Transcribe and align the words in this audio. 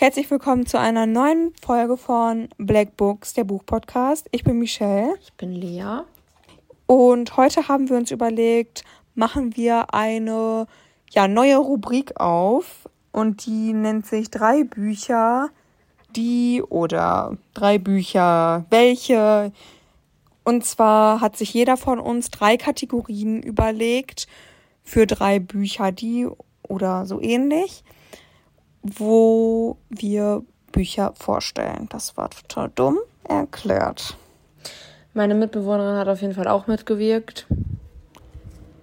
Herzlich 0.00 0.30
willkommen 0.30 0.64
zu 0.64 0.80
einer 0.80 1.04
neuen 1.04 1.52
Folge 1.60 1.98
von 1.98 2.48
Black 2.56 2.96
Books, 2.96 3.34
der 3.34 3.44
Buchpodcast. 3.44 4.28
Ich 4.30 4.44
bin 4.44 4.58
Michelle. 4.58 5.14
Ich 5.20 5.34
bin 5.34 5.52
Lea. 5.52 6.04
Und 6.86 7.36
heute 7.36 7.68
haben 7.68 7.90
wir 7.90 7.98
uns 7.98 8.10
überlegt, 8.10 8.82
machen 9.14 9.58
wir 9.58 9.92
eine 9.92 10.66
ja, 11.10 11.28
neue 11.28 11.58
Rubrik 11.58 12.18
auf. 12.18 12.88
Und 13.12 13.44
die 13.44 13.74
nennt 13.74 14.06
sich 14.06 14.30
drei 14.30 14.64
Bücher, 14.64 15.50
die 16.16 16.62
oder 16.62 17.36
drei 17.52 17.76
Bücher, 17.76 18.64
welche. 18.70 19.52
Und 20.44 20.64
zwar 20.64 21.20
hat 21.20 21.36
sich 21.36 21.52
jeder 21.52 21.76
von 21.76 22.00
uns 22.00 22.30
drei 22.30 22.56
Kategorien 22.56 23.42
überlegt 23.42 24.28
für 24.82 25.06
drei 25.06 25.40
Bücher, 25.40 25.92
die 25.92 26.26
oder 26.62 27.04
so 27.04 27.20
ähnlich 27.20 27.84
wo 28.82 29.76
wir 29.88 30.42
Bücher 30.72 31.12
vorstellen. 31.16 31.88
Das 31.90 32.16
war 32.16 32.30
total 32.30 32.70
dumm 32.74 32.98
erklärt. 33.24 34.16
Meine 35.14 35.34
Mitbewohnerin 35.34 35.96
hat 35.96 36.08
auf 36.08 36.20
jeden 36.22 36.34
Fall 36.34 36.48
auch 36.48 36.66
mitgewirkt. 36.66 37.46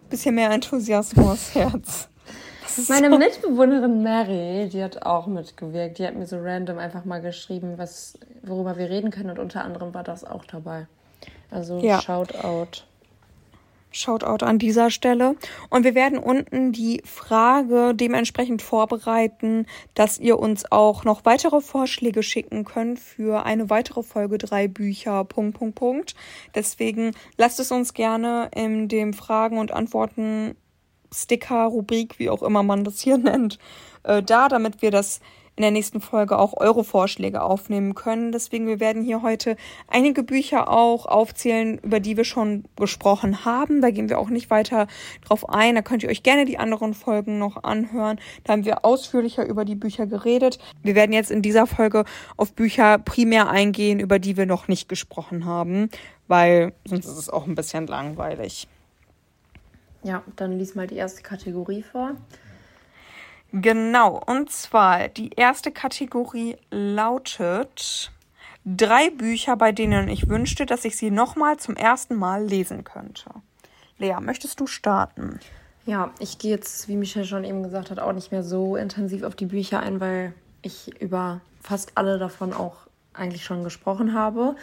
Bisschen 0.10 0.36
mehr 0.36 0.52
Enthusiasmus, 0.52 1.56
Herz. 1.56 2.10
Meine 2.90 3.10
so. 3.10 3.18
Mitbewohnerin 3.18 4.04
Mary, 4.04 4.70
die 4.72 4.84
hat 4.84 5.04
auch 5.04 5.26
mitgewirkt. 5.26 5.98
Die 5.98 6.06
hat 6.06 6.16
mir 6.16 6.28
so 6.28 6.38
random 6.40 6.78
einfach 6.78 7.06
mal 7.06 7.22
geschrieben, 7.22 7.78
was, 7.78 8.20
worüber 8.44 8.78
wir 8.78 8.90
reden 8.90 9.10
können. 9.10 9.32
Und 9.32 9.40
unter 9.40 9.64
anderem 9.64 9.94
war 9.94 10.04
das 10.04 10.24
auch 10.24 10.46
dabei. 10.46 10.86
Also 11.50 11.80
ja. 11.80 12.02
Shoutout. 12.02 12.84
Shoutout 13.92 14.46
an 14.46 14.60
dieser 14.60 14.90
Stelle. 14.92 15.36
Und 15.70 15.84
wir 15.84 15.96
werden 15.96 16.20
unten 16.20 16.72
die 16.72 17.02
Frage 17.06 17.94
dementsprechend 17.96 18.62
vorbereiten, 18.62 19.66
dass 19.94 20.20
ihr 20.20 20.40
uns 20.40 20.72
auch 20.72 21.04
noch 21.04 21.26
weitere 21.26 21.62
Vorschläge 21.62 22.24
schicken 22.24 22.66
könnt 22.66 23.00
für 23.00 23.46
eine 23.46 23.70
weitere 23.70 24.04
Folge 24.04 24.38
drei 24.38 24.68
Bücher. 24.68 25.24
Punkt, 25.24 25.58
Punkt, 25.58 25.76
Punkt. 25.76 26.16
Deswegen 26.54 27.14
lasst 27.38 27.60
es 27.60 27.72
uns 27.72 27.94
gerne 27.94 28.50
in 28.54 28.88
dem 28.88 29.14
Fragen 29.14 29.58
und 29.58 29.72
Antworten 29.72 30.56
Sticker, 31.14 31.66
Rubrik, 31.66 32.20
wie 32.20 32.30
auch 32.30 32.44
immer 32.44 32.64
man 32.64 32.84
das 32.84 33.00
hier 33.00 33.18
nennt, 33.18 33.60
äh, 34.04 34.22
da, 34.22 34.50
damit 34.50 34.82
wir 34.82 34.92
das 34.92 35.22
in 35.58 35.64
der 35.64 35.72
nächsten 35.72 36.02
Folge 36.02 36.38
auch 36.38 36.56
eure 36.56 36.84
Vorschläge 36.84 37.42
aufnehmen 37.42 37.96
können. 37.96 38.32
Deswegen, 38.32 38.68
wir 38.68 38.80
werden 38.80 39.04
hier 39.04 39.24
heute 39.24 39.58
einige 39.88 40.22
Bücher 40.22 40.70
auch 40.70 41.08
aufzählen, 41.08 41.80
über 41.80 42.00
die 42.00 42.16
wir 42.16 42.26
schon 42.26 42.66
gesprochen 42.76 43.44
haben. 43.44 43.82
Da 43.82 43.90
gehen 43.90 44.08
wir 44.08 44.20
auch 44.20 44.30
nicht 44.30 44.52
weiter 44.52 44.86
drauf 45.26 45.50
ein. 45.50 45.74
Da 45.74 45.82
könnt 45.82 46.04
ihr 46.04 46.10
euch 46.10 46.22
gerne 46.22 46.46
die 46.46 46.60
anderen 46.60 46.94
Folgen 46.94 47.40
noch 47.40 47.64
anhören. 47.64 48.20
Da 48.44 48.54
haben 48.54 48.66
wir 48.66 48.86
ausführlicher 48.86 49.48
über 49.48 49.66
die 49.66 49.74
Bücher 49.74 50.06
geredet. 50.06 50.60
Wir 50.84 50.94
werden 50.94 51.12
jetzt 51.12 51.32
in 51.32 51.42
dieser 51.42 51.66
Folge 51.66 52.06
auf 52.38 52.54
Bücher 52.54 53.00
primär 53.00 53.50
eingehen, 53.50 54.00
über 54.00 54.20
die 54.20 54.38
wir 54.38 54.46
noch 54.46 54.68
nicht 54.68 54.88
gesprochen 54.88 55.46
haben, 55.46 55.90
weil 56.28 56.74
sonst 56.86 57.08
ist 57.08 57.18
es 57.18 57.30
auch 57.32 57.48
ein 57.48 57.56
bisschen 57.56 57.88
langweilig. 57.88 58.68
Ja, 60.04 60.22
dann 60.36 60.60
lies 60.60 60.76
mal 60.76 60.86
die 60.86 60.98
erste 60.98 61.24
Kategorie 61.24 61.82
vor. 61.82 62.12
Genau, 63.52 64.22
und 64.26 64.52
zwar 64.52 65.08
die 65.08 65.30
erste 65.36 65.72
Kategorie 65.72 66.58
lautet 66.70 68.12
drei 68.66 69.10
Bücher, 69.10 69.56
bei 69.56 69.72
denen 69.72 70.10
ich 70.10 70.28
wünschte, 70.28 70.66
dass 70.66 70.84
ich 70.84 70.98
sie 70.98 71.12
nochmal 71.12 71.58
zum 71.58 71.76
ersten 71.76 72.16
Mal 72.16 72.46
lesen 72.46 72.84
könnte. 72.84 73.30
Lea, 73.98 74.18
möchtest 74.20 74.60
du 74.60 74.68
starten? 74.68 75.40
Ja, 75.86 76.12
ich 76.20 76.38
gehe 76.38 76.52
jetzt, 76.52 76.90
wie 76.90 76.98
Michelle 76.98 77.26
schon 77.26 77.46
eben 77.46 77.64
gesagt 77.64 77.90
hat, 77.90 78.00
auch 78.00 78.12
nicht 78.12 78.32
mehr 78.32 78.44
so 78.44 78.76
intensiv 78.76 79.24
auf 79.24 79.36
die 79.36 79.46
Bücher 79.46 79.80
ein, 79.80 80.02
weil 80.02 80.34
ich 80.62 81.02
über 81.02 81.40
fast 81.62 81.94
alle 81.96 82.20
davon 82.20 82.52
auch 82.54 82.76
eigentlich 83.14 83.46
schon 83.46 83.64
gesprochen 83.64 84.14
habe. 84.14 84.56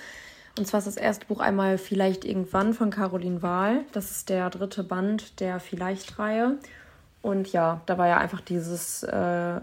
Und 0.58 0.66
zwar 0.66 0.78
ist 0.78 0.86
das 0.86 0.96
erste 0.96 1.26
Buch 1.26 1.40
einmal 1.40 1.78
Vielleicht 1.78 2.24
irgendwann 2.24 2.74
von 2.74 2.90
Caroline 2.90 3.42
Wahl. 3.42 3.80
Das 3.92 4.10
ist 4.10 4.28
der 4.28 4.50
dritte 4.50 4.84
Band 4.84 5.40
der 5.40 5.58
Vielleicht-Reihe. 5.58 6.58
Und 7.24 7.50
ja, 7.52 7.80
da 7.86 7.96
war 7.96 8.06
ja 8.06 8.18
einfach 8.18 8.42
dieses 8.42 9.02
äh, 9.02 9.58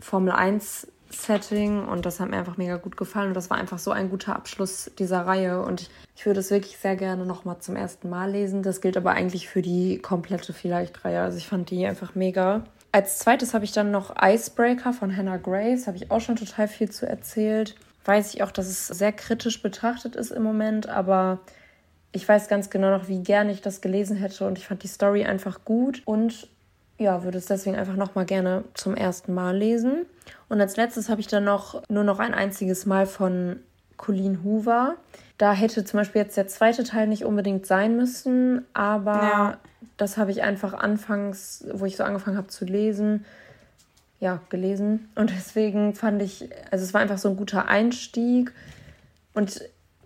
Formel 0.00 0.32
1 0.32 0.88
Setting 1.10 1.84
und 1.84 2.06
das 2.06 2.20
hat 2.20 2.30
mir 2.30 2.38
einfach 2.38 2.56
mega 2.56 2.78
gut 2.78 2.96
gefallen 2.96 3.28
und 3.28 3.34
das 3.34 3.50
war 3.50 3.58
einfach 3.58 3.78
so 3.78 3.90
ein 3.90 4.08
guter 4.08 4.34
Abschluss 4.34 4.90
dieser 4.98 5.26
Reihe 5.26 5.60
und 5.60 5.82
ich, 5.82 5.90
ich 6.16 6.24
würde 6.24 6.40
es 6.40 6.50
wirklich 6.50 6.78
sehr 6.78 6.96
gerne 6.96 7.26
nochmal 7.26 7.58
zum 7.58 7.76
ersten 7.76 8.08
Mal 8.08 8.30
lesen. 8.30 8.62
Das 8.62 8.80
gilt 8.80 8.96
aber 8.96 9.10
eigentlich 9.10 9.46
für 9.46 9.60
die 9.60 9.98
komplette 9.98 10.54
Vielleicht-Reihe. 10.54 11.20
Also 11.20 11.36
ich 11.36 11.46
fand 11.46 11.68
die 11.68 11.84
einfach 11.86 12.14
mega. 12.14 12.64
Als 12.92 13.18
zweites 13.18 13.52
habe 13.52 13.66
ich 13.66 13.72
dann 13.72 13.90
noch 13.90 14.14
Icebreaker 14.18 14.94
von 14.94 15.14
Hannah 15.14 15.36
Grace, 15.36 15.86
habe 15.86 15.98
ich 15.98 16.10
auch 16.10 16.22
schon 16.22 16.36
total 16.36 16.66
viel 16.66 16.90
zu 16.90 17.06
erzählt. 17.06 17.74
Weiß 18.06 18.32
ich 18.32 18.42
auch, 18.42 18.50
dass 18.50 18.68
es 18.68 18.86
sehr 18.86 19.12
kritisch 19.12 19.60
betrachtet 19.60 20.16
ist 20.16 20.30
im 20.30 20.42
Moment, 20.42 20.88
aber 20.88 21.40
ich 22.12 22.26
weiß 22.26 22.48
ganz 22.48 22.70
genau 22.70 22.90
noch, 22.90 23.08
wie 23.08 23.22
gerne 23.22 23.52
ich 23.52 23.60
das 23.60 23.82
gelesen 23.82 24.16
hätte 24.16 24.46
und 24.46 24.56
ich 24.56 24.66
fand 24.66 24.82
die 24.82 24.88
Story 24.88 25.24
einfach 25.26 25.66
gut 25.66 26.00
und 26.06 26.48
ja, 27.02 27.24
würde 27.24 27.38
es 27.38 27.46
deswegen 27.46 27.76
einfach 27.76 27.96
nochmal 27.96 28.24
gerne 28.24 28.64
zum 28.74 28.94
ersten 28.96 29.34
Mal 29.34 29.56
lesen. 29.56 30.06
Und 30.48 30.60
als 30.60 30.76
letztes 30.76 31.08
habe 31.08 31.20
ich 31.20 31.26
dann 31.26 31.44
noch 31.44 31.82
nur 31.88 32.04
noch 32.04 32.18
ein 32.18 32.34
einziges 32.34 32.86
Mal 32.86 33.06
von 33.06 33.60
Colleen 33.96 34.42
Hoover. 34.44 34.96
Da 35.38 35.52
hätte 35.52 35.84
zum 35.84 35.98
Beispiel 35.98 36.22
jetzt 36.22 36.36
der 36.36 36.46
zweite 36.46 36.84
Teil 36.84 37.06
nicht 37.06 37.24
unbedingt 37.24 37.66
sein 37.66 37.96
müssen, 37.96 38.64
aber 38.74 39.12
ja. 39.12 39.58
das 39.96 40.16
habe 40.16 40.30
ich 40.30 40.42
einfach 40.42 40.74
anfangs, 40.74 41.64
wo 41.72 41.84
ich 41.84 41.96
so 41.96 42.04
angefangen 42.04 42.36
habe 42.36 42.48
zu 42.48 42.64
lesen, 42.64 43.24
ja, 44.20 44.40
gelesen. 44.50 45.08
Und 45.14 45.30
deswegen 45.30 45.94
fand 45.94 46.22
ich, 46.22 46.48
also 46.70 46.84
es 46.84 46.94
war 46.94 47.00
einfach 47.00 47.18
so 47.18 47.28
ein 47.28 47.36
guter 47.36 47.68
Einstieg. 47.68 48.52
Und 49.34 49.62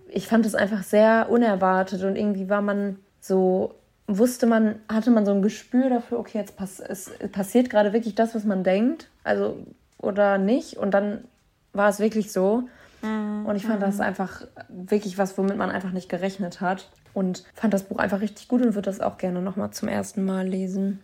ich 0.09 0.27
fand 0.29 0.47
es 0.47 0.55
einfach 0.55 0.83
sehr 0.83 1.27
unerwartet 1.29 2.03
und 2.05 2.17
irgendwie 2.17 2.49
war 2.49 2.63
man 2.63 2.97
so 3.21 3.75
wusste 4.07 4.47
man, 4.47 4.77
hatte 4.89 5.11
man 5.11 5.27
so 5.27 5.33
ein 5.33 5.43
Gespür 5.43 5.91
dafür, 5.91 6.19
okay, 6.19 6.39
jetzt 6.39 6.57
pass 6.57 6.81
es 6.81 7.11
passiert 7.33 7.71
gerade 7.71 7.93
wirklich 7.93 8.15
das, 8.15 8.35
was 8.35 8.45
man 8.45 8.63
denkt, 8.65 9.09
also 9.25 9.57
oder 9.99 10.39
nicht. 10.39 10.77
Und 10.77 10.93
dann 10.93 11.25
war 11.73 11.89
es 11.89 11.99
wirklich 11.99 12.33
so. 12.33 12.65
Mhm. 13.03 13.47
Und 13.47 13.57
ich 13.57 13.67
fand 13.67 13.83
das 13.83 14.01
einfach 14.01 14.43
wirklich 14.69 15.19
was, 15.19 15.37
womit 15.39 15.57
man 15.57 15.71
einfach 15.71 15.93
nicht 15.93 16.09
gerechnet 16.09 16.61
hat. 16.61 16.89
Und 17.15 17.45
fand 17.55 17.73
das 17.73 17.85
Buch 17.85 17.99
einfach 17.99 18.21
richtig 18.21 18.49
gut 18.49 18.61
und 18.61 18.75
würde 18.75 18.91
das 18.91 19.01
auch 19.01 19.17
gerne 19.17 19.41
nochmal 19.41 19.71
zum 19.71 19.89
ersten 19.89 20.25
Mal 20.25 20.47
lesen. 20.47 21.01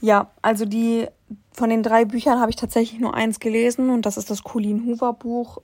Ja, 0.00 0.30
also 0.42 0.64
die 0.64 1.06
von 1.52 1.70
den 1.70 1.84
drei 1.84 2.04
Büchern 2.04 2.40
habe 2.40 2.50
ich 2.50 2.56
tatsächlich 2.56 3.00
nur 3.00 3.14
eins 3.14 3.38
gelesen 3.38 3.90
und 3.90 4.04
das 4.04 4.16
ist 4.16 4.30
das 4.30 4.42
Colleen 4.42 4.84
Hoover 4.86 5.12
Buch. 5.12 5.58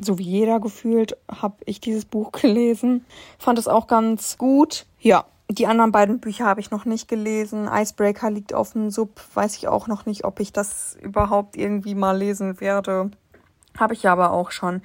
So 0.00 0.18
wie 0.18 0.22
jeder 0.22 0.60
gefühlt 0.60 1.16
habe 1.28 1.56
ich 1.66 1.80
dieses 1.80 2.04
Buch 2.04 2.30
gelesen. 2.40 3.04
Fand 3.38 3.58
es 3.58 3.66
auch 3.66 3.88
ganz 3.88 4.38
gut. 4.38 4.86
Ja, 5.00 5.24
die 5.52 5.66
anderen 5.66 5.92
beiden 5.92 6.20
Bücher 6.20 6.46
habe 6.46 6.60
ich 6.60 6.70
noch 6.70 6.84
nicht 6.84 7.08
gelesen. 7.08 7.68
Icebreaker 7.72 8.30
liegt 8.30 8.54
auf 8.54 8.72
dem 8.72 8.90
Sub. 8.90 9.20
Weiß 9.34 9.56
ich 9.56 9.68
auch 9.68 9.86
noch 9.86 10.06
nicht, 10.06 10.24
ob 10.24 10.40
ich 10.40 10.52
das 10.52 10.96
überhaupt 11.00 11.56
irgendwie 11.56 11.94
mal 11.94 12.16
lesen 12.16 12.60
werde. 12.60 13.10
Habe 13.78 13.94
ich 13.94 14.08
aber 14.08 14.32
auch 14.32 14.50
schon 14.50 14.82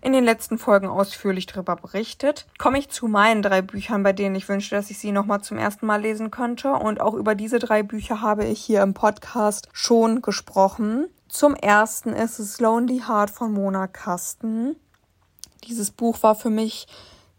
in 0.00 0.12
den 0.12 0.24
letzten 0.24 0.58
Folgen 0.58 0.86
ausführlich 0.86 1.46
darüber 1.46 1.76
berichtet. 1.76 2.46
Komme 2.56 2.78
ich 2.78 2.88
zu 2.88 3.08
meinen 3.08 3.42
drei 3.42 3.62
Büchern, 3.62 4.02
bei 4.02 4.12
denen 4.12 4.36
ich 4.36 4.48
wünschte, 4.48 4.76
dass 4.76 4.90
ich 4.90 4.98
sie 4.98 5.12
nochmal 5.12 5.42
zum 5.42 5.58
ersten 5.58 5.86
Mal 5.86 6.00
lesen 6.00 6.30
könnte. 6.30 6.72
Und 6.72 7.00
auch 7.00 7.14
über 7.14 7.34
diese 7.34 7.58
drei 7.58 7.82
Bücher 7.82 8.22
habe 8.22 8.44
ich 8.44 8.60
hier 8.60 8.82
im 8.82 8.94
Podcast 8.94 9.68
schon 9.72 10.22
gesprochen. 10.22 11.08
Zum 11.28 11.54
ersten 11.54 12.12
ist 12.12 12.38
es 12.38 12.60
Lonely 12.60 13.02
Heart 13.06 13.30
von 13.30 13.52
Mona 13.52 13.86
Kasten. 13.86 14.76
Dieses 15.64 15.90
Buch 15.90 16.22
war 16.22 16.34
für 16.34 16.50
mich 16.50 16.86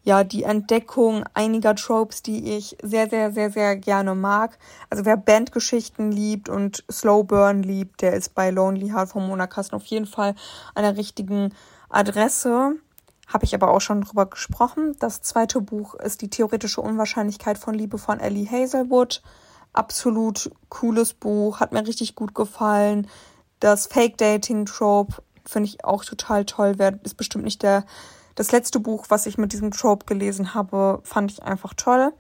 ja, 0.04 0.24
die 0.24 0.44
Entdeckung 0.44 1.24
einiger 1.34 1.76
Tropes, 1.76 2.24
die 2.24 2.56
ich 2.56 2.78
sehr, 2.82 3.10
sehr, 3.10 3.32
sehr, 3.32 3.52
sehr 3.52 3.76
gerne 3.76 4.16
mag. 4.16 4.58
Also 4.90 5.06
wer 5.06 5.18
Bandgeschichten 5.18 6.12
liebt 6.12 6.50
und 6.50 6.84
Slow 6.90 7.24
Burn 7.24 7.64
liebt, 7.64 8.02
der 8.02 8.14
ist 8.14 8.34
bei 8.34 8.50
Lonely 8.50 8.90
Heart 8.90 9.10
von 9.10 9.28
Mona 9.28 9.48
Kasten 9.48 9.76
auf 9.76 9.86
jeden 9.86 10.06
Fall 10.06 10.36
an 10.74 10.84
der 10.84 10.98
richtigen 10.98 11.54
Adresse. 11.90 12.76
Habe 13.28 13.46
ich 13.46 13.54
aber 13.54 13.70
auch 13.72 13.82
schon 13.82 14.02
drüber 14.02 14.26
gesprochen. 14.26 14.96
Das 15.00 15.22
zweite 15.22 15.62
Buch 15.62 15.94
ist 15.96 16.22
die 16.22 16.30
theoretische 16.30 16.82
Unwahrscheinlichkeit 16.82 17.58
von 17.58 17.76
Liebe 17.76 17.98
von 17.98 18.20
Ellie 18.20 18.50
Hazelwood. 18.50 19.22
Absolut 19.74 20.50
cooles 20.70 21.14
Buch, 21.14 21.60
hat 21.60 21.74
mir 21.74 21.86
richtig 21.86 22.16
gut 22.16 22.34
gefallen. 22.34 23.08
Das 23.60 23.86
Fake 23.86 24.18
Dating 24.18 24.66
Trope 24.66 25.22
finde 25.46 25.70
ich 25.70 25.86
auch 25.86 26.06
total 26.06 26.46
toll. 26.46 26.76
Ist 27.04 27.18
bestimmt 27.18 27.44
nicht 27.44 27.62
der 27.62 27.86
das 28.40 28.54
letzte 28.54 28.80
Buch, 28.80 29.08
was 29.10 29.26
ich 29.26 29.38
mit 29.38 29.52
diesem 29.52 29.72
Trope 29.72 30.06
gelesen 30.06 30.54
habe, 30.54 31.02
fand 31.04 31.30
ich 31.30 31.44
einfach 31.44 31.74
toll. 31.74 32.14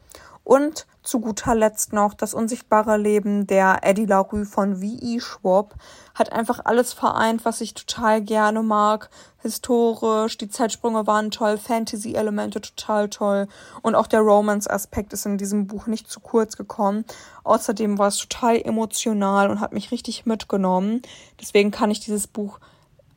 Und 0.43 0.85
zu 1.01 1.21
guter 1.21 1.55
Letzt 1.55 1.93
noch 1.93 2.13
das 2.13 2.33
unsichtbare 2.33 2.97
Leben 2.97 3.47
der 3.47 3.79
Eddie 3.83 4.05
LaRue 4.05 4.43
von 4.43 4.75
V.E. 4.81 5.21
Schwab. 5.21 5.75
Hat 6.13 6.33
einfach 6.33 6.59
alles 6.65 6.91
vereint, 6.91 7.45
was 7.45 7.61
ich 7.61 7.73
total 7.73 8.21
gerne 8.21 8.63
mag. 8.63 9.09
Historisch, 9.37 10.37
die 10.37 10.49
Zeitsprünge 10.49 11.07
waren 11.07 11.31
toll, 11.31 11.57
Fantasy-Elemente 11.57 12.59
total 12.59 13.07
toll. 13.07 13.47
Und 13.81 13.95
auch 13.95 14.07
der 14.07 14.19
Romance-Aspekt 14.19 15.13
ist 15.13 15.25
in 15.25 15.37
diesem 15.37 15.67
Buch 15.67 15.87
nicht 15.87 16.11
zu 16.11 16.19
kurz 16.19 16.57
gekommen. 16.57 17.05
Außerdem 17.45 17.97
war 17.97 18.09
es 18.09 18.17
total 18.17 18.57
emotional 18.57 19.49
und 19.49 19.61
hat 19.61 19.71
mich 19.71 19.91
richtig 19.91 20.25
mitgenommen. 20.25 21.01
Deswegen 21.39 21.71
kann 21.71 21.91
ich 21.91 22.01
dieses 22.01 22.27
Buch 22.27 22.59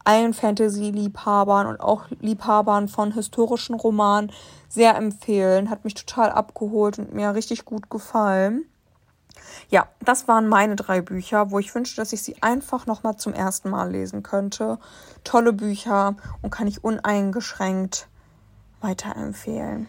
allen 0.04 0.34
Fantasy-Liebhabern 0.34 1.66
und 1.66 1.80
auch 1.80 2.04
Liebhabern 2.20 2.88
von 2.88 3.12
historischen 3.12 3.74
Romanen 3.74 4.32
sehr 4.68 4.96
empfehlen. 4.96 5.70
Hat 5.70 5.84
mich 5.84 5.94
total 5.94 6.30
abgeholt 6.30 6.98
und 6.98 7.14
mir 7.14 7.34
richtig 7.34 7.64
gut 7.64 7.90
gefallen. 7.90 8.64
Ja, 9.68 9.88
das 10.00 10.28
waren 10.28 10.48
meine 10.48 10.76
drei 10.76 11.00
Bücher, 11.00 11.50
wo 11.50 11.58
ich 11.58 11.74
wünschte, 11.74 11.96
dass 11.96 12.12
ich 12.12 12.22
sie 12.22 12.36
einfach 12.42 12.86
nochmal 12.86 13.16
zum 13.16 13.32
ersten 13.32 13.70
Mal 13.70 13.90
lesen 13.90 14.22
könnte. 14.22 14.78
Tolle 15.24 15.52
Bücher 15.52 16.16
und 16.42 16.50
kann 16.50 16.66
ich 16.66 16.84
uneingeschränkt 16.84 18.08
weiterempfehlen. 18.80 19.88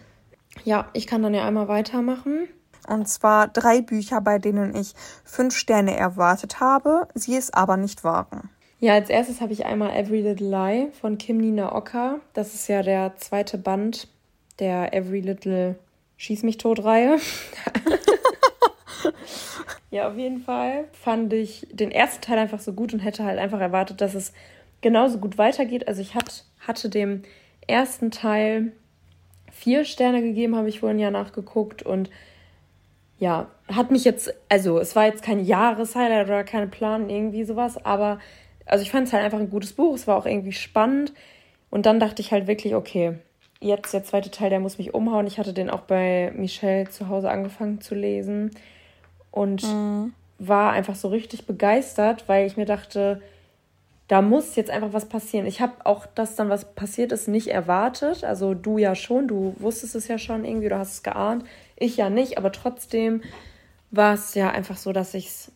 Ja, 0.63 0.88
ich 0.94 1.07
kann 1.07 1.24
dann 1.24 1.33
ja 1.33 1.45
einmal 1.45 1.68
weitermachen. 1.68 2.48
Und 2.88 3.07
zwar 3.07 3.48
drei 3.48 3.81
Bücher, 3.81 4.21
bei 4.21 4.39
denen 4.39 4.75
ich 4.75 4.94
fünf 5.24 5.56
Sterne 5.56 5.95
erwartet 5.95 6.60
habe, 6.60 7.07
sie 7.13 7.36
es 7.36 7.54
aber 7.54 7.77
nicht 7.77 8.04
waren. 8.04 8.50
Ja, 8.84 8.96
als 8.96 9.10
erstes 9.10 9.40
habe 9.40 9.54
ich 9.54 9.66
einmal 9.66 9.96
Every 9.96 10.20
Little 10.20 10.50
Lie 10.50 10.92
von 10.92 11.18
Kim 11.18 11.38
Nina 11.38 11.74
Ocker. 11.74 12.20
Das 12.34 12.54
ist 12.54 12.68
ja 12.68 12.84
der 12.84 13.16
zweite 13.16 13.58
Band 13.58 14.10
der 14.60 14.94
Every 14.94 15.22
Little 15.22 15.78
Schieß 16.18 16.44
mich 16.44 16.58
tot 16.58 16.84
Reihe. 16.84 17.16
ja, 19.90 20.10
auf 20.10 20.18
jeden 20.18 20.42
Fall 20.42 20.90
fand 20.92 21.32
ich 21.32 21.66
den 21.72 21.92
ersten 21.92 22.24
Teil 22.24 22.38
einfach 22.38 22.60
so 22.60 22.74
gut 22.74 22.94
und 22.94 23.00
hätte 23.00 23.24
halt 23.24 23.40
einfach 23.40 23.62
erwartet, 23.62 24.02
dass 24.02 24.16
es 24.16 24.34
genauso 24.82 25.18
gut 25.18 25.38
weitergeht. 25.38 25.88
Also 25.88 26.02
ich 26.02 26.14
hat, 26.14 26.44
hatte 26.60 26.90
dem 26.90 27.24
ersten 27.66 28.12
Teil 28.12 28.74
vier 29.50 29.86
Sterne 29.86 30.22
gegeben, 30.22 30.58
habe 30.58 30.68
ich 30.68 30.82
vorhin 30.82 31.00
ja 31.00 31.10
nachgeguckt 31.10 31.84
und 31.84 32.10
ja, 33.18 33.48
hat 33.70 33.92
mich 33.92 34.04
jetzt, 34.04 34.34
also 34.50 34.78
es 34.78 34.94
war 34.98 35.06
jetzt 35.06 35.24
kein 35.24 35.46
Jahreshighlight 35.46 36.28
oder 36.28 36.44
kein 36.44 36.70
Plan, 36.70 37.10
irgendwie 37.10 37.46
sowas, 37.46 37.78
aber 37.86 38.20
also 38.65 38.83
ich 38.83 38.92
fand 38.92 39.07
es 39.07 39.13
halt 39.13 39.24
einfach 39.24 39.39
ein 39.39 39.50
gutes 39.50 39.74
Buch, 39.74 39.95
es 39.95 40.07
war 40.07 40.18
auch 40.18 40.25
irgendwie 40.25 40.51
spannend 40.51 41.13
und 41.69 41.86
dann 41.86 42.00
dachte 42.00 42.21
ich 42.21 42.31
halt 42.31 42.48
wirklich, 42.48 42.75
okay, 42.75 43.18
jetzt 43.60 43.94
der 43.94 44.04
zweite 44.04 44.30
Teil, 44.30 44.50
der 44.50 44.60
muss 44.60 44.77
mich 44.77 44.94
umhauen. 44.94 45.25
Ich 45.25 45.39
hatte 45.39 45.54
den 45.54 45.69
auch 45.69 45.81
bei 45.81 46.31
Michelle 46.36 46.89
zu 46.89 47.07
Hause 47.07 47.30
angefangen 47.30 47.81
zu 47.81 47.95
lesen 47.95 48.51
und 49.31 49.63
mhm. 49.63 50.13
war 50.38 50.71
einfach 50.71 50.95
so 50.95 51.07
richtig 51.07 51.45
begeistert, 51.45 52.27
weil 52.27 52.45
ich 52.45 52.57
mir 52.57 52.65
dachte, 52.65 53.21
da 54.07 54.21
muss 54.21 54.56
jetzt 54.56 54.69
einfach 54.69 54.94
was 54.94 55.07
passieren. 55.07 55.45
Ich 55.45 55.62
habe 55.62 55.74
auch, 55.86 56.06
dass 56.06 56.36
dann 56.36 56.50
was 56.50 56.75
passiert 56.75 57.12
ist, 57.12 57.27
nicht 57.27 57.48
erwartet. 57.48 58.24
Also 58.24 58.54
du 58.54 58.77
ja 58.77 58.95
schon, 58.95 59.27
du 59.27 59.56
wusstest 59.57 59.95
es 59.95 60.07
ja 60.07 60.18
schon 60.18 60.44
irgendwie, 60.45 60.69
du 60.69 60.77
hast 60.77 60.94
es 60.94 61.04
geahnt. 61.04 61.45
Ich 61.77 61.98
ja 61.98 62.10
nicht, 62.10 62.38
aber 62.38 62.51
trotzdem 62.51 63.24
war 63.92 64.13
es 64.13 64.36
ja 64.36 64.51
einfach 64.51 64.77
so, 64.77 64.92
dass 64.92 65.13
ich 65.13 65.27
es, 65.27 65.51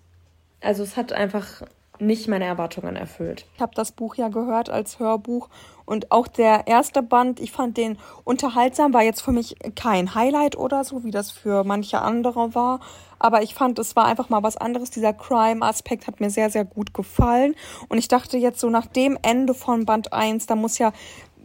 also 0.61 0.81
es 0.83 0.95
hat 0.95 1.11
einfach 1.11 1.63
nicht 1.99 2.27
meine 2.27 2.45
Erwartungen 2.45 2.95
erfüllt. 2.95 3.45
Ich 3.55 3.61
habe 3.61 3.73
das 3.75 3.91
Buch 3.91 4.15
ja 4.15 4.29
gehört 4.29 4.69
als 4.69 4.99
Hörbuch 4.99 5.49
und 5.87 6.11
auch 6.11 6.27
der 6.27 6.67
erste 6.67 7.01
Band, 7.01 7.39
ich 7.39 7.53
fand 7.53 7.77
den 7.77 7.97
unterhaltsam, 8.25 8.93
war 8.93 9.03
jetzt 9.03 9.21
für 9.21 9.31
mich 9.31 9.55
kein 9.75 10.15
Highlight 10.15 10.57
oder 10.57 10.83
so, 10.83 11.05
wie 11.05 11.11
das 11.11 11.31
für 11.31 11.63
manche 11.63 12.01
andere 12.01 12.53
war. 12.53 12.81
Aber 13.19 13.41
ich 13.41 13.55
fand, 13.55 13.79
es 13.79 13.95
war 13.95 14.03
einfach 14.03 14.27
mal 14.27 14.43
was 14.43 14.57
anderes. 14.57 14.91
Dieser 14.91 15.13
Crime-Aspekt 15.13 16.05
hat 16.05 16.19
mir 16.19 16.29
sehr, 16.29 16.49
sehr 16.49 16.65
gut 16.65 16.93
gefallen. 16.93 17.55
Und 17.87 17.99
ich 17.99 18.09
dachte 18.09 18.37
jetzt 18.37 18.59
so 18.59 18.69
nach 18.69 18.85
dem 18.85 19.17
Ende 19.21 19.53
von 19.53 19.85
Band 19.85 20.11
1, 20.11 20.45
da 20.45 20.57
muss 20.57 20.77
ja, 20.77 20.91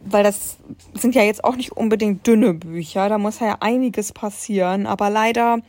weil 0.03 0.25
das 0.25 0.57
sind 0.93 1.15
ja 1.15 1.23
jetzt 1.23 1.45
auch 1.45 1.55
nicht 1.55 1.71
unbedingt 1.71 2.27
dünne 2.27 2.53
Bücher, 2.53 3.07
da 3.07 3.17
muss 3.17 3.39
ja 3.39 3.57
einiges 3.61 4.11
passieren. 4.11 4.87
Aber 4.87 5.09
leider 5.09 5.59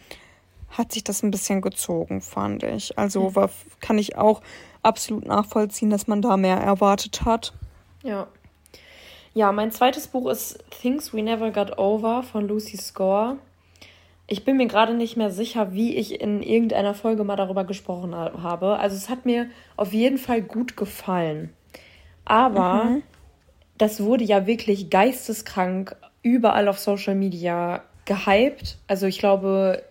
hat 0.70 0.92
sich 0.92 1.04
das 1.04 1.22
ein 1.22 1.30
bisschen 1.30 1.60
gezogen, 1.60 2.20
fand 2.20 2.64
ich. 2.64 2.98
Also 2.98 3.36
war, 3.36 3.50
kann 3.80 3.98
ich 3.98 4.16
auch 4.16 4.40
absolut 4.84 5.26
nachvollziehen, 5.26 5.90
dass 5.90 6.06
man 6.06 6.22
da 6.22 6.36
mehr 6.36 6.56
erwartet 6.56 7.24
hat. 7.24 7.52
Ja. 8.02 8.26
Ja, 9.34 9.50
mein 9.50 9.72
zweites 9.72 10.06
Buch 10.06 10.30
ist 10.30 10.62
Things 10.70 11.12
We 11.12 11.22
Never 11.22 11.50
Got 11.50 11.78
Over 11.78 12.22
von 12.22 12.46
Lucy 12.46 12.76
Score. 12.76 13.36
Ich 14.26 14.44
bin 14.44 14.56
mir 14.56 14.68
gerade 14.68 14.94
nicht 14.94 15.16
mehr 15.16 15.30
sicher, 15.30 15.72
wie 15.72 15.96
ich 15.96 16.20
in 16.20 16.42
irgendeiner 16.42 16.94
Folge 16.94 17.24
mal 17.24 17.36
darüber 17.36 17.64
gesprochen 17.64 18.14
habe. 18.14 18.78
Also 18.78 18.96
es 18.96 19.08
hat 19.08 19.26
mir 19.26 19.50
auf 19.76 19.92
jeden 19.92 20.18
Fall 20.18 20.40
gut 20.40 20.76
gefallen. 20.76 21.52
Aber 22.24 22.84
mhm. 22.84 23.02
das 23.76 24.02
wurde 24.02 24.24
ja 24.24 24.46
wirklich 24.46 24.88
geisteskrank 24.88 25.96
überall 26.22 26.68
auf 26.68 26.78
Social 26.78 27.14
Media 27.14 27.82
gehypt. 28.04 28.78
Also 28.86 29.06
ich 29.06 29.18
glaube, 29.18 29.82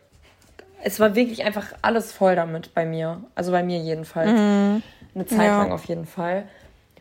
es 0.83 0.99
war 0.99 1.15
wirklich 1.15 1.43
einfach 1.43 1.67
alles 1.81 2.11
voll 2.11 2.35
damit 2.35 2.73
bei 2.73 2.85
mir. 2.85 3.23
Also 3.35 3.51
bei 3.51 3.63
mir 3.63 3.79
jedenfalls. 3.79 4.31
Mhm. 4.31 4.83
Eine 5.15 5.25
Zeit 5.25 5.47
ja. 5.47 5.59
lang 5.59 5.71
auf 5.71 5.85
jeden 5.85 6.05
Fall. 6.05 6.45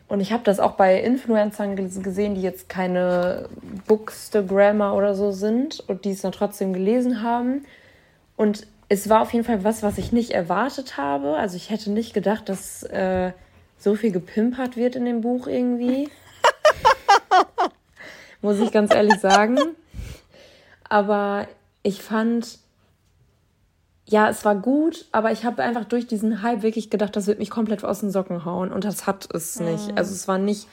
Und 0.07 0.19
ich 0.19 0.31
habe 0.31 0.43
das 0.43 0.59
auch 0.59 0.73
bei 0.73 1.01
Influencern 1.01 1.75
gesehen, 1.75 2.35
die 2.35 2.41
jetzt 2.41 2.69
keine 2.69 3.49
Bookstagrammer 3.87 4.93
oder 4.93 5.15
so 5.15 5.31
sind 5.31 5.79
und 5.87 6.05
die 6.05 6.11
es 6.11 6.21
dann 6.21 6.31
trotzdem 6.31 6.73
gelesen 6.73 7.23
haben. 7.23 7.65
Und 8.35 8.67
es 8.89 9.09
war 9.09 9.21
auf 9.21 9.33
jeden 9.33 9.45
Fall 9.45 9.63
was, 9.63 9.81
was 9.81 9.97
ich 9.97 10.11
nicht 10.11 10.31
erwartet 10.31 10.97
habe. 10.97 11.35
Also 11.37 11.55
ich 11.55 11.71
hätte 11.71 11.89
nicht 11.91 12.13
gedacht, 12.13 12.47
dass 12.49 12.83
äh, 12.83 13.31
so 13.79 13.95
viel 13.95 14.11
gepimpert 14.11 14.77
wird 14.77 14.95
in 14.95 15.05
dem 15.05 15.21
Buch 15.21 15.47
irgendwie. 15.47 16.09
Muss 18.41 18.59
ich 18.59 18.71
ganz 18.71 18.93
ehrlich 18.93 19.19
sagen. 19.19 19.57
Aber 20.87 21.47
ich 21.81 22.03
fand, 22.03 22.59
ja, 24.05 24.29
es 24.29 24.43
war 24.43 24.55
gut, 24.55 25.05
aber 25.11 25.31
ich 25.31 25.45
habe 25.45 25.63
einfach 25.63 25.85
durch 25.85 26.07
diesen 26.07 26.41
Hype 26.41 26.61
wirklich 26.61 26.89
gedacht, 26.89 27.15
das 27.15 27.27
wird 27.27 27.39
mich 27.39 27.49
komplett 27.49 27.83
aus 27.85 28.01
den 28.01 28.11
Socken 28.11 28.43
hauen. 28.43 28.71
Und 28.71 28.83
das 28.83 29.07
hat 29.07 29.33
es 29.33 29.59
nicht. 29.59 29.91
Mhm. 29.91 29.97
Also 29.97 30.13
es 30.13 30.27
war 30.27 30.37
nicht 30.37 30.67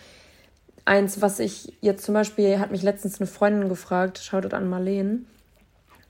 eins, 0.84 1.22
was 1.22 1.38
ich 1.38 1.72
jetzt 1.80 2.04
zum 2.04 2.14
Beispiel, 2.14 2.58
hat 2.58 2.72
mich 2.72 2.82
letztens 2.82 3.20
eine 3.20 3.28
Freundin 3.28 3.68
gefragt, 3.68 4.18
schaut 4.18 4.52
an 4.52 4.68
Marleen, 4.68 5.26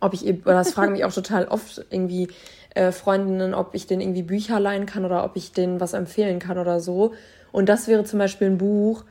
ob 0.01 0.15
ich, 0.15 0.25
oder 0.25 0.55
das 0.55 0.73
fragen 0.73 0.93
mich 0.93 1.05
auch 1.05 1.13
total 1.13 1.47
oft 1.49 1.85
irgendwie 1.91 2.29
äh, 2.75 2.91
Freundinnen, 2.91 3.53
ob 3.53 3.75
ich 3.75 3.87
denen 3.87 4.01
irgendwie 4.01 4.23
Bücher 4.23 4.59
leihen 4.59 4.87
kann 4.87 5.05
oder 5.05 5.25
ob 5.25 5.37
ich 5.37 5.53
denen 5.53 5.81
was 5.81 5.93
empfehlen 5.93 6.39
kann 6.39 6.57
oder 6.57 6.81
so. 6.81 7.13
Und 7.53 7.69
das 7.69 7.87
wäre 7.87 8.05
zum 8.05 8.19
Beispiel 8.19 8.47
ein 8.47 8.59
Buch, 8.59 9.05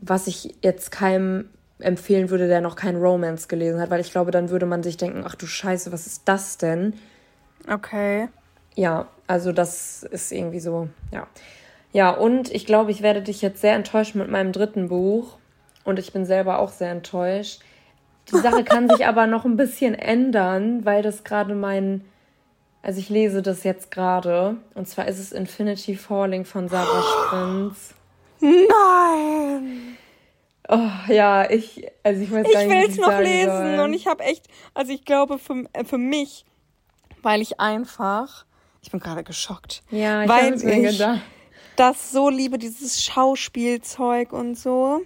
was 0.00 0.26
ich 0.26 0.56
jetzt 0.62 0.90
keinem 0.90 1.50
empfehlen 1.78 2.30
würde, 2.30 2.48
der 2.48 2.60
noch 2.60 2.74
kein 2.74 2.96
Romance 2.96 3.46
gelesen 3.46 3.80
hat, 3.80 3.90
weil 3.90 4.00
ich 4.00 4.10
glaube, 4.10 4.32
dann 4.32 4.50
würde 4.50 4.66
man 4.66 4.82
sich 4.82 4.96
denken, 4.96 5.22
ach 5.24 5.36
du 5.36 5.46
Scheiße, 5.46 5.92
was 5.92 6.08
ist 6.08 6.22
das 6.24 6.58
denn? 6.58 6.94
Okay. 7.66 8.28
Ja, 8.74 9.08
also 9.26 9.52
das 9.52 10.02
ist 10.04 10.30
irgendwie 10.32 10.60
so, 10.60 10.88
ja. 11.12 11.26
Ja, 11.92 12.10
und 12.10 12.52
ich 12.54 12.66
glaube, 12.66 12.90
ich 12.90 13.02
werde 13.02 13.22
dich 13.22 13.40
jetzt 13.42 13.60
sehr 13.60 13.74
enttäuschen 13.74 14.18
mit 14.18 14.30
meinem 14.30 14.52
dritten 14.52 14.88
Buch. 14.88 15.38
Und 15.84 15.98
ich 15.98 16.12
bin 16.12 16.26
selber 16.26 16.58
auch 16.58 16.70
sehr 16.70 16.90
enttäuscht. 16.90 17.62
Die 18.30 18.36
Sache 18.38 18.62
kann 18.62 18.90
sich 18.90 19.06
aber 19.06 19.26
noch 19.26 19.44
ein 19.46 19.56
bisschen 19.56 19.94
ändern, 19.94 20.84
weil 20.84 21.02
das 21.02 21.24
gerade 21.24 21.54
mein. 21.54 22.04
Also 22.82 23.00
ich 23.00 23.08
lese 23.08 23.42
das 23.42 23.64
jetzt 23.64 23.90
gerade. 23.90 24.56
Und 24.74 24.86
zwar 24.86 25.08
ist 25.08 25.18
es 25.18 25.32
Infinity 25.32 25.96
Falling 25.96 26.44
von 26.44 26.68
Sarah 26.68 27.02
Sprinz. 27.26 27.94
Nein! 28.40 29.96
Oh, 30.68 30.90
ja, 31.08 31.50
ich, 31.50 31.86
also 32.02 32.20
ich 32.22 32.30
weiß 32.30 32.46
gar 32.52 32.64
nicht, 32.64 32.70
Ich 32.70 32.70
will 32.70 32.90
es 32.90 32.96
noch 32.98 33.18
lesen 33.18 33.76
soll. 33.76 33.84
und 33.86 33.94
ich 33.94 34.06
habe 34.06 34.22
echt, 34.22 34.46
also 34.74 34.92
ich 34.92 35.04
glaube 35.06 35.38
für, 35.38 35.64
äh, 35.72 35.84
für 35.84 35.96
mich 35.96 36.44
weil 37.22 37.40
ich 37.40 37.60
einfach, 37.60 38.44
ich 38.82 38.90
bin 38.90 39.00
gerade 39.00 39.24
geschockt, 39.24 39.82
ja, 39.90 40.22
ich 40.22 40.28
weil 40.28 40.54
ich 40.54 41.02
das 41.76 42.10
so 42.10 42.28
liebe, 42.28 42.58
dieses 42.58 43.02
Schauspielzeug 43.04 44.32
und 44.32 44.58
so. 44.58 45.00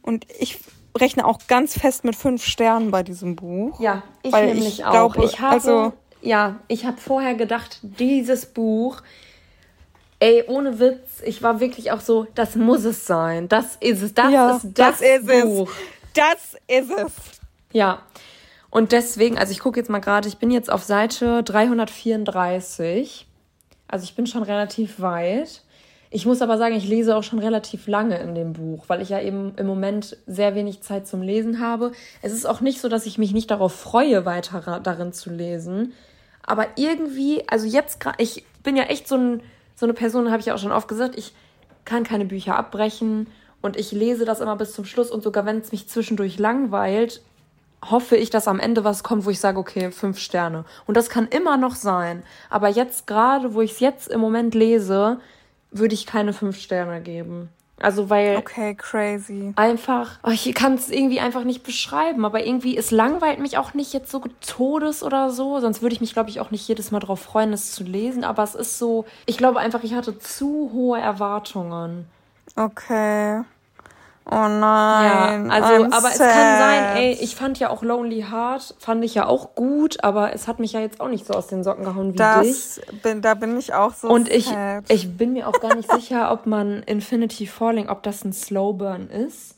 Und 0.00 0.26
ich 0.38 0.58
rechne 0.96 1.26
auch 1.26 1.38
ganz 1.48 1.78
fest 1.78 2.04
mit 2.04 2.16
fünf 2.16 2.44
Sternen 2.44 2.90
bei 2.90 3.02
diesem 3.02 3.36
Buch. 3.36 3.78
Ja, 3.78 4.02
ich 4.22 4.32
weil 4.32 4.46
nämlich 4.46 4.80
ich 4.80 4.84
auch. 4.84 5.12
Glaube, 5.12 5.24
ich 5.24 5.40
habe, 5.40 5.54
also, 5.54 5.92
ja, 6.22 6.60
ich 6.66 6.86
habe 6.86 6.96
vorher 6.96 7.34
gedacht, 7.34 7.80
dieses 7.82 8.46
Buch, 8.46 9.02
ey, 10.18 10.44
ohne 10.48 10.78
Witz, 10.80 11.20
ich 11.24 11.42
war 11.42 11.60
wirklich 11.60 11.92
auch 11.92 12.00
so, 12.00 12.26
das 12.34 12.56
muss 12.56 12.84
es 12.84 13.06
sein. 13.06 13.48
Das 13.48 13.76
ist 13.76 14.02
es. 14.02 14.14
Das 14.14 14.32
ja, 14.32 14.56
ist 14.56 14.64
das, 14.74 14.98
das 14.98 15.00
ist 15.02 15.26
Buch. 15.26 15.70
Es. 15.70 16.12
Das 16.14 16.56
ist 16.66 16.90
es. 16.90 17.12
Ja, 17.72 18.02
und 18.78 18.92
deswegen, 18.92 19.36
also 19.36 19.50
ich 19.50 19.58
gucke 19.58 19.80
jetzt 19.80 19.90
mal 19.90 19.98
gerade, 19.98 20.28
ich 20.28 20.38
bin 20.38 20.52
jetzt 20.52 20.70
auf 20.70 20.84
Seite 20.84 21.42
334. 21.42 23.26
Also 23.88 24.04
ich 24.04 24.14
bin 24.14 24.28
schon 24.28 24.44
relativ 24.44 25.00
weit. 25.00 25.62
Ich 26.10 26.26
muss 26.26 26.42
aber 26.42 26.58
sagen, 26.58 26.76
ich 26.76 26.88
lese 26.88 27.16
auch 27.16 27.24
schon 27.24 27.40
relativ 27.40 27.88
lange 27.88 28.18
in 28.18 28.36
dem 28.36 28.52
Buch, 28.52 28.84
weil 28.86 29.02
ich 29.02 29.08
ja 29.08 29.20
eben 29.20 29.52
im 29.56 29.66
Moment 29.66 30.16
sehr 30.28 30.54
wenig 30.54 30.80
Zeit 30.80 31.08
zum 31.08 31.22
Lesen 31.22 31.58
habe. 31.58 31.90
Es 32.22 32.32
ist 32.32 32.46
auch 32.46 32.60
nicht 32.60 32.80
so, 32.80 32.88
dass 32.88 33.06
ich 33.06 33.18
mich 33.18 33.32
nicht 33.32 33.50
darauf 33.50 33.74
freue, 33.74 34.24
weiter 34.24 34.78
darin 34.80 35.12
zu 35.12 35.30
lesen. 35.30 35.92
Aber 36.44 36.68
irgendwie, 36.76 37.42
also 37.48 37.66
jetzt 37.66 37.98
gerade, 37.98 38.22
ich 38.22 38.44
bin 38.62 38.76
ja 38.76 38.84
echt 38.84 39.08
so, 39.08 39.16
ein, 39.16 39.42
so 39.74 39.86
eine 39.86 39.92
Person, 39.92 40.30
habe 40.30 40.38
ich 40.38 40.46
ja 40.46 40.54
auch 40.54 40.58
schon 40.58 40.70
oft 40.70 40.86
gesagt, 40.86 41.18
ich 41.18 41.34
kann 41.84 42.04
keine 42.04 42.26
Bücher 42.26 42.54
abbrechen 42.54 43.26
und 43.60 43.76
ich 43.76 43.90
lese 43.90 44.24
das 44.24 44.38
immer 44.38 44.54
bis 44.54 44.72
zum 44.72 44.84
Schluss 44.84 45.10
und 45.10 45.24
sogar 45.24 45.44
wenn 45.46 45.58
es 45.58 45.72
mich 45.72 45.88
zwischendurch 45.88 46.38
langweilt, 46.38 47.22
hoffe 47.84 48.16
ich, 48.16 48.30
dass 48.30 48.48
am 48.48 48.60
Ende 48.60 48.84
was 48.84 49.02
kommt, 49.02 49.24
wo 49.24 49.30
ich 49.30 49.40
sage, 49.40 49.58
okay, 49.58 49.90
fünf 49.90 50.18
Sterne. 50.18 50.64
Und 50.86 50.96
das 50.96 51.10
kann 51.10 51.28
immer 51.28 51.56
noch 51.56 51.74
sein. 51.74 52.22
Aber 52.50 52.68
jetzt 52.68 53.06
gerade, 53.06 53.54
wo 53.54 53.60
ich 53.60 53.72
es 53.72 53.80
jetzt 53.80 54.08
im 54.08 54.20
Moment 54.20 54.54
lese, 54.54 55.20
würde 55.70 55.94
ich 55.94 56.06
keine 56.06 56.32
fünf 56.32 56.58
Sterne 56.58 57.00
geben. 57.00 57.50
Also 57.80 58.10
weil. 58.10 58.36
Okay, 58.36 58.74
crazy. 58.74 59.52
Einfach. 59.56 60.18
Oh, 60.24 60.30
ich 60.30 60.52
kann 60.54 60.74
es 60.74 60.90
irgendwie 60.90 61.20
einfach 61.20 61.44
nicht 61.44 61.62
beschreiben, 61.62 62.24
aber 62.24 62.44
irgendwie, 62.44 62.76
es 62.76 62.90
langweilt 62.90 63.38
mich 63.38 63.56
auch 63.56 63.74
nicht 63.74 63.92
jetzt 63.92 64.10
so 64.10 64.22
Todes 64.44 65.02
oder 65.02 65.30
so. 65.30 65.60
Sonst 65.60 65.80
würde 65.80 65.94
ich 65.94 66.00
mich, 66.00 66.12
glaube 66.12 66.30
ich, 66.30 66.40
auch 66.40 66.50
nicht 66.50 66.66
jedes 66.66 66.90
Mal 66.90 66.98
darauf 66.98 67.20
freuen, 67.20 67.52
es 67.52 67.72
zu 67.72 67.84
lesen. 67.84 68.24
Aber 68.24 68.42
es 68.42 68.54
ist 68.54 68.78
so. 68.78 69.04
Ich 69.26 69.38
glaube 69.38 69.60
einfach, 69.60 69.84
ich 69.84 69.94
hatte 69.94 70.18
zu 70.18 70.70
hohe 70.72 70.98
Erwartungen. 70.98 72.06
Okay. 72.56 73.42
Oh 74.30 74.34
nein. 74.34 75.46
Ja, 75.46 75.52
also, 75.52 75.84
I'm 75.84 75.86
aber 75.86 76.10
sad. 76.10 76.12
es 76.12 76.18
kann 76.18 76.58
sein, 76.58 76.96
ey, 76.96 77.18
ich 77.20 77.34
fand 77.34 77.58
ja 77.58 77.70
auch 77.70 77.82
Lonely 77.82 78.26
Heart, 78.30 78.74
fand 78.78 79.04
ich 79.04 79.14
ja 79.14 79.26
auch 79.26 79.54
gut, 79.54 80.04
aber 80.04 80.34
es 80.34 80.46
hat 80.46 80.58
mich 80.58 80.72
ja 80.72 80.80
jetzt 80.80 81.00
auch 81.00 81.08
nicht 81.08 81.26
so 81.26 81.32
aus 81.32 81.46
den 81.46 81.64
Socken 81.64 81.84
gehauen 81.84 82.12
wie 82.12 82.16
das 82.16 82.42
dich. 82.42 83.02
Bin, 83.02 83.22
da 83.22 83.34
bin 83.34 83.58
ich 83.58 83.72
auch 83.72 83.94
so 83.94 84.08
Und 84.08 84.28
ich, 84.28 84.52
ich 84.88 85.16
bin 85.16 85.32
mir 85.32 85.48
auch 85.48 85.60
gar 85.60 85.74
nicht 85.74 85.90
sicher, 85.90 86.30
ob 86.30 86.46
man 86.46 86.82
Infinity 86.82 87.46
Falling, 87.46 87.88
ob 87.88 88.02
das 88.02 88.24
ein 88.24 88.34
Slow 88.34 88.74
Burn 88.74 89.08
ist. 89.08 89.54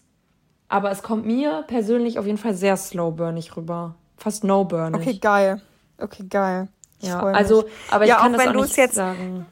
Aber 0.69 0.93
es 0.93 1.03
kommt 1.03 1.27
mir 1.27 1.65
persönlich 1.67 2.21
auf 2.21 2.27
jeden 2.27 2.39
Fall 2.39 2.55
sehr 2.55 2.77
slow 2.77 3.11
burnig 3.11 3.57
rüber. 3.57 3.97
Fast 4.17 4.45
no 4.45 4.65
burn. 4.65 4.95
Okay, 4.95 5.15
geil. 5.15 5.61
Okay, 5.99 6.25
geil. 6.31 6.69
Ich 7.01 7.09
ja, 7.09 7.21
also, 7.21 7.65
aber 7.91 8.05
ich 8.05 8.11
ja, 8.11 8.19
kann 8.19 8.35
auch 8.35 8.39
das 8.39 8.47
wenn 8.47 8.57
auch 8.57 8.63
nicht 8.63 8.77
jetzt 8.77 8.95
sagen 8.95 9.47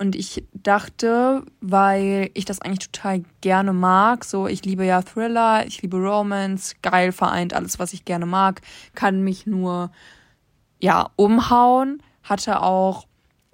Und 0.01 0.17
ich 0.17 0.43
dachte, 0.55 1.45
weil 1.61 2.31
ich 2.33 2.47
das 2.47 2.63
eigentlich 2.63 2.91
total 2.91 3.23
gerne 3.43 3.75
mag, 3.75 4.25
so 4.25 4.47
ich 4.47 4.65
liebe 4.65 4.87
ja 4.87 5.03
Thriller, 5.03 5.67
ich 5.67 5.83
liebe 5.83 5.99
Romance, 5.99 6.75
geil 6.81 7.13
vereint 7.13 7.53
alles, 7.53 7.79
was 7.79 7.93
ich 7.93 8.07
gerne 8.07 8.25
mag, 8.25 8.63
kann 8.95 9.21
mich 9.21 9.47
nur 9.47 9.91
ja 10.81 11.11
umhauen, 11.17 12.03
hatte 12.23 12.63
auch 12.63 13.07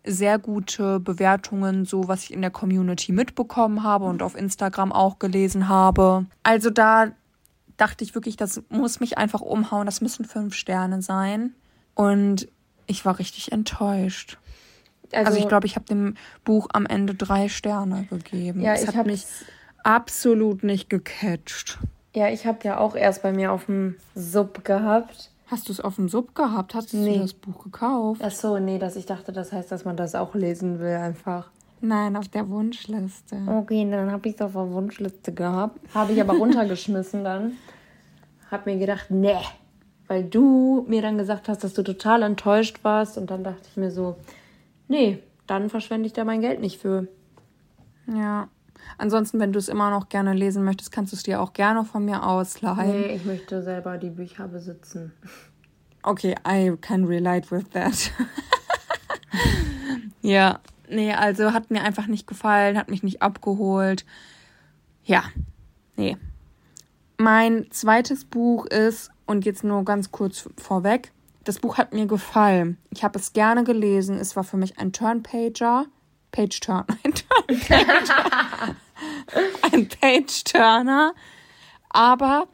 sehr 0.05 0.39
gute 0.39 1.01
Bewertungen, 1.01 1.85
so 1.85 2.07
was 2.07 2.23
ich 2.23 2.33
in 2.33 2.43
der 2.43 2.53
Community 2.53 3.11
mitbekommen 3.11 3.83
habe 3.83 4.05
und 4.05 4.23
auf 4.23 4.37
Instagram 4.37 4.93
auch 4.93 5.19
gelesen 5.19 5.69
habe. 5.69 6.27
Also 6.45 6.71
da 6.71 7.09
dachte 7.77 8.05
ich 8.05 8.15
wirklich, 8.15 8.37
das 8.37 8.63
muss 8.69 9.01
mich 9.01 9.19
einfach 9.19 9.41
umhauen, 9.41 9.87
das 9.87 10.01
müssen 10.01 10.25
fünf 10.25 10.55
Sterne 10.55 11.03
sein. 11.03 11.57
Und 11.97 12.47
ich 12.87 13.05
war 13.05 13.19
richtig 13.19 13.51
enttäuscht. 13.51 14.39
Also, 15.13 15.29
also 15.29 15.39
ich 15.39 15.49
glaube, 15.49 15.67
ich 15.67 15.77
habe 15.77 15.87
dem 15.87 16.15
Buch 16.45 16.69
am 16.73 16.87
Ende 16.87 17.15
drei 17.15 17.49
Sterne 17.49 18.07
gegeben. 18.11 18.61
Ja, 18.61 18.75
es 18.75 18.85
ich 18.85 18.97
hat 18.97 19.07
mich 19.07 19.25
absolut 19.83 20.63
nicht 20.65 20.91
gecatcht. 20.91 21.79
Ja, 22.15 22.29
ich 22.29 22.47
habe 22.47 22.59
ja 22.63 22.79
auch 22.79 22.97
erst 22.97 23.23
bei 23.23 23.33
mir 23.33 23.53
auf 23.53 23.67
dem 23.67 23.97
Sub 24.15 24.65
gehabt. 24.65 25.31
Hast 25.49 25.69
du 25.69 25.73
es 25.73 25.81
auf 25.81 25.97
dem 25.97 26.09
Sub 26.09 26.35
gehabt? 26.35 26.75
Hast 26.75 26.93
nee. 26.93 27.15
du 27.15 27.21
das 27.21 27.35
Buch 27.35 27.63
gekauft? 27.63 28.21
Ach 28.25 28.31
so, 28.33 28.59
nee, 28.59 28.79
dass 28.79 28.97
ich 28.97 29.07
dachte, 29.07 29.33
das 29.33 29.53
heißt, 29.53 29.71
dass 29.71 29.85
man 29.85 29.97
das 29.97 30.15
auch 30.15 30.35
lesen 30.35 30.81
will 30.81 30.97
einfach. 30.97 31.51
Nein, 31.81 32.17
auf 32.17 32.29
der 32.29 32.49
Wunschliste. 32.49 33.37
Okay, 33.47 33.89
dann 33.91 34.11
habe 34.11 34.29
ich 34.29 34.35
es 34.35 34.41
auf 34.41 34.53
der 34.53 34.73
Wunschliste 34.73 35.33
gehabt. 35.33 35.79
Habe 35.95 36.13
ich 36.15 36.21
aber 36.21 36.35
runtergeschmissen 36.39 37.23
dann. 37.23 37.53
Hab 38.51 38.67
mir 38.67 38.79
gedacht, 38.79 39.11
nee. 39.11 39.37
Weil 40.09 40.25
du 40.25 40.85
mir 40.89 41.03
dann 41.03 41.19
gesagt 41.19 41.49
hast, 41.49 41.65
dass 41.65 41.75
du 41.75 41.83
total 41.83 42.23
enttäuscht 42.23 42.79
warst. 42.83 43.19
Und 43.19 43.31
dann 43.31 43.45
dachte 43.45 43.69
ich 43.71 43.77
mir 43.77 43.91
so, 43.91 44.17
nee, 44.89 45.23
dann 45.47 45.71
verschwende 45.71 46.07
ich 46.07 46.13
da 46.13 46.25
mein 46.25 46.41
Geld 46.41 46.61
nicht 46.61 46.81
für. 46.81 47.09
Ja. 48.13 48.49
Ansonsten, 48.99 49.41
wenn 49.41 49.53
du 49.53 49.59
es 49.59 49.69
immer 49.69 49.91
noch 49.91 50.09
gerne 50.09 50.33
lesen 50.33 50.65
möchtest, 50.65 50.93
kannst 50.93 51.13
du 51.13 51.17
es 51.17 51.23
dir 51.23 51.41
auch 51.41 51.53
gerne 51.53 51.85
von 51.85 52.05
mir 52.05 52.25
ausleihen. 52.25 53.01
Nee, 53.01 53.15
ich 53.15 53.25
möchte 53.25 53.63
selber 53.63 53.99
die 53.99 54.11
Bücher 54.11 54.49
besitzen. 54.49 55.13
Okay, 56.03 56.37
I 56.47 56.73
can 56.81 57.05
relate 57.05 57.51
with 57.51 57.69
that. 57.71 58.13
ja, 60.23 60.61
nee, 60.89 61.13
also 61.13 61.53
hat 61.53 61.71
mir 61.71 61.83
einfach 61.83 62.07
nicht 62.07 62.27
gefallen, 62.27 62.79
hat 62.79 62.89
mich 62.89 63.03
nicht 63.03 63.23
abgeholt. 63.23 64.05
Ja, 65.05 65.25
nee. 65.97 66.17
Mein 67.19 67.67
zweites 67.71 68.25
Buch 68.25 68.67
ist, 68.67 69.11
und 69.27 69.45
jetzt 69.45 69.65
nur 69.65 69.85
ganz 69.85 70.13
kurz 70.13 70.49
vorweg, 70.57 71.13
das 71.47 71.61
Buch 71.61 71.79
hat 71.79 71.95
mir 71.95 72.07
gefallen. 72.07 72.77
Ich 72.91 73.05
habe 73.05 73.19
es 73.19 73.33
gerne 73.33 73.63
gelesen. 73.65 74.19
Es 74.19 74.35
war 74.35 74.45
für 74.45 74.57
mich 74.57 74.79
ein 74.79 74.93
Turnpager. 74.93 75.87
Page 76.33 76.61
Turn. 76.61 76.85
Ein 77.05 77.15
Turnpager. 77.15 78.77
ein 79.73 79.89
Page 79.89 80.45
Turner. 80.45 81.15
Aber 81.89 82.49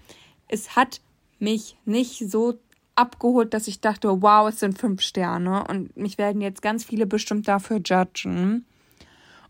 es 0.49 0.77
hat 0.77 1.01
mich 1.39 1.77
nicht 1.85 2.31
so 2.31 2.59
abgeholt, 2.95 3.55
dass 3.55 3.67
ich 3.67 3.81
dachte, 3.81 4.23
wow, 4.23 4.49
es 4.49 4.61
sind 4.61 4.79
fünf 4.79 5.01
Sterne. 5.01 5.65
Und 5.67 5.97
mich 5.97 6.19
werden 6.19 6.43
jetzt 6.43 6.63
ganz 6.63 6.85
viele 6.85 7.07
bestimmt 7.07 7.49
dafür 7.49 7.79
judgen. 7.79 8.67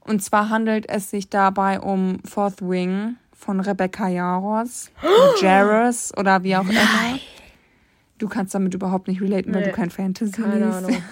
Und 0.01 0.23
zwar 0.23 0.49
handelt 0.49 0.89
es 0.89 1.11
sich 1.11 1.29
dabei 1.29 1.81
um 1.81 2.21
Fourth 2.25 2.63
Wing 2.63 3.17
von 3.33 3.61
Rebecca 3.61 4.09
Jaros. 4.09 4.91
Jaros 5.41 6.13
oder 6.17 6.43
wie 6.45 6.57
auch 6.57 6.69
immer. 6.69 7.19
Du 8.23 8.29
kannst 8.29 8.55
damit 8.55 8.73
überhaupt 8.73 9.09
nicht 9.09 9.21
relaten, 9.21 9.50
nee, 9.50 9.57
weil 9.57 9.64
du 9.64 9.73
kein 9.73 9.91
Fantasy 9.91 10.41
keine 10.41 10.67
liest. 10.67 10.79
Ahnung. 10.79 11.02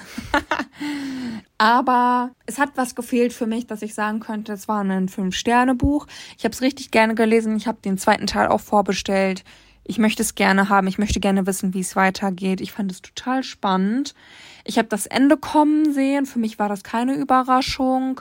Aber 1.59 2.31
es 2.47 2.61
hat 2.61 2.71
was 2.77 2.95
gefehlt 2.95 3.33
für 3.33 3.49
mich, 3.49 3.67
dass 3.67 3.83
ich 3.83 3.95
sagen 3.95 4.21
könnte, 4.21 4.53
es 4.53 4.69
war 4.69 4.85
ein 4.85 5.09
Fünf-Sterne-Buch. 5.09 6.07
Ich 6.39 6.45
habe 6.45 6.53
es 6.53 6.63
richtig 6.63 6.93
gerne 6.93 7.17
gelesen. 7.17 7.57
Ich 7.57 7.67
habe 7.67 7.79
den 7.85 7.99
zweiten 7.99 8.29
Teil 8.29 8.47
auch 8.47 8.61
vorbestellt. 8.61 9.43
Ich 9.83 9.99
möchte 9.99 10.23
es 10.23 10.37
gerne 10.37 10.69
haben. 10.69 10.87
Ich 10.87 10.99
möchte 10.99 11.19
gerne 11.19 11.49
wissen, 11.49 11.75
wie 11.75 11.81
es 11.81 11.97
weitergeht. 11.97 12.61
Ich 12.61 12.71
fand 12.71 12.93
es 12.93 13.03
total 13.03 13.43
spannend. 13.43 14.15
Ich 14.63 14.79
habe 14.79 14.87
das 14.87 15.07
Ende 15.07 15.37
kommen 15.37 15.93
sehen. 15.93 16.27
Für 16.27 16.39
mich 16.39 16.61
war 16.61 16.69
das 16.69 16.85
keine 16.85 17.15
Überraschung. 17.15 18.21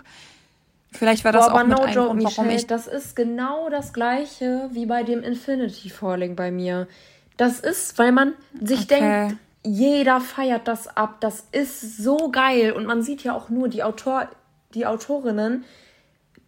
Vielleicht 0.91 1.23
war 1.25 1.31
das 1.31 1.45
Boah, 1.45 1.61
auch 1.61 1.67
mit 1.67 1.77
no 1.77 1.83
ein 1.83 1.93
Grund, 1.93 2.23
warum 2.23 2.49
ich... 2.49 2.65
Das 2.65 2.87
ist 2.87 3.15
genau 3.15 3.69
das 3.69 3.93
gleiche 3.93 4.67
wie 4.71 4.87
bei 4.87 5.03
dem 5.03 5.21
Infinity 5.21 5.91
Falling 5.91 6.35
bei 6.35 6.49
mir. 6.49 6.87
Das 7.39 7.61
ist, 7.61 7.97
weil 7.97 8.11
man 8.11 8.33
sich 8.61 8.81
okay. 8.81 8.99
denkt, 8.99 9.37
jeder 9.63 10.19
feiert 10.19 10.67
das 10.67 10.97
ab. 10.97 11.21
Das 11.21 11.45
ist 11.53 11.95
so 11.95 12.29
geil. 12.31 12.73
Und 12.73 12.85
man 12.85 13.01
sieht 13.01 13.23
ja 13.23 13.33
auch 13.33 13.47
nur 13.47 13.69
die 13.69 13.81
Autor, 13.81 14.27
die 14.73 14.85
Autorinnen, 14.85 15.63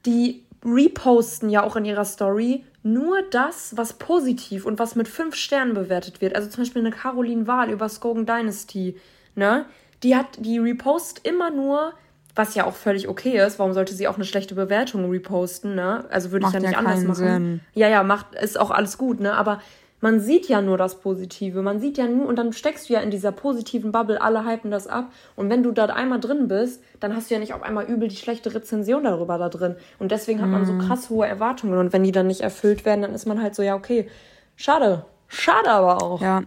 die 0.05 0.43
reposten 0.65 1.49
ja 1.49 1.63
auch 1.63 1.77
in 1.77 1.85
ihrer 1.85 2.03
Story 2.03 2.65
nur 2.83 3.21
das, 3.31 3.77
was 3.77 3.93
positiv 3.93 4.65
und 4.65 4.79
was 4.79 4.95
mit 4.95 5.07
fünf 5.07 5.35
Sternen 5.35 5.75
bewertet 5.75 6.19
wird. 6.19 6.35
Also 6.35 6.49
zum 6.49 6.63
Beispiel 6.63 6.81
eine 6.81 6.91
Caroline 6.91 7.47
Wahl 7.47 7.69
über 7.69 7.87
Skogan 7.87 8.25
Dynasty, 8.25 8.97
ne? 9.35 9.65
Die 10.03 10.17
hat, 10.17 10.25
die 10.39 10.59
repost 10.59 11.25
immer 11.25 11.51
nur, 11.51 11.93
was 12.35 12.53
ja 12.55 12.65
auch 12.65 12.75
völlig 12.75 13.07
okay 13.07 13.37
ist. 13.37 13.59
Warum 13.59 13.71
sollte 13.71 13.93
sie 13.93 14.09
auch 14.09 14.15
eine 14.15 14.25
schlechte 14.25 14.55
Bewertung 14.55 15.09
reposten, 15.09 15.73
ne? 15.73 16.03
Also 16.09 16.33
würde 16.33 16.47
ich 16.47 16.53
ja 16.53 16.59
nicht 16.59 16.73
ja 16.73 16.79
anders 16.79 17.03
machen. 17.03 17.15
Sinn. 17.15 17.59
Ja, 17.75 17.87
ja, 17.87 18.03
macht, 18.03 18.35
ist 18.35 18.59
auch 18.59 18.71
alles 18.71 18.97
gut, 18.97 19.21
ne? 19.21 19.35
Aber 19.35 19.61
man 20.01 20.19
sieht 20.19 20.47
ja 20.47 20.61
nur 20.61 20.77
das 20.77 20.99
Positive. 20.99 21.61
Man 21.61 21.79
sieht 21.79 21.97
ja 21.97 22.07
nur, 22.07 22.27
und 22.27 22.35
dann 22.37 22.53
steckst 22.53 22.89
du 22.89 22.93
ja 22.93 22.99
in 22.99 23.11
dieser 23.11 23.31
positiven 23.31 23.91
Bubble, 23.91 24.21
alle 24.21 24.45
hypen 24.45 24.71
das 24.71 24.87
ab. 24.87 25.11
Und 25.35 25.49
wenn 25.49 25.61
du 25.63 25.71
da 25.71 25.85
einmal 25.85 26.19
drin 26.19 26.47
bist, 26.47 26.83
dann 26.99 27.15
hast 27.15 27.29
du 27.29 27.35
ja 27.35 27.39
nicht 27.39 27.53
auf 27.53 27.61
einmal 27.61 27.85
übel 27.85 28.07
die 28.07 28.15
schlechte 28.15 28.53
Rezension 28.53 29.03
darüber 29.03 29.37
da 29.37 29.49
drin. 29.49 29.75
Und 29.99 30.11
deswegen 30.11 30.41
hat 30.41 30.49
man 30.49 30.65
so 30.65 30.73
mhm. 30.73 30.79
krass 30.79 31.09
hohe 31.09 31.27
Erwartungen. 31.27 31.77
Und 31.77 31.93
wenn 31.93 32.03
die 32.03 32.11
dann 32.11 32.27
nicht 32.27 32.41
erfüllt 32.41 32.83
werden, 32.83 33.03
dann 33.03 33.13
ist 33.13 33.27
man 33.27 33.41
halt 33.41 33.53
so, 33.53 33.61
ja, 33.61 33.75
okay, 33.75 34.09
schade. 34.55 35.05
Schade 35.27 35.69
aber 35.69 36.01
auch. 36.01 36.19
Ja. 36.19 36.43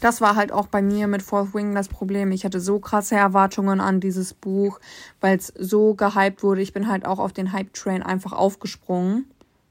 Das 0.00 0.20
war 0.20 0.34
halt 0.34 0.50
auch 0.50 0.66
bei 0.66 0.82
mir 0.82 1.06
mit 1.06 1.22
Fourth 1.22 1.54
Wing 1.54 1.76
das 1.76 1.86
Problem. 1.86 2.32
Ich 2.32 2.44
hatte 2.44 2.58
so 2.58 2.80
krasse 2.80 3.14
Erwartungen 3.14 3.80
an 3.80 4.00
dieses 4.00 4.34
Buch, 4.34 4.80
weil 5.20 5.38
es 5.38 5.52
so 5.56 5.94
gehypt 5.94 6.42
wurde. 6.42 6.60
Ich 6.60 6.72
bin 6.72 6.88
halt 6.88 7.06
auch 7.06 7.20
auf 7.20 7.32
den 7.32 7.52
Hype-Train 7.52 8.02
einfach 8.02 8.32
aufgesprungen, 8.32 9.26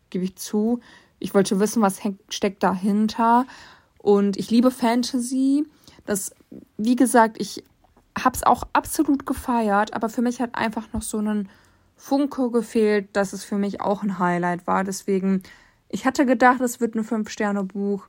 gebe 0.09 0.23
ich 0.23 0.37
zu. 0.37 0.79
Ich 1.21 1.33
wollte 1.33 1.59
wissen, 1.59 1.81
was 1.81 2.01
steckt 2.29 2.63
dahinter. 2.63 3.45
Und 3.97 4.37
ich 4.37 4.49
liebe 4.49 4.71
Fantasy. 4.71 5.65
Das, 6.05 6.35
wie 6.77 6.95
gesagt, 6.95 7.37
ich 7.39 7.63
habe 8.17 8.35
es 8.35 8.43
auch 8.43 8.63
absolut 8.73 9.25
gefeiert, 9.25 9.93
aber 9.93 10.09
für 10.09 10.21
mich 10.21 10.41
hat 10.41 10.55
einfach 10.55 10.91
noch 10.93 11.03
so 11.03 11.19
einen 11.19 11.47
Funke 11.95 12.49
gefehlt, 12.49 13.09
dass 13.13 13.31
es 13.31 13.43
für 13.43 13.57
mich 13.57 13.79
auch 13.79 14.01
ein 14.01 14.17
Highlight 14.17 14.65
war. 14.65 14.83
Deswegen, 14.83 15.43
ich 15.87 16.05
hatte 16.05 16.25
gedacht, 16.25 16.59
es 16.61 16.79
wird 16.81 16.95
ein 16.95 17.03
Fünf-Sterne-Buch. 17.03 18.07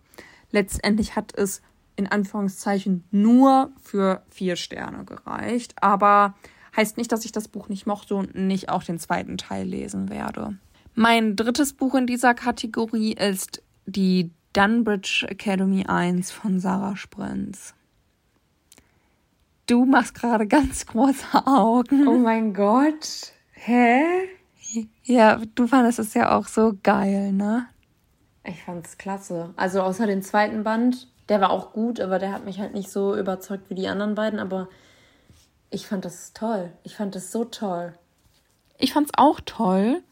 Letztendlich 0.50 1.14
hat 1.14 1.36
es 1.36 1.60
in 1.96 2.06
Anführungszeichen 2.06 3.04
nur 3.10 3.70
für 3.82 4.22
vier 4.30 4.56
Sterne 4.56 5.04
gereicht. 5.04 5.74
Aber 5.82 6.34
heißt 6.74 6.96
nicht, 6.96 7.12
dass 7.12 7.26
ich 7.26 7.32
das 7.32 7.48
Buch 7.48 7.68
nicht 7.68 7.86
mochte 7.86 8.14
und 8.14 8.34
nicht 8.34 8.70
auch 8.70 8.82
den 8.82 8.98
zweiten 8.98 9.36
Teil 9.36 9.66
lesen 9.66 10.08
werde. 10.08 10.56
Mein 10.94 11.36
drittes 11.36 11.72
Buch 11.72 11.94
in 11.94 12.06
dieser 12.06 12.34
Kategorie 12.34 13.14
ist 13.14 13.62
die 13.86 14.30
Dunbridge 14.52 15.26
Academy 15.28 15.86
1 15.86 16.30
von 16.30 16.60
Sarah 16.60 16.96
Sprinz. 16.96 17.74
Du 19.66 19.86
machst 19.86 20.14
gerade 20.14 20.46
ganz 20.46 20.86
große 20.86 21.46
Augen. 21.46 22.06
Oh 22.06 22.18
mein 22.18 22.52
Gott. 22.52 23.32
Hä? 23.52 24.02
Ja, 25.02 25.40
du 25.54 25.66
fandest 25.66 25.98
es 25.98 26.12
ja 26.12 26.36
auch 26.36 26.46
so 26.46 26.74
geil, 26.82 27.32
ne? 27.32 27.66
Ich 28.44 28.62
fand's 28.62 28.98
klasse. 28.98 29.54
Also 29.56 29.80
außer 29.82 30.06
den 30.06 30.22
zweiten 30.22 30.62
Band, 30.64 31.08
der 31.28 31.40
war 31.40 31.50
auch 31.50 31.72
gut, 31.72 32.00
aber 32.00 32.18
der 32.18 32.32
hat 32.32 32.44
mich 32.44 32.60
halt 32.60 32.74
nicht 32.74 32.90
so 32.90 33.16
überzeugt 33.16 33.70
wie 33.70 33.74
die 33.74 33.88
anderen 33.88 34.14
beiden, 34.14 34.38
aber 34.38 34.68
ich 35.70 35.86
fand 35.86 36.04
das 36.04 36.34
toll. 36.34 36.72
Ich 36.82 36.96
fand 36.96 37.14
das 37.14 37.32
so 37.32 37.44
toll. 37.44 37.94
Ich 38.78 38.92
fand's 38.92 39.12
auch 39.16 39.40
toll. 39.40 40.02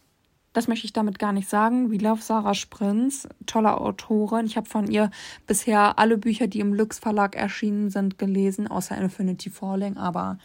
Das 0.53 0.67
möchte 0.67 0.85
ich 0.85 0.93
damit 0.93 1.19
gar 1.19 1.33
nicht 1.33 1.49
sagen. 1.49 1.93
We 1.93 1.99
love 1.99 2.23
Sarah 2.23 2.55
Sprinz, 2.55 3.29
tolle 3.47 3.81
Autorin. 3.81 4.47
Ich 4.47 4.57
habe 4.57 4.69
von 4.69 4.91
ihr 4.91 5.11
bisher 5.47 5.99
alle 5.99 6.19
Bücher, 6.19 6.49
die 6.49 6.61
im 6.61 6.75
Lux 6.75 6.99
Verlag 6.99 7.37
erschienen 7.37 7.91
sind, 7.91 8.19
gelesen, 8.19 8.67
außer 8.67 8.97
Infinity 8.97 9.51
Falling, 9.51 9.97
aber 9.97 10.39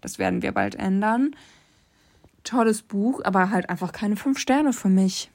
das 0.00 0.18
werden 0.18 0.42
wir 0.42 0.52
bald 0.52 0.74
ändern 0.74 1.36
tolles 2.44 2.82
Buch, 2.82 3.20
aber 3.24 3.50
halt 3.50 3.70
einfach 3.70 3.92
keine 3.92 4.16
fünf 4.16 4.38
Sterne 4.38 4.72
für 4.72 4.88
mich. 4.88 5.30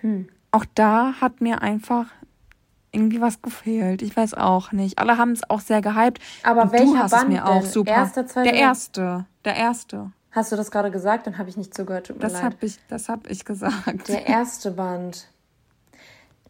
Hm. 0.00 0.28
Auch 0.50 0.64
da 0.74 1.14
hat 1.20 1.40
mir 1.40 1.62
einfach 1.62 2.06
irgendwie 2.92 3.20
was 3.20 3.40
gefehlt. 3.40 4.02
Ich 4.02 4.16
weiß 4.16 4.34
auch 4.34 4.72
nicht. 4.72 4.98
Alle 4.98 5.16
haben 5.16 5.32
es 5.32 5.48
auch 5.48 5.60
sehr 5.60 5.80
gehypt. 5.80 6.18
Aber 6.42 6.72
welcher 6.72 6.84
du 6.86 6.98
hast 6.98 7.10
Band 7.12 7.24
es 7.24 7.28
mir 7.28 7.46
auch 7.46 7.62
denn? 7.62 7.70
super. 7.70 7.90
Erster, 7.90 8.24
der 8.42 8.54
erste, 8.54 9.26
der 9.44 9.56
erste. 9.56 10.12
Hast 10.32 10.52
du 10.52 10.56
das 10.56 10.70
gerade 10.70 10.90
gesagt? 10.90 11.26
Dann 11.26 11.38
habe 11.38 11.48
ich 11.48 11.56
nicht 11.56 11.74
zugehört. 11.74 12.06
Tut 12.06 12.16
mir 12.16 12.22
das 12.22 12.42
habe 12.42 12.56
ich, 12.60 12.78
das 12.88 13.08
habe 13.08 13.28
ich 13.28 13.44
gesagt. 13.44 14.08
Der 14.08 14.26
erste 14.26 14.70
Band. 14.70 15.26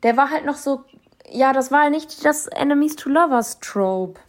Der 0.03 0.17
war 0.17 0.31
halt 0.31 0.45
noch 0.45 0.57
so. 0.57 0.85
Ja, 1.31 1.53
das 1.53 1.71
war 1.71 1.89
nicht 1.91 2.25
das 2.25 2.47
Enemies 2.47 2.97
to 2.97 3.09
Lovers 3.09 3.61
Trope. 3.61 4.21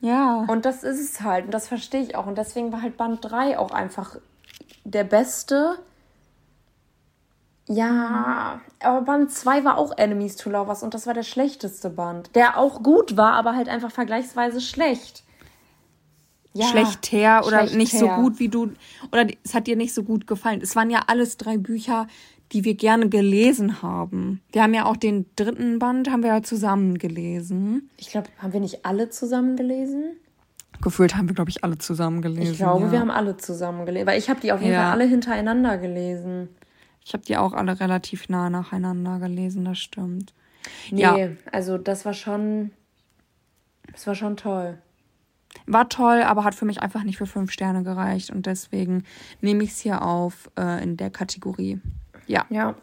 Ja. 0.00 0.44
Und 0.48 0.64
das 0.64 0.82
ist 0.82 1.00
es 1.00 1.20
halt. 1.22 1.46
Und 1.46 1.54
das 1.54 1.68
verstehe 1.68 2.02
ich 2.02 2.16
auch. 2.16 2.26
Und 2.26 2.38
deswegen 2.38 2.72
war 2.72 2.82
halt 2.82 2.96
Band 2.96 3.18
3 3.22 3.58
auch 3.58 3.72
einfach 3.72 4.16
der 4.84 5.04
beste. 5.04 5.78
Ja, 7.66 8.60
aber 8.80 9.02
Band 9.02 9.30
2 9.30 9.64
war 9.64 9.78
auch 9.78 9.96
Enemies 9.96 10.36
to 10.36 10.50
Lovers 10.50 10.82
und 10.82 10.92
das 10.92 11.06
war 11.06 11.14
der 11.14 11.22
schlechteste 11.22 11.88
Band. 11.88 12.34
Der 12.34 12.58
auch 12.58 12.82
gut 12.82 13.16
war, 13.16 13.34
aber 13.34 13.54
halt 13.54 13.68
einfach 13.68 13.92
vergleichsweise 13.92 14.60
schlecht. 14.60 15.22
Ja, 16.52 16.66
schlecht 16.66 17.12
her 17.12 17.42
oder 17.46 17.60
schlecht 17.60 17.76
nicht 17.76 17.92
her. 17.92 18.00
so 18.00 18.22
gut 18.22 18.38
wie 18.38 18.48
du. 18.48 18.72
Oder 19.12 19.26
es 19.44 19.54
hat 19.54 19.66
dir 19.66 19.76
nicht 19.76 19.94
so 19.94 20.02
gut 20.02 20.26
gefallen. 20.26 20.60
Es 20.62 20.74
waren 20.74 20.90
ja 20.90 21.04
alles 21.06 21.36
drei 21.36 21.58
Bücher, 21.58 22.08
die 22.52 22.64
wir 22.64 22.74
gerne 22.74 23.08
gelesen 23.08 23.82
haben. 23.82 24.40
Wir 24.52 24.62
haben 24.62 24.74
ja 24.74 24.84
auch 24.84 24.96
den 24.96 25.26
dritten 25.36 25.78
Band, 25.78 26.10
haben 26.10 26.22
wir 26.22 26.30
ja 26.30 26.42
zusammen 26.42 26.98
gelesen. 26.98 27.88
Ich 27.96 28.10
glaube, 28.10 28.28
haben 28.38 28.52
wir 28.52 28.60
nicht 28.60 28.84
alle 28.84 29.10
zusammen 29.10 29.56
gelesen? 29.56 30.16
Gefühlt 30.82 31.16
haben 31.16 31.28
wir, 31.28 31.34
glaube 31.34 31.50
ich, 31.50 31.62
alle 31.62 31.78
zusammen 31.78 32.22
gelesen. 32.22 32.52
Ich 32.52 32.58
glaube, 32.58 32.86
ja. 32.86 32.92
wir 32.92 33.00
haben 33.00 33.10
alle 33.10 33.36
zusammen 33.36 33.86
gelesen. 33.86 34.06
Weil 34.06 34.18
ich 34.18 34.28
habe 34.30 34.40
die 34.40 34.52
auf 34.52 34.60
jeden 34.60 34.72
ja. 34.72 34.84
Fall 34.84 34.92
alle 34.92 35.04
hintereinander 35.04 35.78
gelesen. 35.78 36.48
Ich 37.04 37.12
habe 37.12 37.24
die 37.24 37.36
auch 37.36 37.52
alle 37.52 37.78
relativ 37.78 38.28
nah 38.28 38.50
nacheinander 38.50 39.18
gelesen, 39.18 39.64
das 39.64 39.78
stimmt. 39.78 40.34
Nee, 40.90 41.00
ja. 41.00 41.16
also 41.52 41.78
das 41.78 42.04
war 42.04 42.14
schon. 42.14 42.72
Das 43.92 44.06
war 44.06 44.14
schon 44.14 44.36
toll. 44.36 44.78
War 45.66 45.88
toll, 45.88 46.22
aber 46.22 46.44
hat 46.44 46.54
für 46.54 46.64
mich 46.64 46.82
einfach 46.82 47.02
nicht 47.02 47.18
für 47.18 47.26
fünf 47.26 47.50
Sterne 47.52 47.82
gereicht. 47.82 48.30
Und 48.30 48.46
deswegen 48.46 49.04
nehme 49.40 49.64
ich 49.64 49.70
es 49.70 49.78
hier 49.78 50.02
auf 50.02 50.50
äh, 50.58 50.82
in 50.82 50.96
der 50.96 51.10
Kategorie. 51.10 51.80
Ja. 52.26 52.46
Ja. 52.50 52.74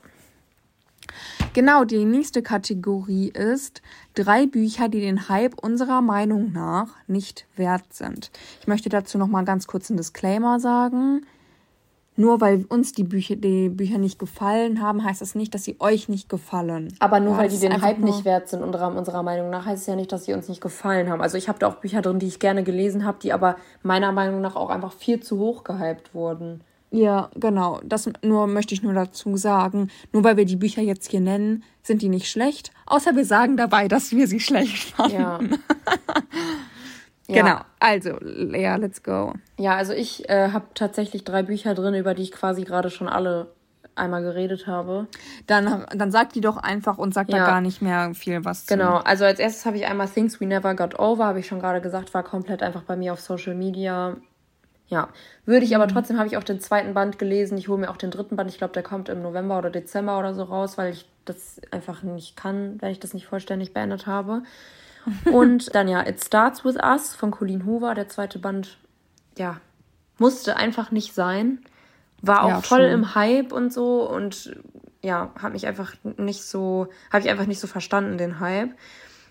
Genau, 1.53 1.85
die 1.85 2.05
nächste 2.05 2.43
Kategorie 2.43 3.29
ist 3.29 3.81
drei 4.13 4.45
Bücher, 4.45 4.89
die 4.89 4.99
den 4.99 5.29
Hype 5.29 5.57
unserer 5.57 6.01
Meinung 6.01 6.51
nach 6.51 6.89
nicht 7.07 7.47
wert 7.55 7.93
sind. 7.93 8.31
Ich 8.61 8.67
möchte 8.67 8.89
dazu 8.89 9.17
noch 9.17 9.27
mal 9.27 9.45
ganz 9.45 9.67
kurz 9.67 9.89
einen 9.89 9.97
Disclaimer 9.97 10.59
sagen. 10.59 11.25
Nur 12.19 12.41
weil 12.41 12.65
uns 12.67 12.93
die 12.93 13.03
Bücher, 13.03 13.35
die 13.35 13.69
Bücher 13.69 13.99
nicht 13.99 14.17
gefallen 14.17 14.81
haben, 14.81 15.03
heißt 15.03 15.21
das 15.21 15.35
nicht, 15.35 15.53
dass 15.53 15.63
sie 15.63 15.77
euch 15.79 16.09
nicht 16.09 16.29
gefallen. 16.29 16.91
Aber 16.97 17.19
nur 17.19 17.33
ja, 17.33 17.37
weil 17.37 17.49
die 17.49 17.59
den 17.59 17.79
Hype 17.79 17.99
nicht 17.99 18.25
wert 18.25 18.49
sind, 18.49 18.63
unserer, 18.63 18.93
unserer 18.95 19.21
Meinung 19.21 19.51
nach, 19.51 19.67
heißt 19.67 19.81
es 19.81 19.87
ja 19.87 19.95
nicht, 19.95 20.11
dass 20.11 20.25
sie 20.25 20.33
uns 20.33 20.49
nicht 20.49 20.59
gefallen 20.59 21.09
haben. 21.09 21.21
Also 21.21 21.37
ich 21.37 21.47
habe 21.47 21.59
da 21.59 21.67
auch 21.67 21.75
Bücher 21.75 22.01
drin, 22.01 22.17
die 22.17 22.25
ich 22.25 22.39
gerne 22.39 22.63
gelesen 22.63 23.05
habe, 23.05 23.19
die 23.21 23.33
aber 23.33 23.55
meiner 23.83 24.11
Meinung 24.11 24.41
nach 24.41 24.55
auch 24.55 24.71
einfach 24.71 24.93
viel 24.93 25.19
zu 25.19 25.37
hoch 25.37 25.63
gehypt 25.63 26.15
wurden. 26.15 26.61
Ja, 26.89 27.29
genau. 27.35 27.81
Das 27.83 28.09
nur 28.23 28.47
möchte 28.47 28.73
ich 28.73 28.81
nur 28.81 28.93
dazu 28.93 29.37
sagen. 29.37 29.91
Nur 30.11 30.23
weil 30.23 30.37
wir 30.37 30.45
die 30.45 30.55
Bücher 30.55 30.81
jetzt 30.81 31.11
hier 31.11 31.19
nennen, 31.19 31.63
sind 31.83 32.01
die 32.01 32.09
nicht 32.09 32.31
schlecht. 32.31 32.71
Außer 32.87 33.15
wir 33.15 33.25
sagen 33.25 33.57
dabei, 33.57 33.87
dass 33.87 34.11
wir 34.11 34.27
sie 34.27 34.39
schlecht 34.39 34.95
fanden. 34.95 35.15
Ja. 35.15 35.39
genau. 37.27 37.59
Also, 37.79 38.17
Lea, 38.21 38.75
let's 38.77 39.03
go. 39.03 39.33
Ja, 39.57 39.75
also 39.75 39.93
ich 39.93 40.29
äh, 40.29 40.51
habe 40.51 40.65
tatsächlich 40.73 41.23
drei 41.23 41.43
Bücher 41.43 41.73
drin, 41.73 41.93
über 41.93 42.13
die 42.13 42.23
ich 42.23 42.31
quasi 42.31 42.63
gerade 42.63 42.89
schon 42.89 43.07
alle 43.07 43.47
einmal 43.95 44.21
geredet 44.21 44.67
habe. 44.67 45.07
Dann, 45.47 45.85
dann 45.95 46.11
sag 46.11 46.33
die 46.33 46.41
doch 46.41 46.57
einfach 46.57 46.97
und 46.97 47.13
sag 47.13 47.29
ja. 47.29 47.39
da 47.39 47.45
gar 47.45 47.61
nicht 47.61 47.81
mehr 47.81 48.13
viel 48.13 48.45
was 48.45 48.65
zu. 48.65 48.75
Genau, 48.75 48.97
also 48.97 49.25
als 49.25 49.39
erstes 49.39 49.65
habe 49.65 49.77
ich 49.77 49.87
einmal 49.87 50.07
Things 50.07 50.39
We 50.39 50.45
Never 50.45 50.75
Got 50.75 50.99
Over, 50.99 51.25
habe 51.25 51.39
ich 51.39 51.47
schon 51.47 51.59
gerade 51.59 51.81
gesagt, 51.81 52.13
war 52.13 52.23
komplett 52.23 52.61
einfach 52.61 52.83
bei 52.83 52.95
mir 52.95 53.13
auf 53.13 53.21
Social 53.21 53.55
Media 53.55 54.15
ja, 54.89 55.09
würde 55.45 55.65
ich 55.65 55.75
aber 55.75 55.85
mhm. 55.85 55.91
trotzdem, 55.91 56.17
habe 56.17 56.27
ich 56.27 56.37
auch 56.37 56.43
den 56.43 56.61
zweiten 56.61 56.93
Band 56.93 57.19
gelesen. 57.19 57.57
Ich 57.57 57.67
hole 57.67 57.79
mir 57.79 57.89
auch 57.89 57.97
den 57.97 58.11
dritten 58.11 58.37
Band. 58.37 58.49
Ich 58.49 58.57
glaube, 58.57 58.73
der 58.73 58.83
kommt 58.83 59.09
im 59.09 59.21
November 59.21 59.57
oder 59.57 59.69
Dezember 59.69 60.17
oder 60.17 60.33
so 60.33 60.43
raus, 60.43 60.77
weil 60.77 60.93
ich 60.93 61.05
das 61.25 61.59
einfach 61.71 62.03
nicht 62.03 62.37
kann, 62.37 62.81
weil 62.81 62.93
ich 62.93 62.99
das 62.99 63.13
nicht 63.13 63.27
vollständig 63.27 63.73
beendet 63.73 64.07
habe. 64.07 64.43
Und 65.31 65.73
dann 65.75 65.87
ja, 65.87 66.05
It 66.05 66.23
Starts 66.23 66.65
With 66.65 66.75
Us 66.75 67.15
von 67.15 67.31
Colleen 67.31 67.65
Hoover, 67.65 67.93
der 67.95 68.09
zweite 68.09 68.39
Band, 68.39 68.77
ja, 69.37 69.59
musste 70.17 70.57
einfach 70.57 70.91
nicht 70.91 71.13
sein. 71.13 71.59
War 72.21 72.43
auch 72.43 72.49
ja, 72.49 72.61
voll 72.61 72.83
schon. 72.83 72.91
im 72.91 73.15
Hype 73.15 73.51
und 73.51 73.71
so 73.71 74.09
und 74.09 74.55
ja, 75.01 75.31
hat 75.39 75.53
mich 75.53 75.67
einfach 75.67 75.93
nicht 76.17 76.43
so, 76.43 76.87
habe 77.11 77.23
ich 77.23 77.29
einfach 77.29 77.45
nicht 77.45 77.59
so 77.59 77.67
verstanden, 77.67 78.17
den 78.17 78.39
Hype. 78.39 78.71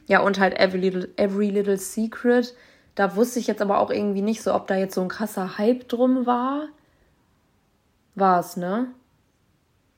Ja, 0.06 0.20
und 0.20 0.38
halt 0.38 0.58
Every 0.58 0.78
Little, 0.78 1.08
Every 1.16 1.50
Little 1.50 1.78
Secret 1.78 2.54
da 2.96 3.14
wusste 3.14 3.38
ich 3.38 3.46
jetzt 3.46 3.62
aber 3.62 3.78
auch 3.78 3.90
irgendwie 3.90 4.22
nicht 4.22 4.42
so, 4.42 4.52
ob 4.54 4.66
da 4.66 4.74
jetzt 4.74 4.94
so 4.94 5.02
ein 5.02 5.08
krasser 5.08 5.58
Hype 5.58 5.86
drum 5.86 6.26
war. 6.26 6.66
War 8.14 8.40
es, 8.40 8.56
ne? 8.56 8.88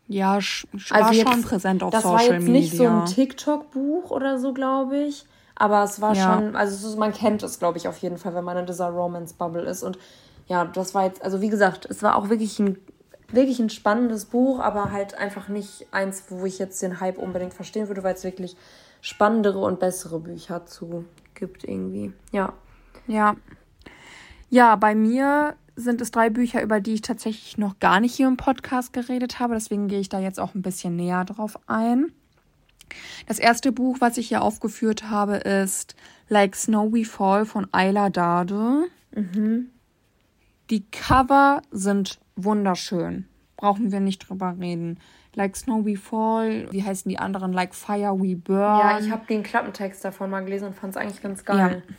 Ja, 0.09 0.35
also 0.35 0.67
war 0.91 1.13
jetzt, 1.13 1.31
schon 1.31 1.43
präsent 1.43 1.83
auf 1.83 1.95
Social 1.95 2.11
Media. 2.11 2.19
Das 2.19 2.29
war 2.29 2.37
jetzt 2.37 2.49
nicht 2.49 2.73
Media. 2.73 2.91
so 2.91 2.99
ein 2.99 3.07
TikTok-Buch 3.07 4.11
oder 4.11 4.39
so, 4.39 4.53
glaube 4.53 4.99
ich. 4.99 5.27
Aber 5.59 5.83
es 5.83 6.01
war 6.01 6.15
ja. 6.15 6.35
schon, 6.35 6.55
also 6.55 6.97
man 6.97 7.13
kennt 7.13 7.43
es, 7.43 7.59
glaube 7.59 7.79
ich, 7.79 7.89
auf 7.89 7.99
jeden 7.99 8.17
Fall, 8.17 8.35
wenn 8.35 8.45
man 8.45 8.57
in 8.57 8.67
dieser 8.67 8.91
Romance-Bubble 8.91 9.63
ist. 9.63 9.83
Und 9.83 9.99
ja, 10.47 10.65
das 10.65 10.95
war 10.95 11.05
jetzt, 11.05 11.23
also 11.23 11.41
wie 11.41 11.49
gesagt, 11.49 11.85
es 11.91 12.03
war 12.03 12.15
auch 12.15 12.31
wirklich 12.31 12.61
ein, 12.61 12.79
wirklich 13.33 13.59
ein 13.59 13.69
spannendes 13.69 14.27
Buch, 14.27 14.61
aber 14.61 14.93
halt 14.93 15.19
einfach 15.19 15.49
nicht 15.49 15.89
eins, 15.91 16.25
wo 16.29 16.47
ich 16.47 16.61
jetzt 16.61 16.81
den 16.81 17.01
Hype 17.01 17.19
unbedingt 17.19 17.55
verstehen 17.55 17.89
würde, 17.89 18.05
weil 18.05 18.15
es 18.15 18.23
wirklich 18.23 18.57
spannendere 19.01 19.59
und 19.59 19.81
bessere 19.81 20.21
Bücher 20.21 20.65
zu 20.65 21.05
gibt 21.35 21.65
irgendwie. 21.65 22.13
Ja. 22.31 22.53
Ja. 23.09 23.35
Ja, 24.51 24.77
bei 24.77 24.95
mir 24.95 25.57
sind 25.75 26.01
es 26.01 26.11
drei 26.11 26.31
Bücher, 26.31 26.63
über 26.63 26.81
die 26.81 26.95
ich 26.95 27.03
tatsächlich 27.03 27.59
noch 27.59 27.79
gar 27.81 28.01
nicht 28.01 28.15
hier 28.15 28.29
im 28.29 28.37
Podcast 28.37 28.93
geredet 28.93 29.41
habe. 29.41 29.55
Deswegen 29.55 29.89
gehe 29.89 30.01
ich 30.01 30.09
da 30.09 30.21
jetzt 30.21 30.39
auch 30.39 30.55
ein 30.55 30.63
bisschen 30.63 30.97
näher 30.97 31.25
drauf 31.25 31.59
ein. 31.67 32.13
Das 33.27 33.39
erste 33.39 33.73
Buch, 33.73 33.99
was 34.01 34.17
ich 34.17 34.29
hier 34.29 34.43
aufgeführt 34.43 35.11
habe, 35.11 35.37
ist 35.37 35.95
Like 36.29 36.57
Snow 36.57 36.93
We 36.93 37.05
Fall 37.05 37.45
von 37.45 37.67
Ayla 37.73 38.11
Dade. 38.11 38.85
Mhm. 39.15 39.71
Die 40.71 40.85
Cover 40.91 41.63
sind 41.71 42.19
wunderschön. 42.37 43.27
Brauchen 43.57 43.91
wir 43.93 44.01
nicht 44.01 44.29
drüber 44.29 44.57
reden. 44.59 45.01
Like 45.35 45.57
Snow 45.57 45.85
We 45.85 45.97
Fall, 45.97 46.71
wie 46.73 46.83
heißen 46.83 47.09
die 47.09 47.19
anderen? 47.19 47.53
Like 47.53 47.75
Fire 47.75 48.19
We 48.19 48.37
Burn. 48.37 48.79
Ja, 48.81 48.99
ich 48.99 49.11
habe 49.11 49.27
den 49.27 49.43
Klappentext 49.43 50.05
davon 50.05 50.31
mal 50.31 50.45
gelesen 50.45 50.69
und 50.69 50.75
fand 50.75 50.95
es 50.95 50.97
eigentlich 50.97 51.23
ganz 51.23 51.45
geil. 51.45 51.83
Ja. 51.87 51.95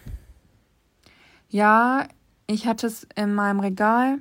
Ja, 1.52 2.08
ich 2.48 2.68
hatte 2.68 2.88
es 2.88 3.08
in 3.16 3.34
meinem 3.34 3.60
Regal. 3.60 4.20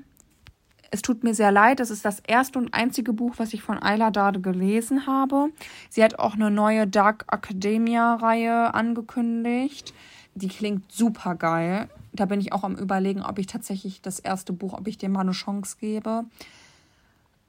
Es 0.91 1.03
tut 1.03 1.23
mir 1.23 1.35
sehr 1.35 1.53
leid, 1.53 1.81
das 1.81 1.91
ist 1.91 2.05
das 2.05 2.21
erste 2.21 2.59
und 2.59 2.73
einzige 2.73 3.13
Buch, 3.13 3.35
was 3.37 3.53
ich 3.53 3.63
von 3.63 3.83
Ayla 3.83 4.11
Dade 4.11 4.41
gelesen 4.41 5.07
habe. 5.07 5.51
Sie 5.91 6.03
hat 6.03 6.19
auch 6.19 6.35
eine 6.35 6.51
neue 6.51 6.87
Dark 6.87 7.27
Academia-Reihe 7.31 8.73
angekündigt. 8.73 9.93
Die 10.35 10.49
klingt 10.49 10.91
super 10.91 11.35
geil. 11.35 11.89
da 12.13 12.25
bin 12.25 12.41
ich 12.41 12.53
auch 12.53 12.65
am 12.65 12.75
Überlegen, 12.75 13.23
ob 13.23 13.39
ich 13.39 13.47
tatsächlich 13.47 14.01
das 14.01 14.19
erste 14.19 14.53
Buch, 14.53 14.73
ob 14.73 14.89
ich 14.89 14.99
dem 14.99 15.13
mal 15.13 15.21
eine 15.21 15.33
Chance 15.33 15.77
gebe. 15.79 16.25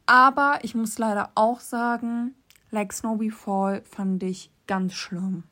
Aber 0.05 0.59
ich 0.63 0.75
muss 0.75 0.97
leider 0.97 1.29
auch 1.35 1.59
sagen, 1.59 2.35
Like 2.71 2.93
Snow 2.93 3.17
Befall 3.17 3.81
fand 3.85 4.21
ich 4.23 4.51
ganz 4.67 4.93
schlimm. 4.93 5.43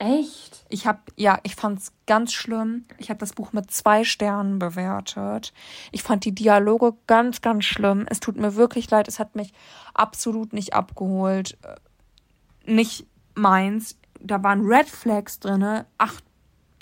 Echt? 0.00 0.64
Ich 0.70 0.86
habe 0.86 1.00
ja, 1.16 1.38
ich 1.42 1.54
fand's 1.54 1.92
ganz 2.06 2.32
schlimm. 2.32 2.86
Ich 2.96 3.10
habe 3.10 3.18
das 3.18 3.34
Buch 3.34 3.52
mit 3.52 3.70
zwei 3.70 4.02
Sternen 4.02 4.58
bewertet. 4.58 5.52
Ich 5.92 6.02
fand 6.02 6.24
die 6.24 6.34
Dialoge 6.34 6.94
ganz, 7.06 7.42
ganz 7.42 7.66
schlimm. 7.66 8.06
Es 8.08 8.18
tut 8.18 8.38
mir 8.38 8.56
wirklich 8.56 8.90
leid. 8.90 9.08
Es 9.08 9.18
hat 9.18 9.36
mich 9.36 9.52
absolut 9.92 10.54
nicht 10.54 10.72
abgeholt. 10.72 11.58
Äh, 11.62 12.72
nicht 12.72 13.06
meins. 13.34 13.98
Da 14.18 14.42
waren 14.42 14.64
Red 14.64 14.88
Flags 14.88 15.38
drinne. 15.38 15.84
Ach, 15.98 16.18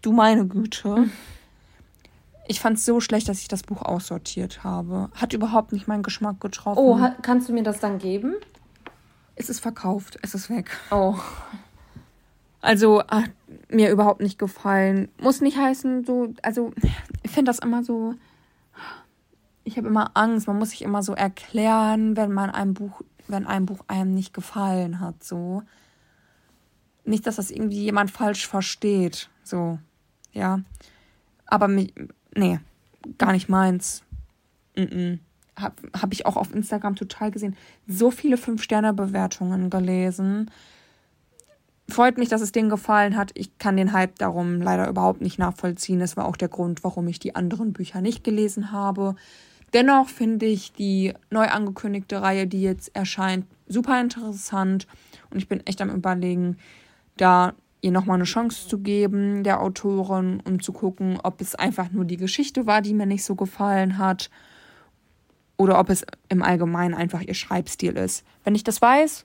du 0.01 0.13
meine 0.13 0.47
Güte. 0.47 1.11
Ich 2.47 2.61
fand 2.61 2.79
es 2.79 2.85
so 2.85 3.01
schlecht, 3.01 3.29
dass 3.29 3.41
ich 3.41 3.49
das 3.49 3.65
Buch 3.65 3.83
aussortiert 3.83 4.63
habe. 4.63 5.11
Hat 5.17 5.33
überhaupt 5.33 5.73
nicht 5.73 5.89
meinen 5.89 6.05
Geschmack 6.05 6.41
getroffen. 6.41 6.79
Oh, 6.79 7.01
kannst 7.23 7.49
du 7.49 7.53
mir 7.53 7.65
das 7.65 7.81
dann 7.81 7.99
geben? 7.99 8.37
Es 9.35 9.49
ist 9.49 9.59
verkauft. 9.59 10.21
Es 10.23 10.35
ist 10.35 10.49
weg. 10.51 10.71
Oh. 10.93 11.19
Also 12.61 13.03
hat 13.07 13.31
mir 13.68 13.90
überhaupt 13.90 14.21
nicht 14.21 14.38
gefallen. 14.38 15.09
Muss 15.21 15.40
nicht 15.40 15.57
heißen, 15.57 16.05
so, 16.05 16.35
also 16.42 16.73
ich 17.23 17.31
finde 17.31 17.51
das 17.51 17.61
immer 17.61 17.85
so. 17.85 18.14
Ich 19.64 19.77
habe 19.77 19.88
immer 19.88 20.12
Angst, 20.14 20.47
man 20.47 20.59
muss 20.59 20.71
sich 20.71 20.83
immer 20.83 21.03
so 21.03 21.12
erklären, 21.14 22.16
wenn 22.16 22.33
man 22.33 22.51
ein 22.51 22.75
Buch, 22.75 23.03
wenn 23.29 23.47
ein 23.47 23.66
Buch 23.66 23.85
einem 23.87 24.14
nicht 24.14 24.33
gefallen 24.33 25.01
hat, 25.01 25.23
so. 25.23 25.62
Nicht, 27.05 27.27
dass 27.27 27.37
das 27.37 27.51
irgendwie 27.51 27.83
jemand 27.83 28.11
falsch 28.11 28.47
versteht, 28.47 29.29
so, 29.44 29.79
ja. 30.33 30.61
Aber 31.47 31.68
mich, 31.68 31.94
nee, 32.35 32.61
gar 33.18 33.33
nicht 33.33 33.49
meins. 33.49 34.03
Mm 34.75 34.81
-mm. 34.83 35.18
Habe 35.57 35.75
hab 35.92 36.12
ich 36.12 36.25
auch 36.27 36.37
auf 36.37 36.55
Instagram 36.55 36.97
total 36.97 37.31
gesehen. 37.31 37.57
So 37.87 38.11
viele 38.11 38.37
Fünf-Sterne-Bewertungen 38.37 39.71
gelesen 39.71 40.51
freut 41.88 42.18
mich, 42.18 42.29
dass 42.29 42.40
es 42.40 42.53
denen 42.53 42.68
gefallen 42.68 43.16
hat. 43.16 43.31
Ich 43.35 43.57
kann 43.59 43.77
den 43.77 43.92
Hype 43.92 44.18
darum 44.18 44.61
leider 44.61 44.88
überhaupt 44.88 45.20
nicht 45.20 45.38
nachvollziehen. 45.38 46.01
Das 46.01 46.16
war 46.16 46.27
auch 46.27 46.37
der 46.37 46.48
Grund, 46.48 46.85
warum 46.85 47.09
ich 47.09 47.18
die 47.18 47.35
anderen 47.35 47.72
Bücher 47.72 48.01
nicht 48.01 48.24
gelesen 48.24 48.72
habe. 48.72 49.16
Dennoch 49.72 50.09
finde 50.09 50.46
ich 50.46 50.72
die 50.72 51.14
neu 51.31 51.46
angekündigte 51.46 52.22
Reihe, 52.22 52.46
die 52.46 52.62
jetzt 52.62 52.94
erscheint, 52.94 53.46
super 53.66 54.01
interessant. 54.01 54.87
Und 55.31 55.38
ich 55.38 55.48
bin 55.48 55.66
echt 55.66 55.81
am 55.83 55.90
Überlegen, 55.90 56.57
da 57.16 57.55
ihr 57.81 57.90
nochmal 57.90 58.16
eine 58.16 58.24
Chance 58.24 58.68
zu 58.68 58.79
geben, 58.79 59.44
der 59.44 59.62
Autorin, 59.62 60.42
um 60.44 60.61
zu 60.61 60.72
gucken, 60.72 61.18
ob 61.22 61.40
es 61.40 61.55
einfach 61.55 61.90
nur 61.90 62.05
die 62.05 62.16
Geschichte 62.16 62.66
war, 62.66 62.83
die 62.83 62.94
mir 62.94 63.07
nicht 63.07 63.24
so 63.24 63.35
gefallen 63.35 63.98
hat. 63.98 64.31
Oder 65.57 65.79
ob 65.79 65.90
es 65.90 66.05
im 66.29 66.42
Allgemeinen 66.42 66.94
einfach 66.94 67.20
ihr 67.20 67.35
Schreibstil 67.35 67.96
ist. 67.96 68.24
Wenn 68.44 68.55
ich 68.55 68.64
das 68.64 68.81
weiß, 68.81 69.24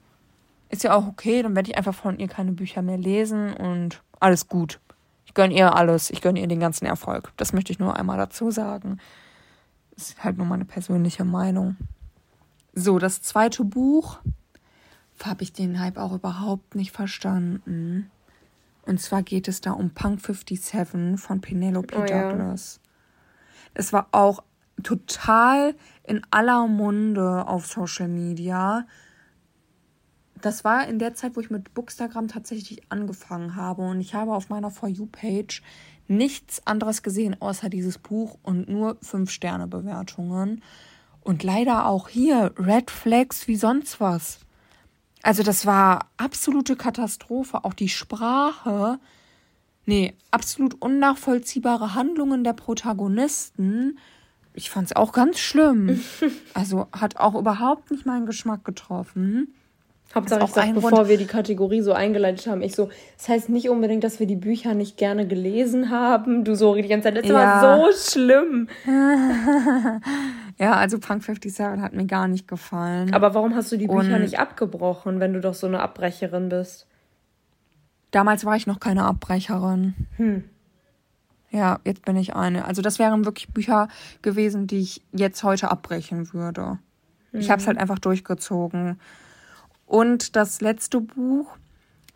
ist 0.73 0.83
ja 0.83 0.95
auch 0.95 1.07
okay, 1.07 1.43
dann 1.43 1.55
werde 1.55 1.69
ich 1.69 1.77
einfach 1.77 1.93
von 1.93 2.17
ihr 2.17 2.27
keine 2.27 2.51
Bücher 2.51 2.81
mehr 2.81 2.97
lesen 2.97 3.53
und 3.53 4.01
alles 4.19 4.47
gut. 4.47 4.79
Ich 5.25 5.35
gönne 5.35 5.53
ihr 5.53 5.75
alles, 5.75 6.09
ich 6.09 6.21
gönne 6.21 6.39
ihr 6.39 6.47
den 6.47 6.59
ganzen 6.59 6.85
Erfolg. 6.85 7.31
Das 7.37 7.53
möchte 7.53 7.71
ich 7.71 7.79
nur 7.79 7.95
einmal 7.95 8.17
dazu 8.17 8.49
sagen. 8.49 8.97
Das 9.95 10.09
ist 10.09 10.23
halt 10.23 10.37
nur 10.37 10.47
meine 10.47 10.65
persönliche 10.65 11.23
Meinung. 11.23 11.77
So, 12.73 12.97
das 12.97 13.21
zweite 13.21 13.63
Buch 13.63 14.19
habe 15.23 15.43
ich 15.43 15.53
den 15.53 15.79
Hype 15.79 15.97
auch 15.97 16.11
überhaupt 16.11 16.75
nicht 16.75 16.91
verstanden. 16.91 18.09
Und 18.81 18.99
zwar 18.99 19.21
geht 19.21 19.47
es 19.47 19.61
da 19.61 19.71
um 19.71 19.91
Punk 19.91 20.21
57 20.25 21.19
von 21.19 21.39
Penelope 21.39 21.95
oh, 21.95 22.01
Douglas. 22.01 22.81
Es 23.75 23.91
ja. 23.91 23.99
war 23.99 24.07
auch 24.11 24.43
total 24.81 25.75
in 26.03 26.21
aller 26.31 26.67
Munde 26.67 27.47
auf 27.47 27.67
Social 27.67 28.07
Media 28.07 28.85
das 30.43 30.65
war 30.65 30.87
in 30.87 30.99
der 30.99 31.13
Zeit, 31.13 31.35
wo 31.35 31.39
ich 31.39 31.49
mit 31.49 31.73
Bookstagram 31.73 32.27
tatsächlich 32.27 32.81
angefangen 32.91 33.55
habe. 33.55 33.83
Und 33.83 34.01
ich 34.01 34.13
habe 34.13 34.33
auf 34.33 34.49
meiner 34.49 34.71
For 34.71 34.89
You-Page 34.89 35.63
nichts 36.09 36.67
anderes 36.67 37.01
gesehen, 37.01 37.37
außer 37.39 37.69
dieses 37.69 37.97
Buch 37.97 38.37
und 38.43 38.67
nur 38.67 38.97
5-Sterne-Bewertungen. 38.97 40.61
Und 41.21 41.43
leider 41.43 41.85
auch 41.85 42.09
hier 42.09 42.53
Red 42.57 42.91
Flags 42.91 43.47
wie 43.47 43.55
sonst 43.55 44.01
was. 44.01 44.39
Also 45.21 45.43
das 45.43 45.65
war 45.65 46.09
absolute 46.17 46.75
Katastrophe. 46.75 47.63
Auch 47.63 47.73
die 47.73 47.87
Sprache. 47.87 48.99
Nee, 49.85 50.13
absolut 50.29 50.81
unnachvollziehbare 50.81 51.95
Handlungen 51.95 52.43
der 52.43 52.51
Protagonisten. 52.51 53.97
Ich 54.53 54.69
fand 54.69 54.87
es 54.87 54.95
auch 54.97 55.13
ganz 55.13 55.39
schlimm. 55.39 56.01
Also 56.53 56.87
hat 56.91 57.15
auch 57.15 57.35
überhaupt 57.35 57.91
nicht 57.91 58.05
meinen 58.05 58.25
Geschmack 58.25 58.65
getroffen. 58.65 59.53
Hauptsache, 60.13 60.43
ich 60.43 60.51
sag, 60.51 60.73
bevor 60.75 60.91
Grund. 60.91 61.09
wir 61.09 61.17
die 61.17 61.25
Kategorie 61.25 61.81
so 61.81 61.93
eingeleitet 61.93 62.45
haben, 62.45 62.61
ich 62.61 62.75
so, 62.75 62.89
das 63.17 63.29
heißt 63.29 63.49
nicht 63.49 63.69
unbedingt, 63.69 64.03
dass 64.03 64.19
wir 64.19 64.27
die 64.27 64.35
Bücher 64.35 64.75
nicht 64.75 64.97
gerne 64.97 65.27
gelesen 65.27 65.89
haben. 65.89 66.43
Du 66.43 66.55
so 66.55 66.75
die 66.75 66.87
ganze 66.87 67.05
Zeit, 67.05 67.17
das 67.17 67.27
ja. 67.27 67.33
war 67.33 67.91
so 67.91 68.11
schlimm. 68.11 68.69
ja, 70.59 70.73
also 70.73 70.99
Punk 70.99 71.23
57 71.23 71.81
hat 71.81 71.93
mir 71.93 72.05
gar 72.05 72.27
nicht 72.27 72.47
gefallen. 72.47 73.13
Aber 73.13 73.33
warum 73.33 73.55
hast 73.55 73.71
du 73.71 73.77
die 73.77 73.87
Bücher 73.87 74.15
Und 74.15 74.21
nicht 74.21 74.37
abgebrochen, 74.37 75.19
wenn 75.19 75.33
du 75.33 75.41
doch 75.41 75.55
so 75.55 75.65
eine 75.65 75.79
Abbrecherin 75.79 76.49
bist? 76.49 76.85
Damals 78.11 78.45
war 78.45 78.55
ich 78.55 78.67
noch 78.67 78.79
keine 78.79 79.05
Abbrecherin. 79.05 79.95
Hm. 80.17 80.43
Ja, 81.49 81.79
jetzt 81.85 82.05
bin 82.05 82.15
ich 82.15 82.35
eine. 82.35 82.65
Also 82.65 82.83
das 82.83 82.99
wären 82.99 83.25
wirklich 83.25 83.47
Bücher 83.49 83.87
gewesen, 84.21 84.67
die 84.67 84.79
ich 84.79 85.01
jetzt 85.11 85.43
heute 85.43 85.71
abbrechen 85.71 86.33
würde. 86.33 86.77
Hm. 87.31 87.39
Ich 87.39 87.49
habe 87.49 87.59
es 87.59 87.67
halt 87.67 87.79
einfach 87.79 87.97
durchgezogen. 87.97 88.99
Und 89.93 90.35
das 90.35 90.59
letzte 90.59 91.01
Buch, 91.01 91.55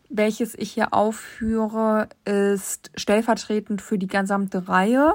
welches 0.08 0.56
ich 0.58 0.72
hier 0.72 0.92
aufführe, 0.92 2.08
ist 2.24 2.90
stellvertretend 2.96 3.80
für 3.80 3.98
die 3.98 4.08
gesamte 4.08 4.66
Reihe, 4.66 5.14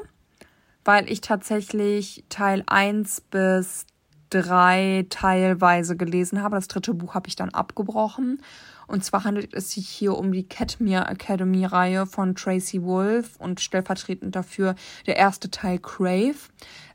weil 0.86 1.12
ich 1.12 1.20
tatsächlich 1.20 2.24
Teil 2.30 2.64
1 2.68 3.20
bis 3.30 3.86
3 4.30 5.08
teilweise 5.10 5.98
gelesen 5.98 6.42
habe. 6.42 6.56
Das 6.56 6.70
dritte 6.70 6.94
Buch 6.94 7.16
habe 7.16 7.28
ich 7.28 7.36
dann 7.36 7.50
abgebrochen. 7.50 8.42
Und 8.88 9.04
zwar 9.04 9.26
handelt 9.26 9.54
es 9.54 9.72
sich 9.72 9.90
hier 9.90 10.18
um 10.18 10.32
die 10.32 10.48
Catmere 10.48 11.10
Academy 11.10 11.66
Reihe 11.66 12.06
von 12.06 12.34
Tracy 12.34 12.82
Wolf 12.82 13.36
und 13.40 13.60
stellvertretend 13.60 14.38
dafür 14.38 14.76
der 15.06 15.18
erste 15.18 15.52
Teil 15.52 15.80
Crave. 15.80 16.38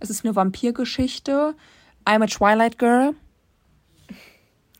Es 0.01 0.09
ist 0.09 0.25
eine 0.25 0.35
Vampirgeschichte. 0.35 1.55
I'm 2.07 2.23
a 2.23 2.27
Twilight 2.27 2.79
Girl. 2.79 3.15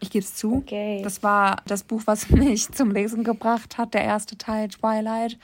Ich 0.00 0.11
gebe 0.11 0.24
es 0.24 0.34
zu. 0.34 0.56
Okay. 0.56 1.00
Das 1.02 1.22
war 1.22 1.62
das 1.66 1.84
Buch, 1.84 2.02
was 2.06 2.30
mich 2.30 2.70
zum 2.70 2.90
Lesen 2.90 3.24
gebracht 3.24 3.78
hat, 3.78 3.94
der 3.94 4.04
erste 4.04 4.38
Teil 4.38 4.68
Twilight. 4.68 5.38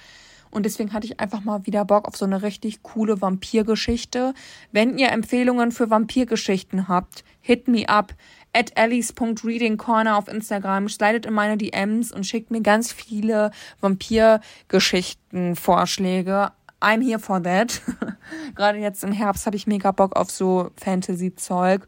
Und 0.55 0.65
deswegen 0.65 0.93
hatte 0.93 1.07
ich 1.07 1.19
einfach 1.19 1.43
mal 1.43 1.67
wieder 1.67 1.85
Bock 1.85 2.07
auf 2.07 2.17
so 2.17 2.25
eine 2.25 2.43
richtig 2.43 2.85
coole 2.85 3.21
Vampirgeschichte. 3.21 4.35
Wenn 4.71 4.97
ihr 4.99 5.11
Empfehlungen 5.11 5.73
für 5.73 5.91
Vampirgeschichten 5.91 6.87
habt, 6.87 7.25
hit 7.41 7.67
me 7.67 7.89
up 7.89 8.15
at 8.53 8.79
alice.readingcorner 8.79 10.17
auf 10.17 10.29
Instagram, 10.29 10.89
slidet 10.89 11.27
in 11.27 11.35
meine 11.35 11.57
DMs 11.57 12.13
und 12.13 12.25
schickt 12.25 12.53
mir 12.53 12.61
ganz 12.61 12.93
viele 12.93 13.51
Vampirgeschichten-Vorschläge. 13.81 16.53
I'm 16.81 17.03
here 17.03 17.19
for 17.19 17.43
that. 17.43 17.83
Gerade 18.55 18.79
jetzt 18.79 19.03
im 19.03 19.11
Herbst 19.11 19.47
habe 19.47 19.57
ich 19.57 19.67
mega 19.67 19.91
Bock 19.91 20.15
auf 20.15 20.31
so 20.31 20.71
Fantasy-Zeug. 20.77 21.85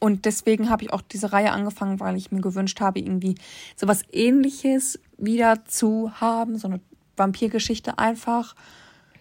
Und 0.00 0.24
deswegen 0.24 0.70
habe 0.70 0.84
ich 0.84 0.92
auch 0.92 1.02
diese 1.02 1.32
Reihe 1.32 1.52
angefangen, 1.52 1.98
weil 2.00 2.16
ich 2.16 2.30
mir 2.30 2.40
gewünscht 2.40 2.80
habe, 2.80 3.00
irgendwie 3.00 3.34
sowas 3.76 4.02
ähnliches 4.12 4.98
wieder 5.16 5.64
zu 5.64 6.12
haben, 6.20 6.56
so 6.56 6.68
eine 6.68 6.80
Vampirgeschichte 7.16 7.98
einfach. 7.98 8.54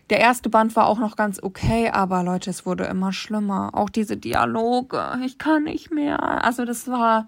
Der 0.09 0.19
erste 0.19 0.49
Band 0.49 0.75
war 0.75 0.87
auch 0.87 0.99
noch 0.99 1.15
ganz 1.15 1.41
okay, 1.41 1.89
aber 1.89 2.23
Leute, 2.23 2.49
es 2.49 2.65
wurde 2.65 2.85
immer 2.85 3.11
schlimmer. 3.11 3.71
Auch 3.73 3.89
diese 3.89 4.15
Dialoge, 4.15 5.19
ich 5.25 5.37
kann 5.37 5.63
nicht 5.63 5.91
mehr. 5.91 6.43
Also 6.43 6.63
das 6.63 6.87
war. 6.87 7.27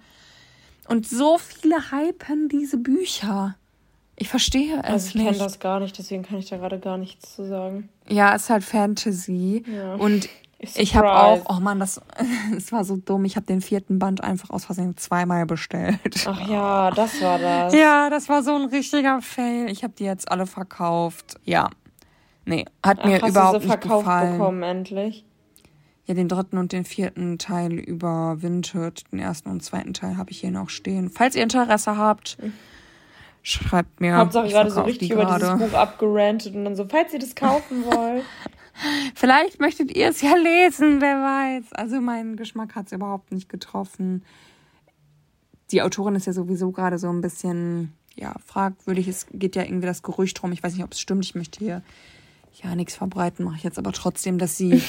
Und 0.88 1.08
so 1.08 1.38
viele 1.38 1.92
hypen 1.92 2.50
diese 2.50 2.78
Bücher. 2.78 3.56
Ich 4.16 4.30
verstehe 4.30 4.78
es 4.78 4.84
also 4.84 5.08
ich 5.08 5.16
nicht. 5.16 5.24
Ich 5.24 5.32
kenne 5.32 5.44
das 5.44 5.60
gar 5.60 5.80
nicht, 5.80 5.98
deswegen 5.98 6.24
kann 6.24 6.38
ich 6.38 6.50
da 6.50 6.58
gerade 6.58 6.80
gar 6.80 6.98
nichts 6.98 7.36
zu 7.36 7.48
sagen. 7.48 7.90
Ja, 8.08 8.36
es 8.36 8.44
ist 8.44 8.50
halt 8.50 8.64
Fantasy. 8.64 9.64
Ja. 9.68 9.96
Und 9.96 10.30
ich 10.60 10.96
habe 10.96 11.12
auch, 11.12 11.46
oh 11.50 11.60
Mann, 11.62 11.80
das, 11.80 12.02
das 12.54 12.72
war 12.72 12.84
so 12.84 12.98
dumm. 12.98 13.26
Ich 13.26 13.36
habe 13.36 13.46
den 13.46 13.62
vierten 13.62 13.98
Band 13.98 14.24
einfach 14.24 14.50
aus 14.50 14.66
Versehen 14.66 14.98
zweimal 14.98 15.46
bestellt. 15.46 16.26
Ach 16.28 16.48
ja, 16.48 16.92
das 16.92 17.22
war 17.22 17.40
das. 17.40 17.74
Ja, 17.74 18.10
das 18.10 18.28
war 18.28 18.44
so 18.44 18.56
ein 18.56 18.66
richtiger 18.66 19.22
Fail. 19.22 19.70
Ich 19.70 19.84
habe 19.84 19.94
die 19.98 20.04
jetzt 20.04 20.30
alle 20.30 20.46
verkauft. 20.46 21.36
Ja. 21.46 21.70
Nee, 22.46 22.66
hat 22.84 23.00
Ach, 23.02 23.06
mir 23.06 23.22
hast 23.22 23.30
überhaupt 23.30 23.56
du 23.56 23.60
sie 23.62 23.68
nicht 23.68 23.80
verkauft 23.80 24.06
gefallen. 24.06 24.38
bekommen 24.38 24.64
endlich? 24.64 25.26
Ja, 26.06 26.16
den 26.16 26.28
dritten 26.28 26.58
und 26.58 26.72
den 26.72 26.86
vierten 26.86 27.38
Teil 27.38 27.74
überwintert. 27.74 29.04
Den 29.12 29.20
ersten 29.20 29.50
und 29.50 29.64
zweiten 29.64 29.94
Teil 29.94 30.18
habe 30.18 30.32
ich 30.32 30.40
hier 30.40 30.52
noch 30.52 30.70
stehen. 30.70 31.10
Falls 31.12 31.36
ihr 31.36 31.44
Interesse 31.44 31.98
habt, 31.98 32.38
schreibt 33.44 34.02
mir. 34.02 34.18
Hauptsache 34.18 34.48
gerade 34.50 34.72
so 34.72 34.82
richtig 34.82 35.12
über 35.12 35.26
dieses 35.26 35.58
Buch 35.58 35.78
abgerantet 35.78 36.56
und 36.56 36.66
dann 36.66 36.76
so, 36.76 36.86
falls 36.90 37.14
ihr 37.14 37.20
das 37.20 37.36
kaufen 37.36 37.86
wollt. 37.94 38.24
Vielleicht 39.16 39.60
möchtet 39.60 39.96
ihr 39.96 40.10
es 40.10 40.22
ja 40.22 40.36
lesen, 40.36 41.02
wer 41.02 41.18
weiß. 41.18 41.74
Also 41.74 42.02
mein 42.02 42.36
Geschmack 42.36 42.76
hat 42.76 42.88
es 42.88 42.92
überhaupt 42.94 43.32
nicht 43.32 43.50
getroffen. 43.50 44.24
Die 45.72 45.82
Autorin 45.82 46.16
ist 46.16 46.26
ja 46.26 46.34
sowieso 46.34 46.72
gerade 46.72 46.98
so 46.98 47.10
ein 47.10 47.22
bisschen, 47.22 47.94
ja, 48.16 48.36
fragwürdig. 48.46 49.08
Es 49.08 49.28
geht 49.32 49.56
ja 49.56 49.64
irgendwie 49.64 49.88
das 49.88 50.02
Gerücht 50.02 50.42
rum. 50.42 50.52
Ich 50.52 50.64
weiß 50.64 50.74
nicht, 50.74 50.84
ob 50.84 50.94
es 50.94 51.00
stimmt. 51.00 51.26
Ich 51.26 51.36
möchte 51.36 51.60
hier 51.60 51.84
ja 52.64 52.76
nichts 52.76 52.96
verbreiten, 52.96 53.46
mache 53.46 53.58
ich 53.58 53.64
jetzt 53.64 53.78
aber 53.78 53.92
trotzdem, 53.92 54.38
dass 54.38 54.58
sie 54.58 54.82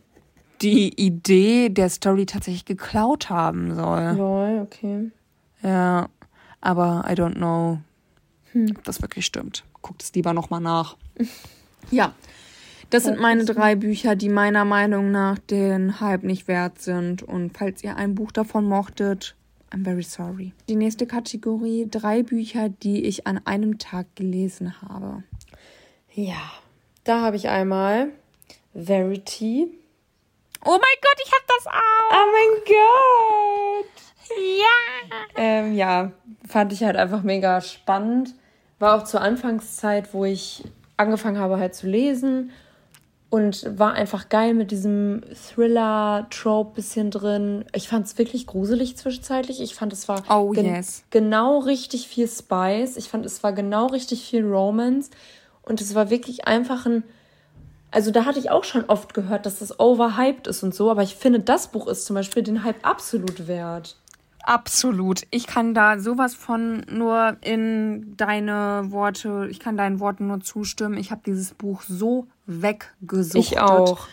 die 0.62 0.88
Idee 1.00 1.68
der 1.68 1.88
Story 1.88 2.26
tatsächlich 2.26 2.64
geklaut 2.64 3.30
haben 3.30 3.74
soll. 3.74 4.14
Lol, 4.16 4.60
okay. 4.62 5.10
Ja, 5.62 6.08
aber 6.60 7.04
I 7.08 7.12
don't 7.12 7.34
know, 7.34 7.78
hm. 8.52 8.74
ob 8.76 8.84
das 8.84 9.02
wirklich 9.02 9.26
stimmt. 9.26 9.64
Guckt 9.80 10.02
es 10.02 10.12
lieber 10.14 10.32
nochmal 10.32 10.60
nach. 10.60 10.96
ja, 11.90 12.14
das 12.92 13.04
sind 13.04 13.18
meine 13.18 13.46
drei 13.46 13.74
Bücher, 13.74 14.16
die 14.16 14.28
meiner 14.28 14.66
Meinung 14.66 15.10
nach 15.10 15.38
den 15.38 15.98
Hype 15.98 16.24
nicht 16.24 16.46
wert 16.46 16.78
sind. 16.78 17.22
Und 17.22 17.56
falls 17.56 17.82
ihr 17.82 17.96
ein 17.96 18.14
Buch 18.14 18.32
davon 18.32 18.66
mochtet, 18.66 19.34
I'm 19.70 19.82
very 19.82 20.02
sorry. 20.02 20.52
Die 20.68 20.76
nächste 20.76 21.06
Kategorie, 21.06 21.88
drei 21.90 22.22
Bücher, 22.22 22.68
die 22.68 23.06
ich 23.06 23.26
an 23.26 23.40
einem 23.46 23.78
Tag 23.78 24.14
gelesen 24.14 24.74
habe. 24.82 25.22
Ja, 26.12 26.52
da 27.04 27.22
habe 27.22 27.36
ich 27.36 27.48
einmal 27.48 28.10
Verity. 28.74 29.68
Oh 30.62 30.72
mein 30.72 30.98
Gott, 31.00 31.18
ich 31.24 31.32
habe 31.32 31.44
das 31.48 31.66
auch. 31.68 32.12
Oh 32.12 32.26
mein 32.30 32.76
Gott. 33.86 33.92
Ja. 34.58 35.16
Ähm, 35.36 35.74
ja, 35.74 36.12
fand 36.46 36.74
ich 36.74 36.84
halt 36.84 36.96
einfach 36.96 37.22
mega 37.22 37.62
spannend. 37.62 38.34
War 38.78 38.98
auch 38.98 39.04
zur 39.04 39.22
Anfangszeit, 39.22 40.12
wo 40.12 40.26
ich 40.26 40.62
angefangen 40.98 41.38
habe 41.38 41.58
halt 41.58 41.74
zu 41.74 41.86
lesen 41.86 42.52
und 43.32 43.78
war 43.78 43.94
einfach 43.94 44.28
geil 44.28 44.52
mit 44.52 44.70
diesem 44.70 45.22
Thriller-Trope 45.32 46.74
bisschen 46.74 47.10
drin. 47.10 47.64
Ich 47.74 47.88
fand 47.88 48.04
es 48.06 48.18
wirklich 48.18 48.46
gruselig 48.46 48.98
zwischenzeitlich. 48.98 49.62
Ich 49.62 49.74
fand, 49.74 49.94
es 49.94 50.06
war 50.06 50.22
oh, 50.28 50.50
gen 50.50 50.66
yes. 50.66 51.04
genau 51.08 51.60
richtig 51.60 52.08
viel 52.08 52.28
Spice. 52.28 52.98
Ich 52.98 53.08
fand, 53.08 53.24
es 53.24 53.42
war 53.42 53.54
genau 53.54 53.86
richtig 53.86 54.22
viel 54.22 54.44
Romance. 54.44 55.08
Und 55.62 55.80
es 55.80 55.94
war 55.94 56.10
wirklich 56.10 56.46
einfach 56.46 56.84
ein. 56.84 57.04
Also 57.90 58.10
da 58.10 58.26
hatte 58.26 58.38
ich 58.38 58.50
auch 58.50 58.64
schon 58.64 58.84
oft 58.84 59.14
gehört, 59.14 59.46
dass 59.46 59.60
das 59.60 59.80
overhyped 59.80 60.46
ist 60.46 60.62
und 60.62 60.74
so, 60.74 60.90
aber 60.90 61.02
ich 61.02 61.14
finde, 61.14 61.40
das 61.40 61.68
Buch 61.68 61.86
ist 61.86 62.04
zum 62.04 62.12
Beispiel 62.12 62.42
den 62.42 62.64
Hype 62.64 62.86
absolut 62.86 63.48
wert. 63.48 63.96
Absolut. 64.42 65.22
Ich 65.30 65.46
kann 65.46 65.72
da 65.72 65.98
sowas 65.98 66.34
von 66.34 66.84
nur 66.90 67.36
in 67.42 68.16
deine 68.16 68.86
Worte, 68.88 69.46
ich 69.50 69.60
kann 69.60 69.76
deinen 69.76 70.00
Worten 70.00 70.26
nur 70.26 70.40
zustimmen. 70.40 70.98
Ich 70.98 71.10
habe 71.10 71.22
dieses 71.24 71.54
Buch 71.54 71.82
so 71.82 72.26
weggesucht. 72.46 73.36
Ich 73.36 73.60
auch. 73.60 74.08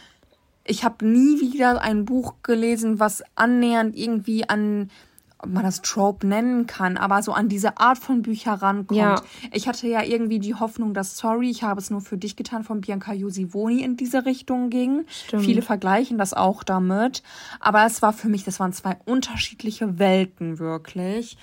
Ich 0.63 0.84
habe 0.84 1.04
nie 1.06 1.42
wieder 1.42 1.82
ein 1.82 2.06
Buch 2.06 2.36
gelesen, 2.44 3.00
was 3.00 3.24
annähernd 3.36 3.98
irgendwie 3.98 4.48
an 4.48 4.92
ob 5.41 5.49
man 5.49 5.63
das 5.63 5.82
Trope 5.82 6.28
nennen 6.28 6.67
kann, 6.67 6.97
aber 6.97 7.23
so 7.23 7.32
an 7.32 7.47
diese 7.47 7.78
Art 7.78 7.97
von 7.97 8.21
Bücher 8.21 8.54
rankommt. 8.54 8.99
Ja. 8.99 9.21
Ich 9.52 9.67
hatte 9.67 9.88
ja 9.88 10.04
irgendwie 10.04 10.39
die 10.39 10.54
Hoffnung, 10.54 10.93
dass 10.93 11.17
Sorry, 11.17 11.49
ich 11.49 11.63
habe 11.63 11.80
es 11.80 11.89
nur 11.89 12.02
für 12.02 12.17
dich 12.17 12.36
getan 12.36 12.63
von 12.63 12.82
Bianca 12.82 13.13
Josivoni 13.13 13.82
in 13.82 13.95
diese 13.95 14.25
Richtung 14.25 14.69
ging. 14.69 15.06
Stimmt. 15.08 15.45
Viele 15.45 15.62
vergleichen 15.62 16.17
das 16.17 16.34
auch 16.34 16.63
damit, 16.63 17.23
aber 17.62 17.86
es 17.86 18.02
war 18.02 18.12
für 18.12 18.28
mich, 18.28 18.43
das 18.43 18.60
waren 18.60 18.73
zwei 18.73 18.97
unterschiedliche 19.06 19.97
Welten 19.97 20.60
wirklich. 20.60 21.38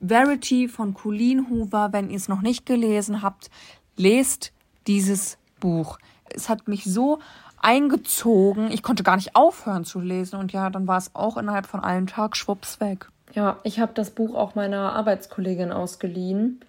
Verity 0.00 0.68
von 0.68 0.92
Colleen 0.92 1.48
Hoover, 1.48 1.92
wenn 1.92 2.10
ihr 2.10 2.16
es 2.16 2.28
noch 2.28 2.42
nicht 2.42 2.66
gelesen 2.66 3.22
habt, 3.22 3.50
lest 3.96 4.52
dieses 4.88 5.38
Buch. 5.60 5.98
Es 6.34 6.48
hat 6.48 6.66
mich 6.66 6.84
so 6.84 7.20
eingezogen. 7.58 8.70
Ich 8.72 8.82
konnte 8.82 9.04
gar 9.04 9.16
nicht 9.16 9.36
aufhören 9.36 9.84
zu 9.84 10.00
lesen 10.00 10.36
und 10.36 10.52
ja, 10.52 10.70
dann 10.70 10.88
war 10.88 10.98
es 10.98 11.14
auch 11.14 11.36
innerhalb 11.36 11.66
von 11.66 11.80
einem 11.80 12.08
Tag 12.08 12.36
schwupps 12.36 12.80
weg. 12.80 13.11
Ja, 13.34 13.58
ich 13.62 13.80
habe 13.80 13.92
das 13.94 14.10
Buch 14.10 14.34
auch 14.34 14.54
meiner 14.54 14.92
Arbeitskollegin 14.92 15.72
ausgeliehen, 15.72 16.60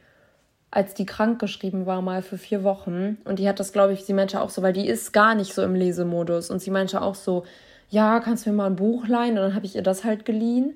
als 0.72 0.94
die 0.94 1.06
krank 1.06 1.40
geschrieben 1.40 1.86
war, 1.86 2.02
mal 2.02 2.22
für 2.22 2.38
vier 2.38 2.64
Wochen. 2.64 3.18
Und 3.26 3.40
die 3.40 3.48
hat 3.48 3.60
das, 3.60 3.74
glaube 3.74 3.94
ich, 3.94 4.06
sie 4.06 4.14
meinte 4.14 4.42
auch 4.42 4.50
so, 4.50 4.62
weil 4.62 4.74
die 4.74 4.88
ist 4.88 5.12
gar 5.14 5.36
nicht 5.36 5.54
so 5.54 5.62
im 5.62 5.76
Lesemodus. 5.76 6.50
Und 6.50 6.60
sie 6.60 6.72
meinte 6.72 7.02
auch 7.02 7.16
so, 7.16 7.44
ja, 7.90 8.20
kannst 8.22 8.46
du 8.46 8.50
mir 8.50 8.56
mal 8.56 8.68
ein 8.68 8.76
Buch 8.76 9.08
leihen? 9.08 9.38
Und 9.38 9.44
dann 9.44 9.56
habe 9.56 9.66
ich 9.66 9.76
ihr 9.76 9.84
das 9.84 10.04
halt 10.04 10.26
geliehen. 10.26 10.74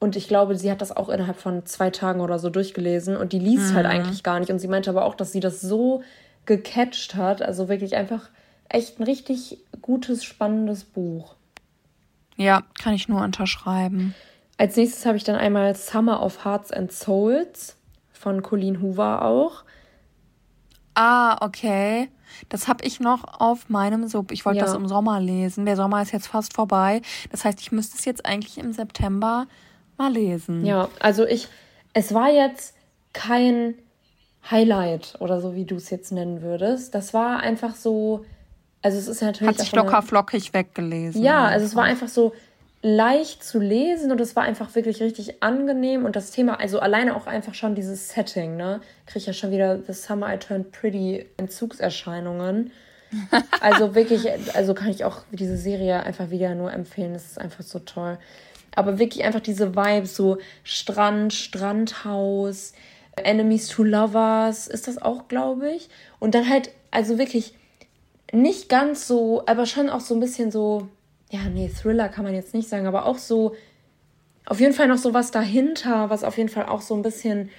Und 0.00 0.16
ich 0.16 0.26
glaube, 0.26 0.56
sie 0.56 0.70
hat 0.70 0.80
das 0.80 0.96
auch 0.96 1.10
innerhalb 1.10 1.36
von 1.36 1.66
zwei 1.66 1.90
Tagen 1.90 2.20
oder 2.20 2.38
so 2.38 2.48
durchgelesen. 2.48 3.16
Und 3.16 3.32
die 3.32 3.38
liest 3.38 3.74
halt 3.74 3.84
mhm. 3.84 3.90
halt 3.90 4.00
eigentlich 4.00 4.22
gar 4.22 4.40
nicht. 4.40 4.50
Und 4.50 4.58
sie 4.58 4.68
meinte 4.68 4.90
aber 4.90 5.04
auch, 5.04 5.14
dass 5.14 5.32
sie 5.32 5.40
das 5.40 5.60
so 5.60 6.02
gecatcht 6.46 7.14
hat. 7.14 7.42
Also 7.42 7.68
wirklich 7.68 7.94
einfach 7.94 8.30
echt 8.70 8.98
ein 8.98 9.04
richtig 9.04 9.58
gutes, 9.82 10.24
spannendes 10.24 10.84
Buch. 10.84 11.34
Ja, 12.36 12.62
kann 12.82 12.94
ich 12.94 13.08
nur 13.08 13.22
unterschreiben. 13.22 14.14
Als 14.60 14.76
nächstes 14.76 15.06
habe 15.06 15.16
ich 15.16 15.24
dann 15.24 15.36
einmal 15.36 15.74
Summer 15.74 16.22
of 16.22 16.44
Hearts 16.44 16.70
and 16.70 16.92
Souls 16.92 17.76
von 18.12 18.42
Colleen 18.42 18.82
Hoover 18.82 19.24
auch. 19.24 19.64
Ah, 20.92 21.42
okay. 21.42 22.10
Das 22.50 22.68
habe 22.68 22.84
ich 22.84 23.00
noch 23.00 23.40
auf 23.40 23.70
meinem 23.70 24.06
Sub. 24.06 24.30
Ich 24.30 24.44
wollte 24.44 24.58
ja. 24.58 24.66
das 24.66 24.74
im 24.74 24.86
Sommer 24.86 25.18
lesen. 25.18 25.64
Der 25.64 25.76
Sommer 25.76 26.02
ist 26.02 26.12
jetzt 26.12 26.26
fast 26.26 26.52
vorbei. 26.52 27.00
Das 27.30 27.46
heißt, 27.46 27.58
ich 27.58 27.72
müsste 27.72 27.96
es 27.96 28.04
jetzt 28.04 28.26
eigentlich 28.26 28.58
im 28.58 28.74
September 28.74 29.46
mal 29.96 30.12
lesen. 30.12 30.66
Ja, 30.66 30.90
also 30.98 31.24
ich, 31.24 31.48
es 31.94 32.12
war 32.12 32.28
jetzt 32.30 32.74
kein 33.14 33.76
Highlight 34.50 35.16
oder 35.20 35.40
so, 35.40 35.54
wie 35.54 35.64
du 35.64 35.76
es 35.76 35.88
jetzt 35.88 36.12
nennen 36.12 36.42
würdest. 36.42 36.94
Das 36.94 37.14
war 37.14 37.40
einfach 37.40 37.74
so, 37.74 38.26
also 38.82 38.98
es 38.98 39.08
ist 39.08 39.22
natürlich. 39.22 39.48
Hat 39.48 39.58
sich 39.58 39.72
locker 39.72 40.02
flockig 40.02 40.52
weggelesen. 40.52 41.22
Ja, 41.22 41.46
also 41.46 41.64
es 41.64 41.74
war 41.74 41.84
einfach 41.84 42.08
so, 42.08 42.34
leicht 42.82 43.44
zu 43.44 43.58
lesen 43.58 44.10
und 44.10 44.20
es 44.20 44.36
war 44.36 44.44
einfach 44.44 44.74
wirklich 44.74 45.02
richtig 45.02 45.42
angenehm 45.42 46.06
und 46.06 46.16
das 46.16 46.30
Thema, 46.30 46.58
also 46.58 46.80
alleine 46.80 47.14
auch 47.14 47.26
einfach 47.26 47.54
schon 47.54 47.74
dieses 47.74 48.08
Setting, 48.08 48.56
ne? 48.56 48.80
Kriege 49.06 49.18
ich 49.18 49.26
ja 49.26 49.32
schon 49.34 49.50
wieder 49.50 49.78
The 49.82 49.92
Summer 49.92 50.32
I 50.34 50.38
Turned 50.38 50.72
Pretty 50.72 51.26
Entzugserscheinungen. 51.36 52.72
Also 53.60 53.96
wirklich, 53.96 54.28
also 54.54 54.72
kann 54.72 54.88
ich 54.88 55.04
auch 55.04 55.22
diese 55.32 55.56
Serie 55.56 56.04
einfach 56.04 56.30
wieder 56.30 56.54
nur 56.54 56.72
empfehlen, 56.72 57.12
das 57.12 57.26
ist 57.26 57.40
einfach 57.40 57.64
so 57.64 57.80
toll. 57.80 58.18
Aber 58.76 59.00
wirklich 59.00 59.24
einfach 59.24 59.40
diese 59.40 59.74
Vibes, 59.74 60.14
so 60.14 60.38
Strand, 60.62 61.34
Strandhaus, 61.34 62.72
Enemies 63.16 63.66
to 63.66 63.82
Lovers, 63.82 64.68
ist 64.68 64.86
das 64.86 65.02
auch, 65.02 65.26
glaube 65.26 65.72
ich. 65.72 65.88
Und 66.20 66.36
dann 66.36 66.48
halt, 66.48 66.70
also 66.92 67.18
wirklich 67.18 67.54
nicht 68.32 68.68
ganz 68.68 69.08
so, 69.08 69.42
aber 69.46 69.66
schon 69.66 69.90
auch 69.90 70.00
so 70.00 70.14
ein 70.14 70.20
bisschen 70.20 70.52
so 70.52 70.88
ja, 71.30 71.40
nee, 71.52 71.68
Thriller 71.68 72.08
kann 72.08 72.24
man 72.24 72.34
jetzt 72.34 72.54
nicht 72.54 72.68
sagen, 72.68 72.86
aber 72.86 73.06
auch 73.06 73.18
so, 73.18 73.54
auf 74.46 74.60
jeden 74.60 74.72
Fall 74.72 74.88
noch 74.88 74.98
so 74.98 75.14
was 75.14 75.30
dahinter, 75.30 76.10
was 76.10 76.24
auf 76.24 76.36
jeden 76.36 76.48
Fall 76.48 76.66
auch 76.66 76.82
so 76.82 76.94
ein 76.94 77.02
bisschen, 77.02 77.50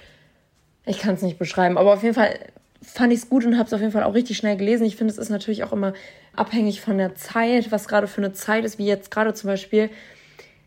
ich 0.84 0.98
kann 0.98 1.14
es 1.14 1.22
nicht 1.22 1.38
beschreiben, 1.38 1.78
aber 1.78 1.94
auf 1.94 2.02
jeden 2.02 2.14
Fall 2.14 2.38
fand 2.82 3.12
ich 3.12 3.20
es 3.20 3.28
gut 3.28 3.46
und 3.46 3.56
habe 3.56 3.66
es 3.66 3.72
auf 3.72 3.80
jeden 3.80 3.92
Fall 3.92 4.02
auch 4.02 4.14
richtig 4.14 4.36
schnell 4.36 4.56
gelesen. 4.56 4.84
Ich 4.84 4.96
finde, 4.96 5.12
es 5.12 5.18
ist 5.18 5.30
natürlich 5.30 5.64
auch 5.64 5.72
immer 5.72 5.94
abhängig 6.34 6.80
von 6.80 6.98
der 6.98 7.14
Zeit, 7.14 7.70
was 7.70 7.88
gerade 7.88 8.08
für 8.08 8.20
eine 8.20 8.32
Zeit 8.32 8.64
ist, 8.64 8.78
wie 8.78 8.86
jetzt 8.86 9.10
gerade 9.10 9.34
zum 9.34 9.48
Beispiel 9.48 9.88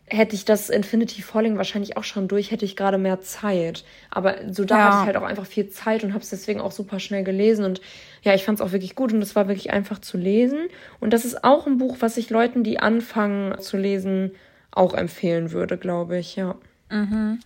hätte 0.08 0.36
ich 0.36 0.44
das 0.44 0.70
Infinity 0.70 1.20
Falling 1.22 1.56
wahrscheinlich 1.56 1.96
auch 1.96 2.04
schon 2.04 2.28
durch, 2.28 2.50
hätte 2.50 2.64
ich 2.64 2.76
gerade 2.76 2.98
mehr 2.98 3.20
Zeit. 3.20 3.84
Aber 4.10 4.36
so 4.52 4.64
da 4.64 4.78
ja. 4.78 4.84
hatte 4.84 4.96
ich 5.00 5.06
halt 5.06 5.16
auch 5.16 5.28
einfach 5.28 5.46
viel 5.46 5.68
Zeit 5.68 6.04
und 6.04 6.12
habe 6.12 6.22
es 6.22 6.30
deswegen 6.30 6.60
auch 6.60 6.70
super 6.70 7.00
schnell 7.00 7.24
gelesen. 7.24 7.64
Und 7.64 7.80
ja, 8.22 8.34
ich 8.34 8.44
fand 8.44 8.60
es 8.60 8.64
auch 8.64 8.72
wirklich 8.72 8.94
gut 8.94 9.12
und 9.12 9.20
es 9.20 9.34
war 9.34 9.48
wirklich 9.48 9.72
einfach 9.72 9.98
zu 9.98 10.16
lesen. 10.16 10.68
Und 11.00 11.12
das 11.12 11.24
ist 11.24 11.42
auch 11.42 11.66
ein 11.66 11.78
Buch, 11.78 11.96
was 12.00 12.16
ich 12.16 12.30
Leuten, 12.30 12.62
die 12.62 12.78
anfangen 12.78 13.60
zu 13.60 13.76
lesen, 13.76 14.30
auch 14.70 14.94
empfehlen 14.94 15.50
würde, 15.50 15.76
glaube 15.76 16.18
ich, 16.18 16.36
ja. 16.36 16.54
Mhm. 16.90 17.40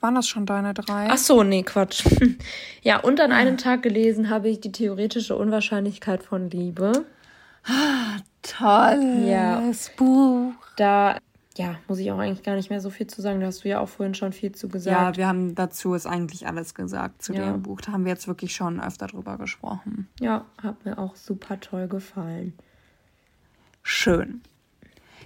Waren 0.00 0.14
das 0.16 0.28
schon 0.28 0.46
deine 0.46 0.74
drei? 0.74 1.06
Ach 1.08 1.16
so, 1.16 1.44
nee, 1.44 1.62
Quatsch. 1.62 2.04
ja, 2.82 2.98
und 2.98 3.20
an 3.20 3.32
einem 3.32 3.56
Tag 3.56 3.82
gelesen 3.82 4.28
habe 4.28 4.48
ich 4.48 4.60
die 4.60 4.72
theoretische 4.72 5.36
Unwahrscheinlichkeit 5.36 6.24
von 6.24 6.50
Liebe. 6.50 7.06
Ah, 7.64 8.18
tolles 8.42 9.86
ja. 9.86 9.94
Buch. 9.96 10.54
Da 10.76 11.18
ja, 11.58 11.76
muss 11.88 11.98
ich 11.98 12.10
auch 12.10 12.18
eigentlich 12.18 12.42
gar 12.42 12.56
nicht 12.56 12.70
mehr 12.70 12.80
so 12.80 12.90
viel 12.90 13.06
zu 13.06 13.20
sagen. 13.22 13.40
Da 13.40 13.46
hast 13.46 13.64
du 13.64 13.68
ja 13.68 13.80
auch 13.80 13.88
vorhin 13.88 14.14
schon 14.14 14.32
viel 14.32 14.52
zu 14.52 14.68
gesagt. 14.68 15.16
Ja, 15.16 15.16
wir 15.16 15.26
haben 15.26 15.54
dazu 15.54 15.94
ist 15.94 16.06
eigentlich 16.06 16.46
alles 16.46 16.74
gesagt 16.74 17.22
zu 17.22 17.32
ja. 17.34 17.52
dem 17.52 17.62
Buch. 17.62 17.80
Da 17.80 17.92
haben 17.92 18.04
wir 18.04 18.12
jetzt 18.12 18.26
wirklich 18.28 18.54
schon 18.54 18.80
öfter 18.80 19.06
drüber 19.06 19.38
gesprochen. 19.38 20.08
Ja, 20.20 20.46
hat 20.62 20.84
mir 20.84 20.98
auch 20.98 21.16
super 21.16 21.60
toll 21.60 21.88
gefallen. 21.88 22.54
Schön. 23.82 24.42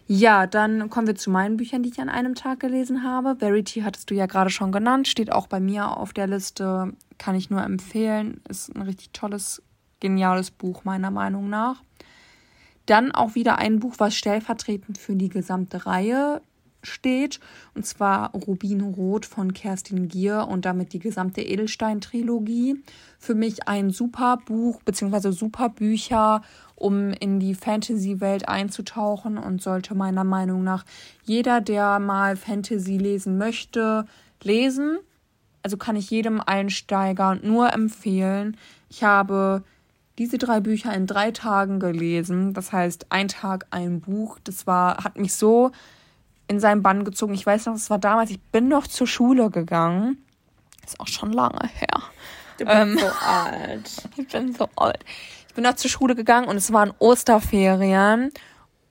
Ja, 0.08 0.46
dann 0.46 0.88
kommen 0.88 1.08
wir 1.08 1.16
zu 1.16 1.30
meinen 1.30 1.56
Büchern, 1.56 1.82
die 1.82 1.88
ich 1.88 2.00
an 2.00 2.08
einem 2.08 2.36
Tag 2.36 2.60
gelesen 2.60 3.02
habe. 3.02 3.36
Verity 3.40 3.80
hattest 3.80 4.10
du 4.10 4.14
ja 4.14 4.26
gerade 4.26 4.50
schon 4.50 4.70
genannt, 4.70 5.08
steht 5.08 5.32
auch 5.32 5.48
bei 5.48 5.58
mir 5.58 5.96
auf 5.96 6.12
der 6.12 6.28
Liste. 6.28 6.92
Kann 7.18 7.34
ich 7.34 7.50
nur 7.50 7.62
empfehlen. 7.62 8.40
Ist 8.48 8.74
ein 8.74 8.82
richtig 8.82 9.10
tolles, 9.10 9.62
geniales 9.98 10.52
Buch, 10.52 10.84
meiner 10.84 11.10
Meinung 11.10 11.50
nach. 11.50 11.82
Dann 12.86 13.12
auch 13.12 13.34
wieder 13.34 13.58
ein 13.58 13.80
Buch, 13.80 13.94
was 13.98 14.16
stellvertretend 14.16 14.98
für 14.98 15.14
die 15.14 15.28
gesamte 15.28 15.86
Reihe 15.86 16.40
steht. 16.86 17.40
Und 17.74 17.84
zwar 17.84 18.30
Rubinrot 18.32 19.26
von 19.26 19.52
Kerstin 19.52 20.08
Gier 20.08 20.46
und 20.48 20.64
damit 20.64 20.92
die 20.92 20.98
gesamte 20.98 21.42
Edelstein-Trilogie. 21.42 22.82
Für 23.18 23.34
mich 23.34 23.68
ein 23.68 23.90
super 23.90 24.38
Buch 24.46 24.80
bzw. 24.84 25.32
super 25.32 25.68
Bücher, 25.68 26.42
um 26.74 27.10
in 27.10 27.40
die 27.40 27.54
Fantasy-Welt 27.54 28.48
einzutauchen 28.48 29.38
und 29.38 29.62
sollte 29.62 29.94
meiner 29.94 30.24
Meinung 30.24 30.62
nach 30.62 30.84
jeder, 31.24 31.60
der 31.60 31.98
mal 31.98 32.36
Fantasy 32.36 32.98
lesen 32.98 33.38
möchte, 33.38 34.06
lesen. 34.42 34.98
Also 35.62 35.76
kann 35.76 35.96
ich 35.96 36.10
jedem 36.10 36.40
Einsteiger 36.40 37.36
nur 37.42 37.72
empfehlen. 37.72 38.56
Ich 38.88 39.02
habe 39.02 39.64
diese 40.18 40.38
drei 40.38 40.60
Bücher 40.60 40.94
in 40.94 41.06
drei 41.06 41.30
Tagen 41.30 41.78
gelesen. 41.80 42.54
Das 42.54 42.72
heißt, 42.72 43.06
ein 43.10 43.28
Tag 43.28 43.66
ein 43.70 44.00
Buch. 44.00 44.38
Das 44.44 44.66
war, 44.66 45.04
hat 45.04 45.18
mich 45.18 45.34
so 45.34 45.72
in 46.48 46.60
seinen 46.60 46.82
Bann 46.82 47.04
gezogen. 47.04 47.34
Ich 47.34 47.44
weiß 47.44 47.66
noch, 47.66 47.74
es 47.74 47.90
war 47.90 47.98
damals, 47.98 48.30
ich 48.30 48.40
bin 48.40 48.68
noch 48.68 48.86
zur 48.86 49.06
Schule 49.06 49.50
gegangen. 49.50 50.18
Ist 50.84 51.00
auch 51.00 51.08
schon 51.08 51.32
lange 51.32 51.68
her. 51.74 52.02
Du 52.58 52.64
bist 52.64 52.76
ähm, 52.76 52.98
so 52.98 53.06
alt. 53.26 54.08
Ich 54.16 54.28
bin 54.28 54.54
so 54.54 54.68
alt. 54.76 55.04
Ich 55.48 55.54
bin 55.54 55.64
noch 55.64 55.74
zur 55.74 55.90
Schule 55.90 56.14
gegangen 56.14 56.48
und 56.48 56.56
es 56.56 56.72
waren 56.72 56.92
Osterferien. 56.98 58.30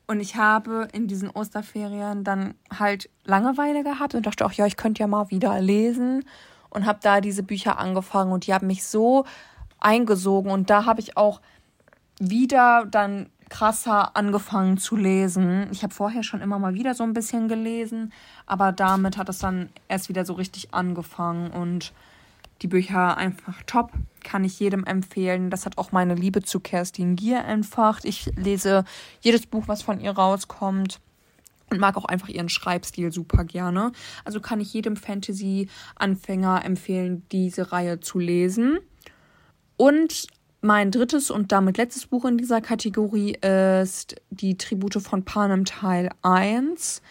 Und 0.08 0.20
ich 0.20 0.36
habe 0.36 0.88
in 0.92 1.08
diesen 1.08 1.32
Osterferien 1.32 2.24
dann 2.24 2.54
halt 2.78 3.10
Langeweile 3.24 3.84
gehabt 3.84 4.14
und 4.14 4.26
dachte 4.26 4.46
auch, 4.46 4.52
ja, 4.52 4.68
ich 4.68 4.78
könnte 4.78 5.00
ja 5.00 5.08
mal 5.08 5.32
wieder 5.32 5.60
lesen. 5.60 6.26
Und 6.70 6.86
habe 6.86 7.00
da 7.02 7.22
diese 7.22 7.42
Bücher 7.42 7.80
angefangen 7.80 8.34
und 8.34 8.46
die 8.46 8.54
haben 8.54 8.68
mich 8.68 8.86
so 8.86 9.26
eingesogen. 9.86 10.52
Und 10.52 10.70
da 10.70 10.86
habe 10.86 11.00
ich 11.00 11.16
auch 11.16 11.42
wieder 12.20 12.86
dann 12.90 13.30
krasser 13.50 14.16
angefangen 14.16 14.78
zu 14.78 14.96
lesen. 14.96 15.68
Ich 15.72 15.84
habe 15.84 15.94
vorher 15.94 16.24
schon 16.24 16.42
immer 16.42 16.60
mal 16.60 16.74
wieder 16.74 16.96
so 16.96 17.04
ein 17.04 17.14
bisschen 17.14 17.48
gelesen, 17.48 18.12
aber 18.48 18.72
damit 18.72 19.18
hat 19.18 19.30
es 19.30 19.38
dann 19.38 19.70
erst 19.88 20.10
wieder 20.10 20.26
so 20.26 20.34
richtig 20.34 20.74
angefangen 20.74 21.52
und 21.52 21.94
die 22.62 22.68
Bücher 22.68 23.18
einfach 23.18 23.62
top, 23.68 23.92
kann 24.24 24.44
ich 24.44 24.60
jedem 24.60 24.86
empfehlen. 24.86 25.50
Das 25.50 25.66
hat 25.66 25.78
auch 25.78 25.92
meine 25.92 26.16
Liebe 26.16 26.42
zu 26.42 26.60
Kerstin 26.60 27.16
Gier 27.16 27.44
entfacht. 27.44 28.06
Ich 28.06 28.32
lese 28.36 28.86
jedes 29.22 29.46
Buch, 29.46 29.68
was 29.68 29.84
von 29.84 30.00
ihr 30.00 30.12
rauskommt 30.12 31.00
und 31.70 31.80
mag 31.80 31.98
auch 31.98 32.06
einfach 32.06 32.30
ihren 32.30 32.50
Schreibstil 32.50 33.12
super 33.12 33.44
gerne. 33.44 33.92
Also 34.24 34.40
kann 34.40 34.62
ich 34.62 34.74
jedem 34.74 34.96
Fantasy-Anfänger 34.96 36.64
empfehlen, 36.64 37.24
diese 37.32 37.72
Reihe 37.72 38.00
zu 38.00 38.20
lesen. 38.20 38.80
Und 39.78 40.28
mein 40.62 40.92
drittes 40.92 41.30
und 41.30 41.52
damit 41.52 41.78
letztes 41.78 42.08
Buch 42.08 42.26
in 42.26 42.38
dieser 42.38 42.60
Kategorie 42.62 43.38
ist 43.42 44.16
Die 44.32 44.58
Tribute 44.58 45.02
von 45.02 45.24
Panem 45.24 45.66
Teil 45.66 46.10
1. 46.24 47.02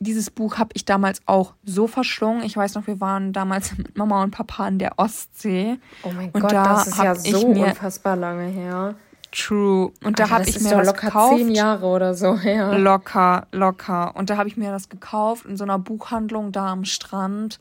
Dieses 0.00 0.30
Buch 0.30 0.58
habe 0.58 0.70
ich 0.74 0.84
damals 0.84 1.20
auch 1.26 1.54
so 1.64 1.86
verschlungen. 1.86 2.42
Ich 2.42 2.56
weiß 2.56 2.74
noch, 2.74 2.86
wir 2.86 3.00
waren 3.00 3.32
damals 3.32 3.76
mit 3.78 3.96
Mama 3.96 4.22
und 4.22 4.32
Papa 4.32 4.68
in 4.68 4.78
der 4.78 4.98
Ostsee. 4.98 5.78
Oh 6.02 6.10
mein 6.14 6.30
und 6.30 6.40
Gott, 6.40 6.52
da 6.52 6.64
das 6.64 6.88
ist 6.88 6.98
ja 6.98 7.14
so 7.14 7.46
unfassbar 7.46 8.16
lange 8.16 8.48
her. 8.48 8.96
True. 9.32 9.90
Und 10.04 10.18
da 10.18 10.30
habe 10.30 10.44
ich 10.48 10.60
mir 10.60 10.70
das 10.70 10.86
locker 10.86 11.06
gekauft. 11.08 11.38
zehn 11.38 11.50
Jahre 11.50 11.86
oder 11.86 12.14
so 12.14 12.38
her. 12.38 12.78
Locker, 12.78 13.46
locker. 13.50 14.14
Und 14.14 14.30
da 14.30 14.36
habe 14.36 14.48
ich 14.48 14.56
mir 14.56 14.70
das 14.70 14.88
gekauft 14.88 15.46
in 15.46 15.56
so 15.56 15.64
einer 15.64 15.78
Buchhandlung 15.78 16.52
da 16.52 16.68
am 16.68 16.84
Strand. 16.84 17.58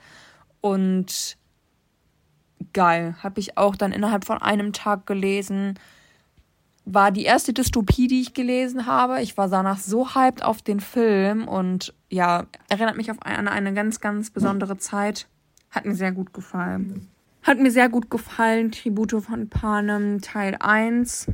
Und 0.61 1.37
geil. 2.73 3.15
Habe 3.21 3.39
ich 3.39 3.57
auch 3.57 3.75
dann 3.75 3.91
innerhalb 3.91 4.25
von 4.25 4.41
einem 4.41 4.73
Tag 4.73 5.05
gelesen. 5.05 5.79
War 6.85 7.11
die 7.11 7.23
erste 7.23 7.53
Dystopie, 7.53 8.07
die 8.07 8.21
ich 8.21 8.33
gelesen 8.33 8.85
habe. 8.85 9.21
Ich 9.21 9.37
war 9.37 9.47
danach 9.47 9.79
so 9.79 10.15
hyped 10.15 10.43
auf 10.43 10.61
den 10.61 10.79
Film 10.79 11.47
und 11.47 11.93
ja, 12.09 12.45
erinnert 12.69 12.97
mich 12.97 13.09
auf 13.09 13.17
an 13.21 13.47
eine 13.47 13.73
ganz, 13.73 13.99
ganz 14.01 14.29
besondere 14.29 14.77
Zeit. 14.77 15.27
Hat 15.71 15.85
mir 15.85 15.95
sehr 15.95 16.11
gut 16.11 16.33
gefallen. 16.33 17.09
Hat 17.41 17.59
mir 17.59 17.71
sehr 17.71 17.89
gut 17.89 18.09
gefallen. 18.09 18.71
Tribute 18.71 19.21
von 19.21 19.49
Panem 19.49 20.21
Teil 20.21 20.55
1. 20.59 21.27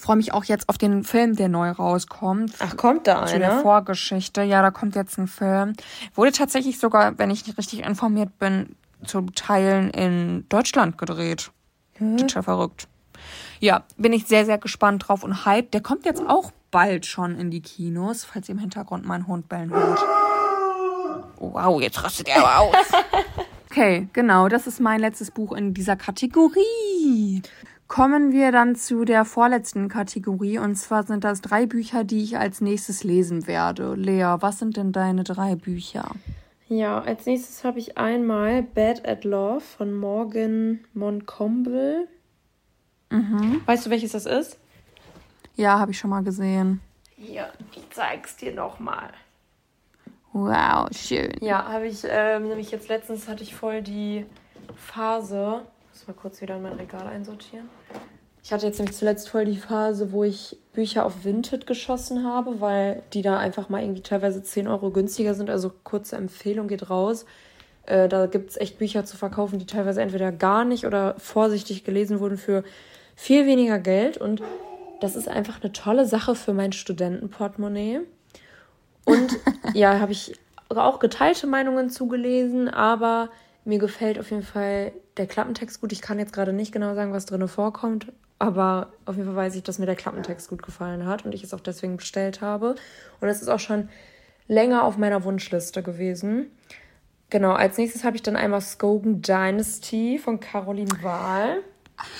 Freue 0.00 0.16
mich 0.16 0.32
auch 0.32 0.44
jetzt 0.44 0.68
auf 0.70 0.78
den 0.78 1.04
Film, 1.04 1.36
der 1.36 1.50
neu 1.50 1.70
rauskommt. 1.70 2.54
Ach, 2.60 2.74
kommt 2.78 3.06
da 3.06 3.18
einer? 3.18 3.26
Zu 3.26 3.38
der 3.38 3.58
Vorgeschichte. 3.58 4.42
Ja, 4.42 4.62
da 4.62 4.70
kommt 4.70 4.94
jetzt 4.94 5.18
ein 5.18 5.26
Film. 5.26 5.74
Wurde 6.14 6.32
tatsächlich 6.32 6.78
sogar, 6.78 7.18
wenn 7.18 7.28
ich 7.30 7.46
nicht 7.46 7.58
richtig 7.58 7.84
informiert 7.84 8.38
bin, 8.38 8.76
zu 9.04 9.22
Teilen 9.34 9.90
in 9.90 10.48
Deutschland 10.48 10.98
gedreht. 10.98 11.50
Hm? 11.94 12.16
Total 12.16 12.42
verrückt. 12.42 12.88
Ja, 13.60 13.84
bin 13.96 14.12
ich 14.12 14.26
sehr, 14.26 14.46
sehr 14.46 14.58
gespannt 14.58 15.08
drauf 15.08 15.22
und 15.22 15.44
hype. 15.44 15.70
Der 15.70 15.82
kommt 15.82 16.04
jetzt 16.06 16.22
auch 16.26 16.52
bald 16.70 17.06
schon 17.06 17.36
in 17.36 17.50
die 17.50 17.60
Kinos, 17.60 18.24
falls 18.24 18.48
ihr 18.48 18.54
im 18.54 18.60
Hintergrund 18.60 19.04
meinen 19.04 19.26
Hund 19.26 19.48
bellen 19.48 19.70
hört. 19.70 20.00
Wow, 21.38 21.80
jetzt 21.80 22.02
rastet 22.02 22.28
er 22.28 22.44
aber 22.44 22.60
aus. 22.60 22.74
Okay, 23.72 24.08
genau, 24.12 24.48
das 24.48 24.66
ist 24.66 24.80
mein 24.80 24.98
letztes 24.98 25.30
Buch 25.30 25.52
in 25.52 25.74
dieser 25.74 25.94
Kategorie. 25.94 27.40
Kommen 27.86 28.32
wir 28.32 28.50
dann 28.50 28.74
zu 28.74 29.04
der 29.04 29.24
vorletzten 29.24 29.88
Kategorie 29.88 30.58
und 30.58 30.74
zwar 30.74 31.04
sind 31.04 31.22
das 31.22 31.40
drei 31.40 31.66
Bücher, 31.66 32.02
die 32.02 32.24
ich 32.24 32.36
als 32.36 32.60
nächstes 32.60 33.04
lesen 33.04 33.46
werde. 33.46 33.94
Lea, 33.94 34.38
was 34.40 34.58
sind 34.58 34.76
denn 34.76 34.90
deine 34.90 35.22
drei 35.22 35.54
Bücher? 35.54 36.10
Ja, 36.70 37.00
als 37.00 37.26
nächstes 37.26 37.64
habe 37.64 37.80
ich 37.80 37.98
einmal 37.98 38.62
Bad 38.62 39.04
at 39.04 39.24
Love 39.24 39.60
von 39.60 39.92
Morgan 39.92 40.84
Moncomble. 40.94 42.06
Mhm. 43.10 43.60
Weißt 43.66 43.86
du, 43.86 43.90
welches 43.90 44.12
das 44.12 44.24
ist? 44.24 44.56
Ja, 45.56 45.80
habe 45.80 45.90
ich 45.90 45.98
schon 45.98 46.10
mal 46.10 46.22
gesehen. 46.22 46.80
Ja, 47.16 47.48
ich 47.74 47.90
zeig's 47.90 48.36
dir 48.36 48.54
nochmal. 48.54 49.10
Wow, 50.32 50.86
schön. 50.92 51.32
Ja, 51.40 51.66
habe 51.66 51.88
ich 51.88 52.04
ähm, 52.08 52.46
nämlich 52.46 52.70
jetzt 52.70 52.88
letztens 52.88 53.26
hatte 53.26 53.42
ich 53.42 53.52
voll 53.52 53.82
die 53.82 54.24
Phase. 54.76 55.62
Muss 55.88 56.06
mal 56.06 56.14
kurz 56.14 56.40
wieder 56.40 56.54
in 56.54 56.62
mein 56.62 56.74
Regal 56.74 57.08
einsortieren. 57.08 57.68
Ich 58.44 58.52
hatte 58.52 58.66
jetzt 58.66 58.78
nämlich 58.78 58.96
zuletzt 58.96 59.28
voll 59.28 59.44
die 59.44 59.56
Phase, 59.56 60.12
wo 60.12 60.22
ich 60.22 60.56
Bücher 60.72 61.04
auf 61.04 61.24
Vinted 61.24 61.66
geschossen 61.66 62.24
habe, 62.24 62.60
weil 62.60 63.02
die 63.12 63.22
da 63.22 63.38
einfach 63.38 63.68
mal 63.68 63.82
irgendwie 63.82 64.02
teilweise 64.02 64.42
10 64.42 64.68
Euro 64.68 64.90
günstiger 64.90 65.34
sind. 65.34 65.50
Also 65.50 65.72
kurze 65.84 66.16
Empfehlung 66.16 66.68
geht 66.68 66.90
raus. 66.90 67.24
Äh, 67.86 68.08
da 68.08 68.26
gibt 68.26 68.50
es 68.50 68.56
echt 68.56 68.78
Bücher 68.78 69.04
zu 69.04 69.16
verkaufen, 69.16 69.58
die 69.58 69.66
teilweise 69.66 70.00
entweder 70.00 70.30
gar 70.30 70.64
nicht 70.64 70.86
oder 70.86 71.14
vorsichtig 71.18 71.84
gelesen 71.84 72.20
wurden 72.20 72.38
für 72.38 72.62
viel 73.16 73.46
weniger 73.46 73.78
Geld. 73.78 74.16
Und 74.16 74.42
das 75.00 75.16
ist 75.16 75.28
einfach 75.28 75.60
eine 75.60 75.72
tolle 75.72 76.06
Sache 76.06 76.34
für 76.34 76.52
mein 76.52 76.72
Studentenportemonnaie. 76.72 78.00
Und 79.04 79.38
ja, 79.74 79.98
habe 79.98 80.12
ich 80.12 80.34
auch 80.68 81.00
geteilte 81.00 81.48
Meinungen 81.48 81.90
zugelesen, 81.90 82.68
aber 82.68 83.30
mir 83.64 83.78
gefällt 83.78 84.18
auf 84.18 84.30
jeden 84.30 84.44
Fall 84.44 84.92
der 85.16 85.26
Klappentext 85.26 85.80
gut. 85.80 85.92
Ich 85.92 86.00
kann 86.00 86.18
jetzt 86.18 86.32
gerade 86.32 86.52
nicht 86.52 86.72
genau 86.72 86.94
sagen, 86.94 87.12
was 87.12 87.26
drin 87.26 87.46
vorkommt, 87.48 88.12
aber 88.40 88.88
auf 89.04 89.16
jeden 89.16 89.28
Fall 89.28 89.36
weiß 89.36 89.54
ich, 89.54 89.62
dass 89.62 89.78
mir 89.78 89.86
der 89.86 89.96
Klappentext 89.96 90.48
gut 90.48 90.62
gefallen 90.62 91.06
hat 91.06 91.24
und 91.24 91.34
ich 91.34 91.44
es 91.44 91.52
auch 91.54 91.60
deswegen 91.60 91.98
bestellt 91.98 92.40
habe. 92.40 92.74
Und 93.20 93.28
es 93.28 93.42
ist 93.42 93.48
auch 93.48 93.60
schon 93.60 93.90
länger 94.48 94.84
auf 94.84 94.96
meiner 94.96 95.22
Wunschliste 95.24 95.82
gewesen. 95.82 96.50
Genau, 97.28 97.52
als 97.52 97.76
nächstes 97.76 98.02
habe 98.02 98.16
ich 98.16 98.22
dann 98.22 98.36
einmal 98.36 98.62
Skogan 98.62 99.20
Dynasty 99.20 100.18
von 100.18 100.40
Caroline 100.40 100.90
Wahl. 101.02 101.58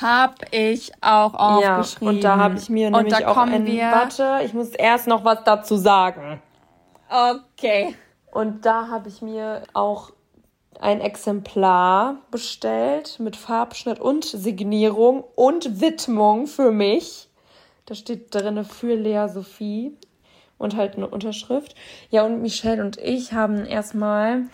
Hab 0.02 0.44
ich 0.52 0.92
auch 1.00 1.32
aufgeschrieben. 1.32 2.06
Ja, 2.06 2.10
und 2.10 2.24
da 2.24 2.36
habe 2.36 2.56
ich 2.58 2.68
mir 2.68 2.88
und 2.88 2.92
nämlich 2.92 3.24
auch 3.24 3.38
ein... 3.38 3.66
Warte, 3.66 4.40
ich 4.44 4.52
muss 4.52 4.68
erst 4.70 5.06
noch 5.06 5.24
was 5.24 5.42
dazu 5.44 5.78
sagen. 5.78 6.42
Okay. 7.08 7.96
Und 8.30 8.66
da 8.66 8.88
habe 8.88 9.08
ich 9.08 9.22
mir 9.22 9.62
auch 9.72 10.12
ein 10.80 11.00
Exemplar 11.00 12.16
bestellt 12.30 13.18
mit 13.20 13.36
Farbschnitt 13.36 14.00
und 14.00 14.24
Signierung 14.24 15.24
und 15.34 15.80
Widmung 15.80 16.46
für 16.46 16.72
mich. 16.72 17.28
Da 17.86 17.94
steht 17.94 18.34
drin 18.34 18.64
für 18.64 18.94
Lea 18.94 19.26
Sophie 19.28 19.96
und 20.58 20.76
halt 20.76 20.96
eine 20.96 21.08
Unterschrift. 21.08 21.74
Ja, 22.10 22.24
und 22.24 22.40
Michelle 22.42 22.82
und 22.82 22.98
ich 22.98 23.32
haben 23.32 23.66
erstmal 23.66 24.44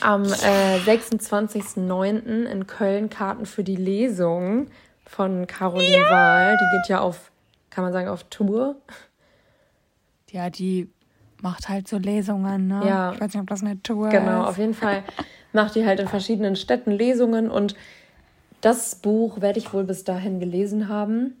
am 0.00 0.24
äh, 0.24 0.78
26.09. 0.86 2.44
in 2.44 2.66
Köln 2.66 3.10
Karten 3.10 3.46
für 3.46 3.64
die 3.64 3.76
Lesung 3.76 4.68
von 5.04 5.46
Caroline 5.46 5.98
ja! 5.98 6.10
Wahl. 6.10 6.58
Die 6.58 6.76
geht 6.76 6.88
ja 6.88 7.00
auf, 7.00 7.30
kann 7.70 7.84
man 7.84 7.92
sagen, 7.92 8.08
auf 8.08 8.24
Tour. 8.24 8.76
Ja, 10.30 10.50
die 10.50 10.90
macht 11.44 11.68
halt 11.68 11.86
so 11.86 11.98
Lesungen, 11.98 12.66
ne? 12.66 12.82
Ja. 12.84 13.12
Ich 13.12 13.20
weiß 13.20 13.34
nicht, 13.34 13.42
ob 13.42 13.48
das 13.48 13.62
eine 13.62 13.80
Tour 13.82 14.08
genau, 14.08 14.22
ist. 14.22 14.26
Genau, 14.26 14.44
auf 14.44 14.58
jeden 14.58 14.74
Fall 14.74 15.04
macht 15.52 15.76
die 15.76 15.86
halt 15.86 16.00
in 16.00 16.08
verschiedenen 16.08 16.56
Städten 16.56 16.90
Lesungen 16.90 17.50
und 17.50 17.76
das 18.60 18.96
Buch 18.96 19.40
werde 19.40 19.58
ich 19.58 19.72
wohl 19.72 19.84
bis 19.84 20.02
dahin 20.02 20.40
gelesen 20.40 20.88
haben. 20.88 21.36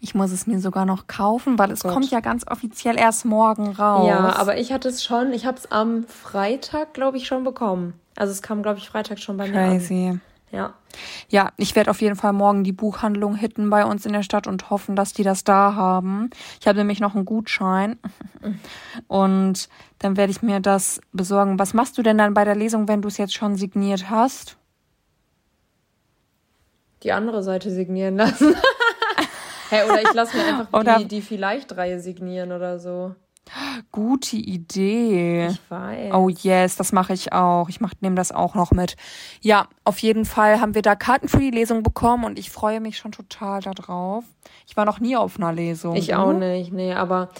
Ich 0.00 0.14
muss 0.14 0.30
es 0.32 0.46
mir 0.46 0.60
sogar 0.60 0.84
noch 0.84 1.06
kaufen, 1.06 1.58
weil 1.58 1.70
es 1.70 1.82
Gott. 1.82 1.92
kommt 1.92 2.10
ja 2.10 2.20
ganz 2.20 2.46
offiziell 2.46 2.98
erst 2.98 3.24
morgen 3.24 3.68
raus. 3.68 4.06
Ja, 4.06 4.36
aber 4.36 4.58
ich 4.58 4.72
hatte 4.72 4.88
es 4.88 5.02
schon, 5.02 5.32
ich 5.32 5.46
habe 5.46 5.56
es 5.56 5.70
am 5.70 6.04
Freitag, 6.04 6.92
glaube 6.92 7.16
ich, 7.16 7.26
schon 7.26 7.44
bekommen. 7.44 7.94
Also 8.16 8.32
es 8.32 8.42
kam, 8.42 8.62
glaube 8.62 8.78
ich, 8.78 8.88
Freitag 8.88 9.20
schon 9.20 9.36
bei 9.36 9.46
mir 9.46 9.52
Crazy. 9.52 10.18
Ja. 10.52 10.74
Ja, 11.28 11.52
ich 11.56 11.74
werde 11.76 11.90
auf 11.90 12.00
jeden 12.00 12.16
Fall 12.16 12.32
morgen 12.32 12.64
die 12.64 12.72
Buchhandlung 12.72 13.34
hitten 13.34 13.68
bei 13.68 13.84
uns 13.84 14.06
in 14.06 14.12
der 14.12 14.22
Stadt 14.22 14.46
und 14.46 14.70
hoffen, 14.70 14.96
dass 14.96 15.12
die 15.12 15.24
das 15.24 15.44
da 15.44 15.74
haben. 15.74 16.30
Ich 16.60 16.66
habe 16.66 16.78
nämlich 16.78 17.00
noch 17.00 17.14
einen 17.14 17.24
Gutschein 17.24 17.98
und 19.08 19.68
dann 19.98 20.16
werde 20.16 20.30
ich 20.30 20.42
mir 20.42 20.60
das 20.60 21.00
besorgen. 21.12 21.58
Was 21.58 21.74
machst 21.74 21.98
du 21.98 22.02
denn 22.02 22.18
dann 22.18 22.34
bei 22.34 22.44
der 22.44 22.56
Lesung, 22.56 22.88
wenn 22.88 23.02
du 23.02 23.08
es 23.08 23.18
jetzt 23.18 23.34
schon 23.34 23.56
signiert 23.56 24.08
hast? 24.08 24.56
Die 27.02 27.12
andere 27.12 27.42
Seite 27.42 27.70
signieren 27.70 28.16
lassen. 28.16 28.54
hey, 29.70 29.84
oder 29.84 30.02
ich 30.02 30.14
lasse 30.14 30.36
mir 30.36 30.44
einfach 30.44 30.98
die, 30.98 31.08
die 31.08 31.22
Vielleicht-Reihe 31.22 32.00
signieren 32.00 32.52
oder 32.52 32.78
so. 32.78 33.14
Gute 33.92 34.36
Idee. 34.36 35.48
Ich 35.48 35.70
weiß. 35.70 36.12
Oh 36.12 36.28
yes, 36.28 36.76
das 36.76 36.92
mache 36.92 37.12
ich 37.12 37.32
auch. 37.32 37.68
Ich 37.68 37.78
nehme 38.00 38.16
das 38.16 38.32
auch 38.32 38.54
noch 38.54 38.72
mit. 38.72 38.96
Ja, 39.40 39.68
auf 39.84 39.98
jeden 40.00 40.24
Fall 40.24 40.60
haben 40.60 40.74
wir 40.74 40.82
da 40.82 40.96
Karten 40.96 41.28
für 41.28 41.38
die 41.38 41.50
Lesung 41.50 41.82
bekommen 41.82 42.24
und 42.24 42.38
ich 42.38 42.50
freue 42.50 42.80
mich 42.80 42.98
schon 42.98 43.12
total 43.12 43.60
darauf. 43.60 44.24
Ich 44.66 44.76
war 44.76 44.84
noch 44.84 45.00
nie 45.00 45.16
auf 45.16 45.38
einer 45.38 45.52
Lesung. 45.52 45.94
Ich 45.96 46.14
auch 46.14 46.32
nicht, 46.32 46.72
nee, 46.72 46.92
aber 46.92 47.30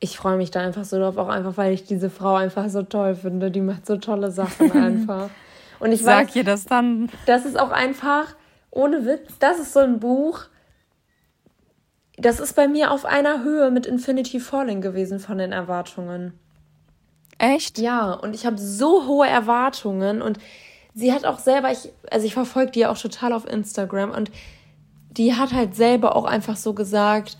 ich 0.00 0.16
freue 0.16 0.36
mich 0.36 0.50
da 0.50 0.60
einfach 0.60 0.84
so 0.84 0.98
drauf, 0.98 1.16
auch 1.16 1.28
einfach, 1.28 1.56
weil 1.56 1.72
ich 1.72 1.84
diese 1.84 2.10
Frau 2.10 2.34
einfach 2.34 2.68
so 2.68 2.82
toll 2.82 3.14
finde. 3.14 3.50
Die 3.50 3.60
macht 3.60 3.86
so 3.86 3.96
tolle 3.96 4.30
Sachen 4.30 4.72
einfach. 4.82 5.30
Und 5.78 5.92
ich 5.92 6.02
Sag 6.02 6.28
weiß, 6.28 6.36
ihr 6.36 6.44
das 6.44 6.64
dann. 6.64 7.10
Das 7.26 7.44
ist 7.44 7.58
auch 7.58 7.70
einfach, 7.70 8.34
ohne 8.70 9.06
Witz, 9.06 9.38
das 9.38 9.58
ist 9.58 9.72
so 9.72 9.80
ein 9.80 10.00
Buch, 10.00 10.46
das 12.16 12.40
ist 12.40 12.56
bei 12.56 12.66
mir 12.66 12.90
auf 12.90 13.04
einer 13.04 13.44
Höhe 13.44 13.70
mit 13.70 13.86
Infinity 13.86 14.40
Falling 14.40 14.80
gewesen 14.80 15.20
von 15.20 15.38
den 15.38 15.52
Erwartungen. 15.52 16.32
Echt? 17.38 17.78
Ja, 17.78 18.12
und 18.12 18.34
ich 18.34 18.46
habe 18.46 18.58
so 18.58 19.06
hohe 19.06 19.26
Erwartungen 19.26 20.22
und 20.22 20.38
sie 20.94 21.12
hat 21.12 21.26
auch 21.26 21.38
selber, 21.38 21.70
ich, 21.70 21.90
also 22.10 22.26
ich 22.26 22.32
verfolge 22.32 22.72
die 22.72 22.80
ja 22.80 22.90
auch 22.90 22.98
total 22.98 23.32
auf 23.32 23.46
Instagram 23.46 24.10
und 24.10 24.30
die 25.10 25.34
hat 25.34 25.52
halt 25.52 25.74
selber 25.74 26.16
auch 26.16 26.24
einfach 26.24 26.56
so 26.56 26.72
gesagt, 26.72 27.36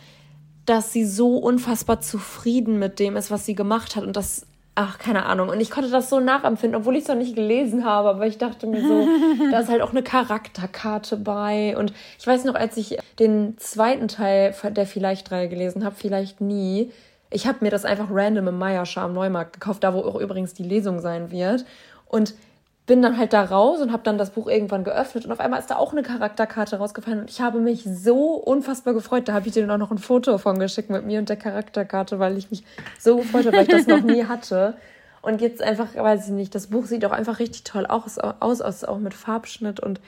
dass 0.67 0.93
sie 0.93 1.07
so 1.07 1.37
unfassbar 1.39 2.01
zufrieden 2.01 2.79
mit 2.79 2.99
dem 2.99 3.17
ist, 3.17 3.31
was 3.31 3.47
sie 3.47 3.55
gemacht 3.55 3.97
hat 3.97 4.05
und 4.05 4.17
das 4.17 4.47
ach, 4.77 4.99
keine 4.99 5.27
Ahnung. 5.27 5.49
Und 5.49 5.59
ich 5.59 5.71
konnte 5.71 5.91
das 5.91 6.09
so 6.09 6.21
nachempfinden, 6.21 6.79
obwohl 6.79 6.95
ich 6.97 7.03
es 7.03 7.09
noch 7.09 7.17
nicht 7.17 7.35
gelesen 7.35 7.85
habe. 7.85 8.11
Aber 8.11 8.27
ich 8.27 8.39
dachte 8.39 8.69
mir 8.69 8.87
so, 8.87 9.09
da 9.51 9.61
ist 9.61 9.69
halt 9.69 9.83
auch 9.83 9.91
eine 9.91 10.03
Charakterkarte 10.03 11.17
bei. 11.17 11.77
Und 11.77 11.93
ich 12.19 12.27
weiß 12.27 12.45
noch, 12.45 12.55
als 12.55 12.77
ich 12.77 12.99
den 13.19 13.59
zweiten 13.59 14.07
Teil 14.07 14.55
der 14.63 14.87
Vielleicht-Reihe 14.87 15.49
gelesen 15.49 15.85
habe, 15.85 15.97
vielleicht 15.97 16.41
nie, 16.41 16.93
ich 17.31 17.47
habe 17.47 17.59
mir 17.63 17.71
das 17.71 17.85
einfach 17.85 18.09
random 18.11 18.49
im 18.49 18.59
Meierschar 18.59 19.05
am 19.05 19.15
Neumarkt 19.15 19.55
gekauft, 19.55 19.83
da 19.83 19.95
wo 19.95 20.01
auch 20.01 20.21
übrigens 20.21 20.55
die 20.55 20.63
Lesung 20.63 21.01
sein 21.01 21.31
wird. 21.31 21.65
Und 22.07 22.35
bin 22.87 23.03
dann 23.03 23.19
halt 23.19 23.33
da 23.33 23.43
raus 23.43 23.81
und 23.81 23.93
habe 23.93 24.05
dann 24.05 24.17
das 24.17 24.31
Buch 24.31 24.47
irgendwann 24.47 24.85
geöffnet 24.85 25.25
und 25.25 25.33
auf 25.33 25.41
einmal 25.41 25.59
ist 25.59 25.71
da 25.71 25.77
auch 25.77 25.93
eine 25.93 26.05
Charakterkarte 26.05 26.79
rausgefallen 26.79 27.21
und 27.21 27.31
ich 27.31 27.41
habe 27.41 27.59
mich 27.59 27.83
so 27.83 28.35
unfassbar 28.35 28.95
gefreut. 28.95 29.29
Da 29.29 29.35
habe 29.35 29.49
ich 29.49 29.55
dir 29.55 29.67
dann 29.67 29.73
auch 29.73 29.85
noch 29.85 29.91
ein 29.91 29.99
Foto 29.99 30.39
von 30.39 30.61
geschickt 30.61 30.89
mit 30.89 31.05
mir 31.05 31.19
und 31.19 31.29
der 31.29 31.37
Charakterkarte, 31.37 32.21
weil 32.21 32.39
ich 32.39 32.51
mich 32.51 32.63
so 32.99 33.17
gefreut 33.17 33.47
habe, 33.47 33.57
weil 33.57 33.65
ich 33.65 33.71
das 33.71 33.89
noch 33.89 34.03
nie 34.03 34.25
hatte. 34.29 34.77
Und 35.21 35.41
jetzt 35.41 35.61
einfach, 35.61 35.97
weiß 35.97 36.27
ich 36.27 36.33
nicht, 36.33 36.55
das 36.55 36.69
Buch 36.69 36.87
sieht 36.87 37.05
auch 37.05 37.11
einfach 37.11 37.41
richtig 37.41 37.65
toll 37.65 37.87
aus, 37.87 38.19
aus, 38.19 38.61
aus 38.61 38.85
auch 38.85 38.99
mit 38.99 39.15
Farbschnitt 39.15 39.81
und 39.81 40.01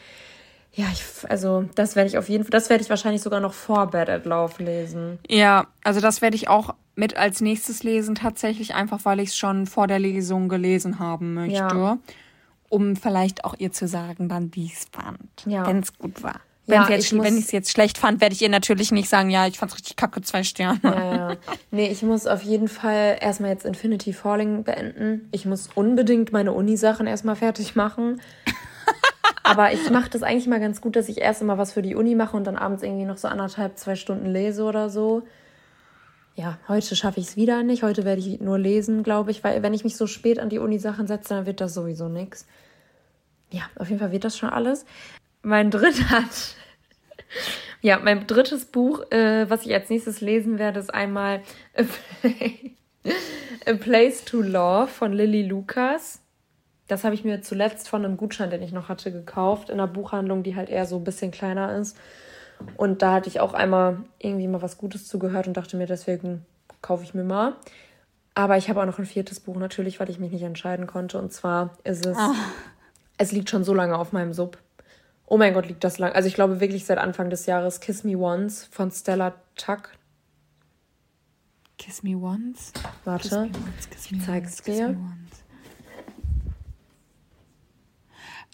ja, 0.73 0.85
ich, 0.93 1.03
also 1.29 1.65
das 1.75 1.97
werde 1.97 2.09
ich 2.09 2.19
auf 2.19 2.29
jeden 2.29 2.45
Fall, 2.45 2.51
das 2.51 2.71
werde 2.71 2.85
ich 2.85 2.91
wahrscheinlich 2.91 3.23
sogar 3.23 3.41
noch 3.41 3.55
vor 3.55 3.89
Bad 3.89 4.09
at 4.09 4.27
Love 4.27 4.63
lesen. 4.63 5.19
Ja, 5.29 5.67
also 5.83 5.99
das 5.99 6.23
werde 6.23 6.37
ich 6.37 6.49
auch 6.49 6.75
mit 6.95 7.17
als 7.17 7.41
nächstes 7.41 7.83
lesen, 7.83 8.15
tatsächlich 8.15 8.75
einfach, 8.75 9.01
weil 9.03 9.19
ich 9.19 9.31
es 9.31 9.37
schon 9.37 9.67
vor 9.67 9.89
der 9.89 9.99
Lesung 9.99 10.49
gelesen 10.49 11.01
haben 11.01 11.35
möchte. 11.35 11.57
Ja 11.57 11.99
um 12.69 12.97
vielleicht 12.97 13.45
auch 13.45 13.55
ihr 13.59 13.73
zu 13.73 13.89
sagen, 13.89 14.29
dann 14.29 14.55
wie 14.55 14.67
es 14.67 14.87
fand, 14.91 15.31
ja. 15.47 15.67
wenn 15.67 15.81
es 15.81 15.97
gut 15.97 16.23
war. 16.23 16.41
Wenn 16.69 16.83
ja, 16.83 16.91
ich 16.91 17.11
es 17.13 17.51
jetzt 17.51 17.71
schlecht 17.71 17.97
fand, 17.97 18.21
werde 18.21 18.35
ich 18.35 18.43
ihr 18.43 18.51
natürlich 18.51 18.93
nicht 18.93 19.09
sagen, 19.09 19.31
ja, 19.31 19.47
ich 19.47 19.59
fand 19.59 19.73
es 19.73 19.79
richtig 19.79 19.97
kacke, 19.97 20.21
zwei 20.21 20.43
Sterne. 20.43 20.79
Ja, 20.83 21.15
ja. 21.31 21.37
Nee, 21.71 21.89
ich 21.89 22.03
muss 22.03 22.27
auf 22.27 22.43
jeden 22.43 22.69
Fall 22.69 23.17
erstmal 23.23 23.51
jetzt 23.51 23.65
Infinity 23.65 24.13
Falling 24.13 24.65
beenden. 24.65 25.31
Ich 25.33 25.47
muss 25.47 25.71
unbedingt 25.75 26.31
meine 26.31 26.53
Uni-Sachen 26.53 27.07
erstmal 27.07 27.37
fertig 27.37 27.75
machen. 27.75 28.21
Aber 29.45 29.73
ich 29.73 29.89
mache 29.89 30.11
das 30.11 30.23
eigentlich 30.23 30.47
mal 30.47 30.61
ganz 30.61 30.83
gut, 30.83 30.95
dass 30.95 31.09
ich 31.09 31.23
erst 31.23 31.41
immer 31.41 31.57
was 31.57 31.73
für 31.73 31.81
die 31.81 31.95
Uni 31.95 32.15
mache 32.15 32.37
und 32.37 32.47
dann 32.47 32.57
abends 32.57 32.83
irgendwie 32.83 33.07
noch 33.07 33.17
so 33.17 33.29
anderthalb, 33.29 33.79
zwei 33.79 33.97
Stunden 33.97 34.27
lese 34.27 34.63
oder 34.65 34.91
so. 34.91 35.23
Ja, 36.39 36.59
heute 36.69 36.97
schaffe 36.97 37.21
ich 37.21 37.27
es 37.27 37.37
wieder 37.37 37.63
nicht. 37.63 37.83
Heute 37.83 38.05
werde 38.05 38.21
ich 38.21 38.41
nur 38.41 38.59
lesen, 38.59 39.03
glaube 39.03 39.31
ich, 39.31 39.45
weil 39.45 39.63
wenn 39.63 39.75
ich 39.75 39.85
mich 39.85 39.97
so 39.97 40.07
spät 40.07 40.39
an 40.39 40.49
die 40.49 40.59
Uni-Sachen 40.59 41.07
setze, 41.07 41.35
dann 41.35 41.47
wird 41.47 41.61
das 41.61 41.75
sowieso 41.75 42.09
nichts 42.09 42.47
ja, 43.51 43.63
auf 43.77 43.89
jeden 43.89 44.01
Fall 44.01 44.13
wird 44.13 44.25
das 44.25 44.37
schon 44.37 44.51
alles. 44.51 44.85
Mein 45.43 45.71
dritter, 45.71 46.25
ja, 47.81 47.99
mein 47.99 48.27
drittes 48.27 48.67
Buch, 48.67 49.11
äh, 49.11 49.49
was 49.49 49.65
ich 49.65 49.73
als 49.73 49.89
nächstes 49.89 50.21
lesen 50.21 50.59
werde, 50.59 50.81
ist 50.81 50.93
einmal 50.93 51.43
A, 53.67 53.75
Place 53.75 54.25
to 54.25 54.43
Love 54.43 54.89
von 54.89 55.13
Lily 55.13 55.43
Lucas. 55.43 56.21
Das 56.89 57.05
habe 57.05 57.15
ich 57.15 57.25
mir 57.25 57.43
zuletzt 57.43 57.89
von 57.89 58.05
einem 58.05 58.17
Gutschein, 58.17 58.51
den 58.51 58.63
ich 58.63 58.73
noch 58.73 58.89
hatte, 58.89 59.13
gekauft 59.13 59.69
in 59.69 59.75
einer 59.75 59.87
Buchhandlung, 59.87 60.43
die 60.43 60.57
halt 60.57 60.71
eher 60.71 60.87
so 60.87 60.97
ein 60.97 61.05
bisschen 61.05 61.31
kleiner 61.31 61.77
ist. 61.77 61.97
Und 62.77 63.03
da 63.03 63.15
hatte 63.15 63.29
ich 63.29 63.41
auch 63.41 63.55
einmal 63.55 63.99
irgendwie 64.19 64.49
mal 64.49 64.63
was 64.63 64.79
Gutes 64.79 65.07
zugehört 65.07 65.47
und 65.47 65.57
dachte 65.57 65.77
mir, 65.77 65.87
deswegen 65.87 66.45
kaufe 66.83 67.05
ich 67.05 67.15
mir 67.15 67.25
mal. 67.25 67.57
Aber 68.35 68.57
ich 68.57 68.69
habe 68.69 68.81
auch 68.81 68.87
noch 68.87 68.99
ein 68.99 69.07
viertes 69.07 69.41
Buch 69.41 69.57
natürlich, 69.57 69.99
weil 69.99 70.11
ich 70.11 70.19
mich 70.19 70.31
nicht 70.31 70.43
entscheiden 70.43 70.87
konnte. 70.87 71.19
Und 71.19 71.33
zwar 71.33 71.77
ist 71.85 72.07
es 72.07 72.17
oh. 72.17 72.35
Es 73.19 73.33
liegt 73.33 73.51
schon 73.51 73.65
so 73.65 73.75
lange 73.75 73.99
auf 73.99 74.13
meinem 74.13 74.33
Sub. 74.33 74.59
Oh 75.27 75.37
mein 75.37 75.53
Gott, 75.53 75.67
liegt 75.67 75.85
das 75.85 75.99
lang. 75.99 76.13
Also 76.13 76.29
ich 76.29 76.35
glaube 76.35 76.61
wirklich 76.61 76.87
seit 76.87 76.99
Anfang 76.99 77.29
des 77.29 77.45
Jahres 77.47 77.81
Kiss 77.81 78.05
Me 78.05 78.17
Once 78.17 78.67
von 78.71 78.91
Stella 78.91 79.35
Tuck. 79.57 79.91
Kiss 81.77 82.03
Me 82.03 82.17
Once? 82.17 82.73
Warte. 83.05 83.29
Kiss 83.29 83.33
me 83.33 83.51
once, 83.67 83.91
kiss 83.91 84.11
me 84.11 84.19
ich 84.19 84.25
zeig's 84.25 84.63
dir. 84.63 84.97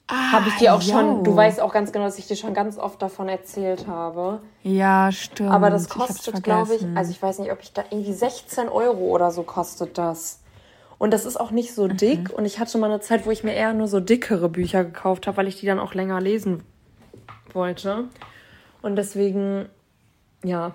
Ah, 0.07 0.33
habe 0.33 0.49
ich 0.49 0.57
dir 0.57 0.75
auch 0.75 0.83
yo. 0.83 0.93
schon, 0.93 1.25
du 1.25 1.35
weißt 1.35 1.61
auch 1.61 1.73
ganz 1.73 1.91
genau, 1.91 2.05
dass 2.05 2.19
ich 2.19 2.27
dir 2.27 2.37
schon 2.37 2.53
ganz 2.53 2.77
oft 2.77 3.01
davon 3.01 3.29
erzählt 3.29 3.87
habe. 3.87 4.41
Ja, 4.63 5.11
stimmt. 5.11 5.51
Aber 5.51 5.71
das 5.71 5.89
kostet, 5.89 6.43
glaube 6.43 6.75
ich, 6.75 6.85
also 6.95 7.11
ich 7.11 7.23
weiß 7.23 7.39
nicht, 7.39 7.51
ob 7.51 7.63
ich 7.63 7.73
da 7.73 7.85
irgendwie 7.89 8.13
16 8.13 8.69
Euro 8.69 9.05
oder 9.05 9.31
so 9.31 9.45
kostet 9.45 9.97
das. 9.97 10.41
Und 10.99 11.11
das 11.11 11.25
ist 11.25 11.39
auch 11.39 11.51
nicht 11.51 11.75
so 11.75 11.89
dick. 11.89 12.31
Mhm. 12.31 12.35
Und 12.37 12.45
ich 12.45 12.59
hatte 12.59 12.77
mal 12.77 12.91
eine 12.91 13.01
Zeit, 13.01 13.27
wo 13.27 13.31
ich 13.31 13.45
mir 13.45 13.55
eher 13.55 13.73
nur 13.73 13.89
so 13.89 14.01
dickere 14.01 14.49
Bücher 14.49 14.85
gekauft 14.85 15.27
habe, 15.27 15.39
weil 15.39 15.49
ich 15.49 15.59
die 15.59 15.67
dann 15.67 15.79
auch 15.79 15.95
länger 15.95 16.21
lesen 16.21 16.63
wollte. 17.53 18.05
Und 18.83 18.97
deswegen, 18.97 19.69
ja, 20.43 20.75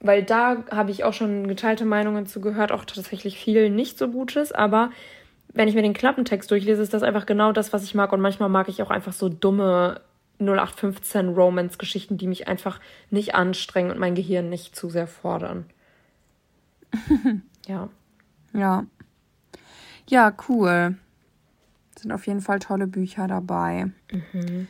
weil 0.00 0.22
da 0.22 0.64
habe 0.70 0.90
ich 0.90 1.04
auch 1.04 1.14
schon 1.14 1.48
geteilte 1.48 1.86
Meinungen 1.86 2.26
zu 2.26 2.40
gehört, 2.42 2.72
auch 2.72 2.84
tatsächlich 2.84 3.38
viel 3.38 3.70
nicht 3.70 3.96
so 3.98 4.08
Gutes. 4.08 4.52
Aber 4.52 4.90
wenn 5.56 5.68
ich 5.68 5.74
mir 5.74 5.82
den 5.82 5.94
Klappentext 5.94 6.50
durchlese, 6.50 6.82
ist 6.82 6.92
das 6.92 7.02
einfach 7.02 7.24
genau 7.24 7.50
das, 7.50 7.72
was 7.72 7.82
ich 7.82 7.94
mag. 7.94 8.12
Und 8.12 8.20
manchmal 8.20 8.50
mag 8.50 8.68
ich 8.68 8.82
auch 8.82 8.90
einfach 8.90 9.14
so 9.14 9.30
dumme 9.30 10.02
0815 10.38 11.30
Romance-Geschichten, 11.30 12.18
die 12.18 12.26
mich 12.26 12.46
einfach 12.46 12.78
nicht 13.10 13.34
anstrengen 13.34 13.90
und 13.90 13.98
mein 13.98 14.14
Gehirn 14.14 14.50
nicht 14.50 14.76
zu 14.76 14.90
sehr 14.90 15.06
fordern. 15.06 15.64
ja. 17.66 17.88
Ja. 18.52 18.84
Ja, 20.08 20.32
cool. 20.48 20.96
Sind 21.98 22.12
auf 22.12 22.26
jeden 22.26 22.42
Fall 22.42 22.58
tolle 22.58 22.86
Bücher 22.86 23.26
dabei. 23.26 23.90
Mhm. 24.12 24.68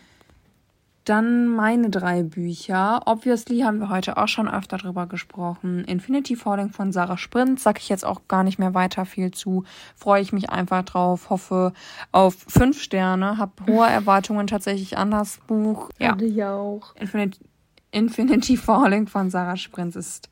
Dann 1.07 1.47
meine 1.47 1.89
drei 1.89 2.25
Bücher. 2.25 3.01
Obviously 3.07 3.61
haben 3.61 3.79
wir 3.79 3.91
heute 3.91 4.17
auch 4.17 4.27
schon 4.27 4.49
öfter 4.49 4.77
drüber 4.77 5.07
gesprochen. 5.07 5.85
Infinity 5.85 6.35
Falling 6.35 6.71
von 6.71 6.91
Sarah 6.91 7.17
Sprint. 7.17 7.61
Sag 7.61 7.79
ich 7.79 7.89
jetzt 7.89 8.05
auch 8.05 8.23
gar 8.27 8.43
nicht 8.43 8.59
mehr 8.59 8.75
weiter 8.75 9.07
viel 9.07 9.31
zu. 9.31 9.63
Freue 9.95 10.21
ich 10.21 10.33
mich 10.33 10.51
einfach 10.51 10.83
drauf. 10.83 11.31
Hoffe 11.31 11.73
auf 12.11 12.35
fünf 12.49 12.83
Sterne. 12.83 13.39
Hab 13.39 13.69
hohe 13.69 13.87
Erwartungen 13.87 14.49
tatsächlich 14.49 14.99
an 14.99 15.13
das 15.13 15.39
Buch. 15.47 15.91
Ja. 16.01 16.17
Ich 16.21 16.43
auch. 16.43 16.97
Infinity, 16.97 17.39
Infinity 17.93 18.57
Falling 18.57 19.07
von 19.07 19.31
Sarah 19.31 19.57
Sprint 19.57 19.95
ist 19.95 20.29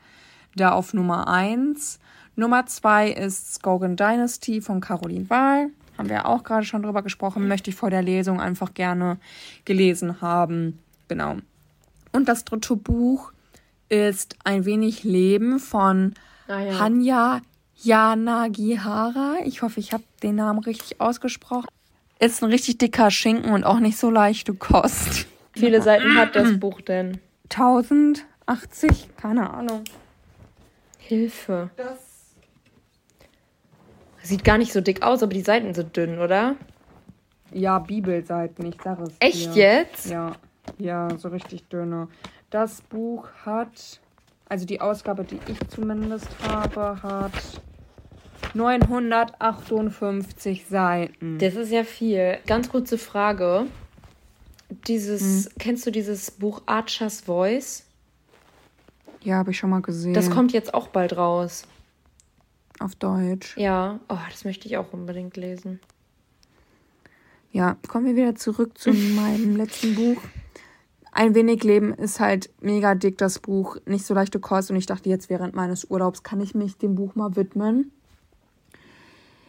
da 0.57 0.73
auf 0.73 0.93
Nummer 0.93 1.29
eins. 1.29 2.01
Nummer 2.35 2.67
zwei 2.67 3.11
ist 3.11 3.55
Skogan 3.55 3.95
Dynasty 3.95 4.61
von 4.61 4.81
Caroline 4.81 5.31
Wahl. 5.31 5.71
Haben 5.97 6.09
wir 6.09 6.27
auch 6.27 6.43
gerade 6.43 6.67
schon 6.67 6.83
drüber 6.83 7.03
gesprochen. 7.03 7.47
Möchte 7.47 7.71
ich 7.71 7.77
vor 7.77 7.91
der 7.91 8.03
Lesung 8.03 8.41
einfach 8.41 8.75
gerne 8.75 9.19
gelesen 9.65 10.21
haben. 10.21 10.79
Genau. 11.09 11.37
Und 12.13 12.29
das 12.29 12.45
dritte 12.45 12.77
Buch 12.77 13.33
ist 13.89 14.37
Ein 14.45 14.65
wenig 14.65 15.05
Leben 15.05 15.61
von 15.61 16.15
ah, 16.49 16.61
ja. 16.61 16.79
Hanya 16.81 17.43
Yanagihara. 17.83 19.37
Ich 19.45 19.63
hoffe, 19.63 19.81
ich 19.81 19.93
habe 19.93 20.05
den 20.23 20.37
Namen 20.37 20.61
richtig 20.61 21.01
ausgesprochen. 21.01 21.69
Ist 22.19 22.43
ein 22.43 22.51
richtig 22.51 22.79
dicker 22.79 23.11
Schinken 23.11 23.53
und 23.53 23.65
auch 23.65 23.81
nicht 23.81 23.99
so 23.99 24.11
leichte 24.11 24.55
Kost. 24.55 25.27
Wie 25.53 25.61
viele 25.61 25.83
Seiten 25.83 26.17
hat 26.17 26.35
das 26.35 26.59
Buch 26.59 26.81
denn? 26.81 27.21
1080? 27.51 29.09
Keine 29.17 29.51
Ahnung. 29.51 29.85
Hilfe. 30.99 31.71
Das 31.77 31.99
Sieht 34.25 34.43
gar 34.43 34.59
nicht 34.59 34.73
so 34.73 34.81
dick 34.81 35.03
aus, 35.03 35.23
aber 35.23 35.33
die 35.35 35.43
Seiten 35.43 35.75
sind 35.75 35.97
dünn, 35.97 36.19
oder? 36.19 36.57
ja, 37.53 37.79
Bibelseiten, 37.79 38.67
ich 38.67 38.83
sage 38.83 39.05
es. 39.05 39.13
Echt 39.21 39.55
dir. 39.55 39.63
jetzt? 39.85 40.07
Ja, 40.11 40.33
ja, 40.79 41.09
so 41.17 41.29
richtig 41.29 41.69
dünne. 41.69 42.09
Das 42.51 42.81
Buch 42.81 43.29
hat, 43.47 44.01
also 44.49 44.67
die 44.67 44.81
Ausgabe, 44.81 45.23
die 45.23 45.39
ich 45.47 45.59
zumindest 45.69 46.27
habe, 46.49 47.01
hat 47.01 47.31
958 48.55 50.67
Seiten. 50.67 51.39
Das 51.39 51.55
ist 51.55 51.71
ja 51.71 51.85
viel. 51.85 52.39
Ganz 52.47 52.69
kurze 52.69 52.99
Frage. 52.99 53.67
Dieses, 54.89 55.45
Hm. 55.47 55.53
kennst 55.59 55.87
du 55.87 55.93
dieses 55.93 56.33
Buch 56.33 56.63
Archer's 56.67 57.21
Voice? 57.21 57.85
Ja, 59.23 59.37
habe 59.37 59.53
ich 59.53 59.59
schon 59.59 59.71
mal 59.71 59.83
gesehen. 59.83 60.15
Das 60.15 60.29
kommt 60.31 60.53
jetzt 60.53 60.75
auch 60.75 60.89
bald 60.89 61.17
raus. 61.17 61.65
Auf 62.81 62.95
Deutsch. 62.95 63.57
Ja, 63.57 64.01
oh, 64.09 64.19
das 64.31 64.45
möchte 64.45 64.67
ich 64.67 64.77
auch 64.77 64.93
unbedingt 64.93 65.37
lesen. 65.37 65.81
Ja, 67.53 67.77
kommen 67.87 68.07
wir 68.07 68.17
wieder 68.17 68.35
zurück 68.35 68.77
zu 68.79 68.93
meinem 68.93 69.57
letzten 69.57 69.95
Buch. 69.95 70.21
Ein 71.13 71.37
wenig 71.37 71.63
Leben 71.63 71.95
ist 71.95 72.19
halt 72.19 72.51
mega 72.61 72.97
dick, 72.97 73.19
das 73.19 73.39
Buch. 73.39 73.77
Nicht 73.87 74.05
so 74.05 74.15
leichte 74.15 74.41
Kost. 74.41 74.71
Und 74.71 74.77
ich 74.77 74.87
dachte, 74.87 75.09
jetzt 75.09 75.31
während 75.31 75.55
meines 75.55 75.89
Urlaubs 75.89 76.25
kann 76.25 76.41
ich 76.41 76.57
mich 76.57 76.77
dem 76.77 76.97
Buch 76.97 77.15
mal 77.15 77.37
widmen. 77.37 77.93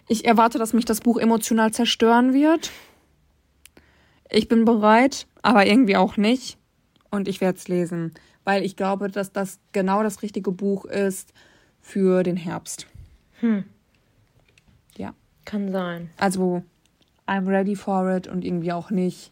Ich 0.08 0.26
erwarte, 0.26 0.60
dass 0.60 0.74
mich 0.74 0.86
das 0.86 1.02
Buch 1.02 1.18
emotional 1.18 1.74
zerstören 1.74 2.34
wird. 2.34 2.72
Ich 4.30 4.48
bin 4.48 4.66
bereit, 4.66 5.26
aber 5.42 5.66
irgendwie 5.66 5.98
auch 5.98 6.18
nicht. 6.18 6.60
Und 7.10 7.28
ich 7.28 7.42
werde 7.42 7.58
es 7.58 7.68
lesen, 7.68 8.14
weil 8.44 8.64
ich 8.64 8.76
glaube, 8.76 9.10
dass 9.10 9.32
das 9.32 9.60
genau 9.72 10.04
das 10.04 10.22
richtige 10.22 10.52
Buch 10.52 10.86
ist 10.86 11.34
für 11.82 12.22
den 12.22 12.38
Herbst. 12.38 12.86
Ja. 14.98 15.14
Kann 15.46 15.72
sein. 15.72 16.10
Also, 16.18 16.64
I'm 17.28 17.48
ready 17.48 17.76
for 17.76 18.16
it 18.16 18.28
und 18.28 18.44
irgendwie 18.44 18.72
auch 18.72 18.92
nicht. 18.92 19.32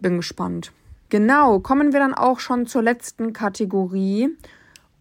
Bin 0.00 0.16
gespannt. 0.16 0.72
Genau, 1.08 1.60
kommen 1.60 1.92
wir 1.92 2.00
dann 2.00 2.14
auch 2.14 2.38
schon 2.38 2.66
zur 2.66 2.82
letzten 2.82 3.32
Kategorie. 3.32 4.28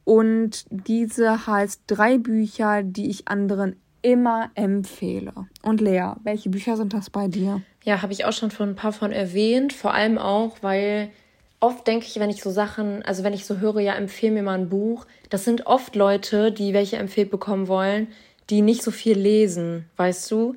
Und 0.04 0.66
diese 0.70 1.46
heißt 1.46 1.84
drei 1.88 2.18
Bücher, 2.18 2.82
die 2.84 3.10
ich 3.10 3.28
anderen 3.28 3.76
immer 4.02 4.50
empfehle. 4.56 5.34
Und 5.62 5.82
Lea, 5.82 6.14
welche 6.24 6.50
Bücher 6.50 6.78
sind 6.78 6.94
das 6.94 7.10
bei 7.10 7.28
dir? 7.28 7.62
Ja, 7.84 8.02
habe 8.02 8.14
ich 8.14 8.26
auch 8.26 8.34
schon 8.34 8.52
von 8.52 8.70
ein 8.70 8.76
paar 8.76 8.94
von 8.94 9.12
erwähnt. 9.12 9.74
Vor 9.74 9.94
allem 9.94 10.18
auch, 10.18 10.58
weil 10.62 11.12
oft 11.60 11.86
denke 11.88 12.06
ich, 12.06 12.20
wenn 12.20 12.30
ich 12.30 12.42
so 12.42 12.50
Sachen, 12.52 13.04
also 13.04 13.24
wenn 13.24 13.34
ich 13.34 13.46
so 13.46 13.58
höre, 13.58 13.80
ja, 13.80 13.94
empfehle 13.94 14.34
mir 14.34 14.44
mal 14.44 14.58
ein 14.58 14.70
Buch, 14.70 15.06
das 15.30 15.46
sind 15.46 15.66
oft 15.66 15.96
Leute, 15.96 16.52
die 16.52 16.74
welche 16.74 16.98
empfehlt 16.98 17.32
bekommen 17.32 17.68
wollen, 17.68 18.08
die 18.50 18.62
nicht 18.62 18.82
so 18.84 18.92
viel 18.92 19.18
lesen, 19.18 19.86
weißt 19.98 20.30
du? 20.32 20.56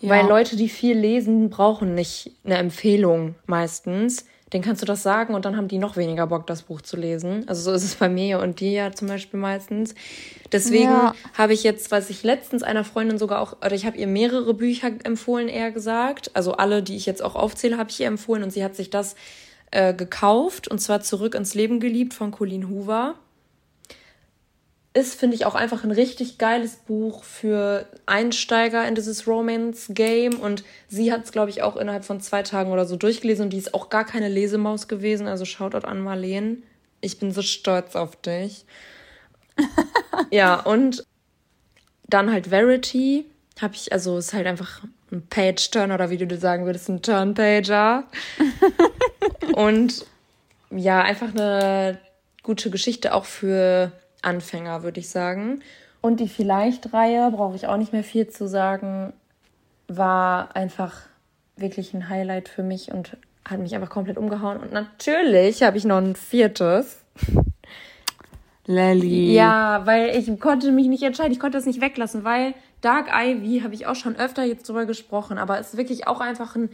Ja. 0.00 0.10
Weil 0.10 0.26
Leute, 0.26 0.56
die 0.56 0.68
viel 0.68 0.96
lesen, 0.96 1.50
brauchen 1.50 1.94
nicht 1.94 2.30
eine 2.44 2.56
Empfehlung 2.58 3.34
meistens. 3.46 4.26
Den 4.52 4.62
kannst 4.62 4.80
du 4.80 4.86
das 4.86 5.02
sagen 5.02 5.34
und 5.34 5.44
dann 5.44 5.56
haben 5.56 5.66
die 5.66 5.78
noch 5.78 5.96
weniger 5.96 6.28
Bock, 6.28 6.46
das 6.46 6.62
Buch 6.62 6.80
zu 6.80 6.96
lesen. 6.96 7.48
Also 7.48 7.62
so 7.62 7.72
ist 7.72 7.82
es 7.82 7.96
bei 7.96 8.08
mir 8.08 8.38
und 8.38 8.60
dir 8.60 8.70
ja 8.70 8.92
zum 8.92 9.08
Beispiel 9.08 9.40
meistens. 9.40 9.94
Deswegen 10.52 10.92
Ja. 10.92 11.14
habe 11.36 11.52
ich 11.52 11.64
jetzt, 11.64 11.90
was 11.90 12.10
ich 12.10 12.22
letztens 12.22 12.62
einer 12.62 12.84
Freundin 12.84 13.18
sogar 13.18 13.40
auch, 13.40 13.54
oder 13.56 13.72
ich 13.72 13.86
habe 13.86 13.96
ihr 13.96 14.06
mehrere 14.06 14.54
Bücher 14.54 14.92
empfohlen, 15.02 15.48
eher 15.48 15.72
gesagt. 15.72 16.30
Also 16.34 16.52
alle, 16.52 16.82
die 16.84 16.94
ich 16.94 17.06
jetzt 17.06 17.24
auch 17.24 17.34
aufzähle, 17.34 17.76
habe 17.76 17.90
ich 17.90 17.98
ihr 18.00 18.06
empfohlen 18.06 18.44
und 18.44 18.50
sie 18.52 18.62
hat 18.62 18.76
sich 18.76 18.88
das 18.88 19.16
äh, 19.70 19.94
gekauft 19.94 20.68
und 20.68 20.80
zwar 20.80 21.00
Zurück 21.00 21.34
ins 21.34 21.54
Leben 21.54 21.80
geliebt 21.80 22.14
von 22.14 22.30
Colleen 22.30 22.68
Hoover 22.68 23.16
ist, 24.96 25.20
finde 25.20 25.36
ich, 25.36 25.44
auch 25.44 25.54
einfach 25.54 25.84
ein 25.84 25.90
richtig 25.90 26.38
geiles 26.38 26.76
Buch 26.76 27.22
für 27.22 27.86
Einsteiger 28.06 28.88
in 28.88 28.94
dieses 28.94 29.26
Romance-Game. 29.26 30.40
Und 30.40 30.64
sie 30.88 31.12
hat 31.12 31.24
es, 31.24 31.32
glaube 31.32 31.50
ich, 31.50 31.62
auch 31.62 31.76
innerhalb 31.76 32.06
von 32.06 32.20
zwei 32.22 32.42
Tagen 32.42 32.72
oder 32.72 32.86
so 32.86 32.96
durchgelesen. 32.96 33.44
Und 33.44 33.50
die 33.50 33.58
ist 33.58 33.74
auch 33.74 33.90
gar 33.90 34.06
keine 34.06 34.28
Lesemaus 34.28 34.88
gewesen. 34.88 35.26
Also 35.26 35.44
Shoutout 35.44 35.86
an 35.86 36.02
Marleen. 36.02 36.62
Ich 37.02 37.18
bin 37.18 37.30
so 37.30 37.42
stolz 37.42 37.94
auf 37.94 38.16
dich. 38.16 38.64
ja, 40.30 40.60
und 40.60 41.04
dann 42.08 42.32
halt 42.32 42.46
Verity. 42.48 43.26
Habe 43.60 43.74
ich, 43.74 43.92
also 43.92 44.16
ist 44.16 44.32
halt 44.32 44.46
einfach 44.46 44.82
ein 45.12 45.26
Page-Turn 45.28 45.92
oder 45.92 46.08
wie 46.08 46.16
du 46.16 46.38
sagen 46.38 46.64
würdest, 46.64 46.88
ein 46.88 47.02
Turn-Pager. 47.02 48.04
und 49.54 50.06
ja, 50.70 51.02
einfach 51.02 51.34
eine 51.34 51.98
gute 52.42 52.70
Geschichte 52.70 53.14
auch 53.14 53.24
für 53.24 53.92
Anfänger, 54.22 54.82
würde 54.82 55.00
ich 55.00 55.08
sagen. 55.08 55.62
Und 56.00 56.20
die 56.20 56.28
Vielleicht-Reihe, 56.28 57.30
brauche 57.30 57.56
ich 57.56 57.66
auch 57.66 57.76
nicht 57.76 57.92
mehr 57.92 58.04
viel 58.04 58.28
zu 58.28 58.46
sagen, 58.46 59.12
war 59.88 60.54
einfach 60.54 61.02
wirklich 61.56 61.94
ein 61.94 62.08
Highlight 62.08 62.48
für 62.48 62.62
mich 62.62 62.92
und 62.92 63.16
hat 63.44 63.60
mich 63.60 63.74
einfach 63.74 63.90
komplett 63.90 64.18
umgehauen. 64.18 64.58
Und 64.58 64.72
natürlich 64.72 65.62
habe 65.62 65.76
ich 65.76 65.84
noch 65.84 65.98
ein 65.98 66.16
viertes. 66.16 67.02
Lally. 68.66 69.32
Ja, 69.32 69.82
weil 69.86 70.16
ich 70.16 70.40
konnte 70.40 70.72
mich 70.72 70.88
nicht 70.88 71.04
entscheiden. 71.04 71.32
Ich 71.32 71.38
konnte 71.38 71.56
das 71.56 71.66
nicht 71.66 71.80
weglassen, 71.80 72.24
weil 72.24 72.54
Dark 72.80 73.08
Ivy 73.12 73.60
habe 73.60 73.74
ich 73.74 73.86
auch 73.86 73.94
schon 73.94 74.16
öfter 74.16 74.44
jetzt 74.44 74.68
drüber 74.68 74.86
gesprochen, 74.86 75.38
aber 75.38 75.58
es 75.58 75.68
ist 75.68 75.76
wirklich 75.76 76.08
auch 76.08 76.20
einfach 76.20 76.56
ein 76.56 76.70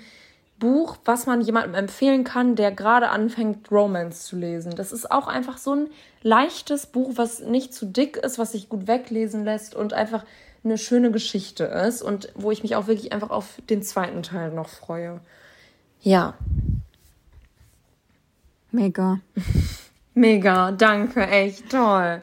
Buch, 0.62 0.96
was 1.04 1.26
man 1.26 1.40
jemandem 1.40 1.74
empfehlen 1.74 2.22
kann, 2.22 2.54
der 2.54 2.70
gerade 2.70 3.08
anfängt, 3.08 3.68
Romance 3.72 4.26
zu 4.26 4.36
lesen. 4.36 4.76
Das 4.76 4.92
ist 4.92 5.10
auch 5.10 5.26
einfach 5.26 5.58
so 5.58 5.74
ein 5.74 5.88
leichtes 6.22 6.86
Buch, 6.86 7.14
was 7.16 7.40
nicht 7.40 7.74
zu 7.74 7.84
dick 7.84 8.16
ist, 8.16 8.38
was 8.38 8.52
sich 8.52 8.68
gut 8.68 8.86
weglesen 8.86 9.44
lässt 9.44 9.74
und 9.74 9.92
einfach 9.92 10.24
eine 10.62 10.78
schöne 10.78 11.10
Geschichte 11.10 11.64
ist 11.64 12.00
und 12.00 12.28
wo 12.36 12.52
ich 12.52 12.62
mich 12.62 12.76
auch 12.76 12.86
wirklich 12.86 13.12
einfach 13.12 13.30
auf 13.30 13.60
den 13.68 13.82
zweiten 13.82 14.22
Teil 14.22 14.52
noch 14.52 14.68
freue. 14.68 15.18
Ja, 16.00 16.34
Mega. 18.70 19.18
mega, 20.14 20.70
danke, 20.70 21.26
echt 21.26 21.70
toll. 21.70 22.22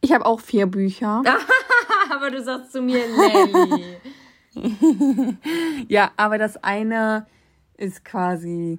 Ich 0.00 0.12
habe 0.12 0.24
auch 0.24 0.40
vier 0.40 0.64
Bücher. 0.66 1.22
Aber 2.10 2.30
du 2.30 2.42
sagst 2.42 2.72
zu 2.72 2.80
mir, 2.80 3.04
Nelly. 3.06 3.98
Ja, 5.88 6.10
aber 6.18 6.36
das 6.36 6.62
eine 6.62 7.26
ist 7.82 8.04
quasi, 8.04 8.78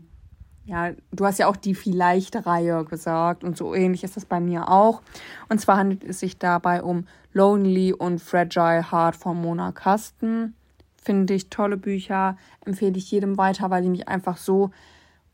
ja, 0.66 0.92
du 1.12 1.26
hast 1.26 1.38
ja 1.40 1.48
auch 1.48 1.58
die 1.58 1.76
Vielleicht-Reihe 1.76 2.86
gesagt 2.86 3.44
und 3.44 3.58
so 3.58 3.76
ähnlich 3.76 4.04
ist 4.04 4.16
das 4.16 4.26
bei 4.26 4.40
mir 4.40 4.70
auch. 4.70 5.02
Und 5.50 5.60
zwar 5.60 5.78
handelt 5.78 6.04
es 6.04 6.20
sich 6.22 6.40
dabei 6.40 6.82
um 6.82 7.06
Lonely 7.34 7.94
und 7.94 8.22
Fragile 8.22 8.92
Heart 8.92 9.16
von 9.16 9.40
Mona 9.42 9.72
Kasten. 9.74 10.56
Finde 11.02 11.34
ich 11.34 11.50
tolle 11.50 11.76
Bücher, 11.76 12.38
empfehle 12.66 12.98
ich 12.98 13.12
jedem 13.12 13.38
weiter, 13.38 13.70
weil 13.70 13.84
die 13.84 13.90
mich 13.90 14.08
einfach 14.08 14.38
so 14.38 14.72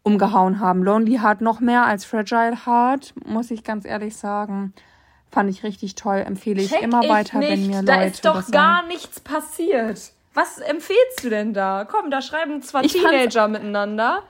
umgehauen 0.02 0.60
haben. 0.60 0.82
Lonely 0.84 1.20
Heart 1.20 1.42
noch 1.42 1.60
mehr 1.60 1.86
als 1.86 2.06
Fragile 2.06 2.66
Heart, 2.66 3.14
muss 3.26 3.52
ich 3.52 3.64
ganz 3.64 3.86
ehrlich 3.86 4.18
sagen. 4.18 4.74
Fand 5.30 5.48
ich 5.52 5.62
richtig 5.62 5.94
toll, 5.94 6.24
empfehle 6.26 6.60
ich 6.60 6.72
Check 6.72 6.82
immer 6.82 7.04
ich 7.04 7.10
weiter, 7.10 7.38
nicht. 7.38 7.52
wenn 7.52 7.68
mir 7.68 7.84
da 7.84 7.98
Leute 7.98 8.08
ist 8.08 8.26
doch 8.26 8.38
das 8.38 8.50
gar 8.50 8.88
nichts 8.88 9.20
passiert. 9.20 10.14
Was 10.40 10.60
empfehlst 10.60 11.22
du 11.22 11.30
denn 11.30 11.54
da? 11.54 11.86
Komm, 11.86 12.10
da 12.10 12.22
schreiben 12.22 12.62
zwar 12.62 12.86
Ich 12.86 12.94
Teenager 12.94 13.50
miteinander, 13.50 14.24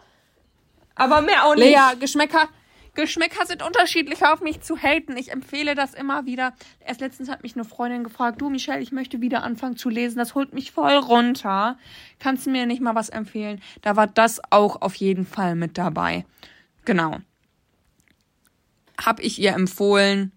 aber 0.95 1.21
mehr 1.21 1.45
auch 1.45 1.53
nicht. 1.53 1.65
Lea, 1.65 1.99
Geschmäcker, 1.99 2.49
Geschmäcker 2.95 3.45
sind 3.45 3.61
unterschiedlich 3.61 4.25
auf 4.25 4.41
mich 4.41 4.61
zu 4.61 4.75
haten. 4.75 5.15
Ich 5.17 5.31
empfehle 5.31 5.75
das 5.75 5.93
immer 5.93 6.25
wieder. 6.25 6.55
Erst 6.79 7.01
letztens 7.01 7.29
hat 7.29 7.43
mich 7.43 7.53
eine 7.53 7.63
Freundin 7.63 8.03
gefragt, 8.03 8.41
du 8.41 8.49
Michelle, 8.49 8.81
ich 8.81 8.91
möchte 8.91 9.21
wieder 9.21 9.43
anfangen 9.43 9.77
zu 9.77 9.87
lesen. 9.87 10.17
Das 10.17 10.33
holt 10.33 10.51
mich 10.51 10.71
voll 10.71 10.95
runter. 10.95 11.77
Kannst 12.17 12.47
du 12.47 12.49
mir 12.49 12.65
nicht 12.65 12.81
mal 12.81 12.95
was 12.95 13.09
empfehlen? 13.09 13.61
Da 13.83 13.95
war 13.95 14.07
das 14.07 14.41
auch 14.49 14.81
auf 14.81 14.95
jeden 14.95 15.27
Fall 15.27 15.53
mit 15.53 15.77
dabei. 15.77 16.25
Genau. 16.85 17.17
Hab 18.99 19.19
ich 19.19 19.37
ihr 19.37 19.53
empfohlen. 19.53 20.31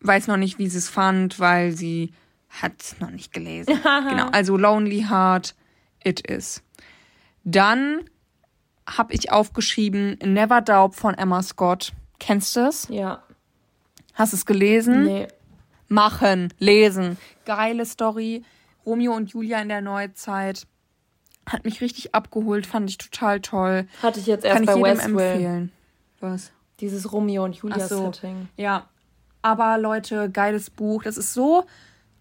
Weiß 0.00 0.26
noch 0.26 0.38
nicht, 0.38 0.58
wie 0.58 0.68
sie 0.68 0.78
es 0.78 0.88
fand, 0.88 1.38
weil 1.38 1.72
sie 1.72 2.14
hat 2.50 2.96
noch 3.00 3.10
nicht 3.10 3.32
gelesen. 3.32 3.78
genau. 3.82 4.28
Also 4.32 4.56
Lonely 4.56 5.06
Heart, 5.08 5.54
it 6.04 6.20
is. 6.28 6.62
Dann 7.44 8.04
habe 8.88 9.14
ich 9.14 9.30
aufgeschrieben 9.32 10.18
Never 10.22 10.60
Doubt 10.60 10.94
von 10.94 11.14
Emma 11.14 11.42
Scott. 11.42 11.92
Kennst 12.18 12.56
du 12.56 12.60
es? 12.68 12.88
Ja, 12.90 13.22
Hast 14.14 14.32
du 14.32 14.36
es 14.36 14.44
gelesen? 14.46 15.04
nee. 15.04 15.28
Machen, 15.88 16.52
lesen. 16.58 17.16
Geile 17.44 17.84
Story. 17.84 18.44
Romeo 18.86 19.12
und 19.14 19.30
Julia 19.32 19.60
in 19.60 19.68
der 19.68 19.80
Neuzeit. 19.80 20.66
Hat 21.48 21.64
mich 21.64 21.80
richtig 21.80 22.14
abgeholt, 22.14 22.64
fand 22.66 22.88
ich 22.90 22.98
total 22.98 23.40
toll. 23.40 23.88
Hatte 24.02 24.20
ich 24.20 24.26
jetzt 24.26 24.44
Kann 24.44 24.62
erst 24.64 24.76
ich 24.76 24.82
bei 24.82 24.88
jedem 24.88 24.98
Westwill. 25.16 25.20
empfehlen. 25.26 25.72
Was? 26.20 26.52
Dieses 26.78 27.12
Romeo 27.12 27.44
und 27.44 27.56
Julia 27.56 27.88
so. 27.88 28.12
Setting. 28.12 28.48
Ja. 28.56 28.88
Aber 29.42 29.78
Leute, 29.78 30.30
geiles 30.30 30.70
Buch. 30.70 31.02
Das 31.02 31.16
ist 31.16 31.34
so 31.34 31.64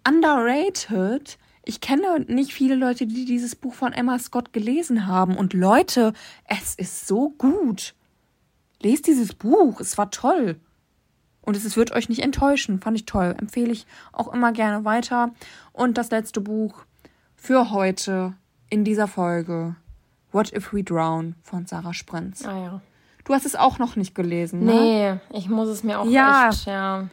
underrated. 0.09 1.37
Ich 1.63 1.81
kenne 1.81 2.21
nicht 2.27 2.53
viele 2.53 2.75
Leute, 2.75 3.05
die 3.05 3.25
dieses 3.25 3.55
Buch 3.55 3.73
von 3.73 3.93
Emma 3.93 4.17
Scott 4.17 4.53
gelesen 4.53 5.07
haben. 5.07 5.35
Und 5.37 5.53
Leute, 5.53 6.13
es 6.45 6.75
ist 6.75 7.07
so 7.07 7.29
gut. 7.37 7.93
Lest 8.81 9.07
dieses 9.07 9.33
Buch. 9.33 9.79
Es 9.79 9.97
war 9.97 10.09
toll. 10.09 10.59
Und 11.41 11.55
es 11.55 11.75
wird 11.75 11.91
euch 11.91 12.09
nicht 12.09 12.23
enttäuschen. 12.23 12.79
Fand 12.79 12.97
ich 12.97 13.05
toll. 13.05 13.35
Empfehle 13.39 13.71
ich 13.71 13.85
auch 14.11 14.33
immer 14.33 14.51
gerne 14.51 14.83
weiter. 14.85 15.31
Und 15.73 15.97
das 15.97 16.09
letzte 16.11 16.41
Buch 16.41 16.85
für 17.35 17.71
heute 17.71 18.33
in 18.69 18.83
dieser 18.83 19.07
Folge 19.07 19.75
What 20.31 20.53
If 20.53 20.73
We 20.73 20.83
Drown 20.83 21.35
von 21.43 21.65
Sarah 21.65 21.93
Sprinz. 21.93 22.45
Ah 22.45 22.57
ja. 22.59 22.81
Du 23.25 23.33
hast 23.33 23.45
es 23.45 23.55
auch 23.55 23.77
noch 23.79 23.95
nicht 23.95 24.15
gelesen, 24.15 24.63
ne? 24.65 25.19
Nee, 25.31 25.37
ich 25.37 25.49
muss 25.49 25.67
es 25.67 25.83
mir 25.83 25.99
auch 25.99 26.05
Ja. 26.07 26.49
echt, 26.49 26.65
ja. 26.65 27.07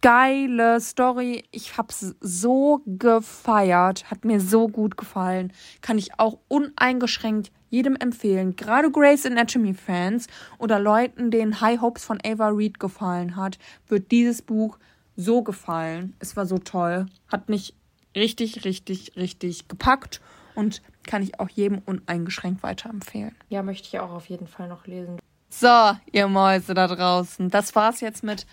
Geile 0.00 0.80
Story. 0.80 1.44
Ich 1.50 1.76
hab's 1.76 2.14
so 2.20 2.82
gefeiert. 2.86 4.10
Hat 4.10 4.24
mir 4.24 4.40
so 4.40 4.68
gut 4.68 4.96
gefallen. 4.96 5.52
Kann 5.80 5.98
ich 5.98 6.18
auch 6.18 6.38
uneingeschränkt 6.48 7.50
jedem 7.68 7.96
empfehlen. 7.96 8.56
Gerade 8.56 8.90
Grace 8.90 9.26
Anatomy 9.26 9.74
Fans 9.74 10.26
oder 10.58 10.78
Leuten, 10.78 11.30
denen 11.30 11.60
High 11.60 11.80
Hopes 11.80 12.04
von 12.04 12.18
Ava 12.24 12.48
Reed 12.48 12.78
gefallen 12.78 13.36
hat, 13.36 13.58
wird 13.88 14.10
dieses 14.10 14.42
Buch 14.42 14.78
so 15.16 15.42
gefallen. 15.42 16.14
Es 16.20 16.36
war 16.36 16.46
so 16.46 16.58
toll. 16.58 17.06
Hat 17.26 17.48
mich 17.48 17.74
richtig, 18.14 18.64
richtig, 18.64 19.16
richtig 19.16 19.68
gepackt 19.68 20.20
und 20.54 20.80
kann 21.06 21.22
ich 21.22 21.40
auch 21.40 21.48
jedem 21.48 21.78
uneingeschränkt 21.84 22.62
weiterempfehlen. 22.62 23.34
Ja, 23.48 23.62
möchte 23.62 23.88
ich 23.88 23.98
auch 23.98 24.10
auf 24.10 24.28
jeden 24.28 24.46
Fall 24.46 24.68
noch 24.68 24.86
lesen. 24.86 25.18
So, 25.50 25.92
ihr 26.12 26.28
Mäuse 26.28 26.74
da 26.74 26.86
draußen. 26.86 27.48
Das 27.48 27.74
war's 27.74 28.00
jetzt 28.00 28.22
mit 28.22 28.46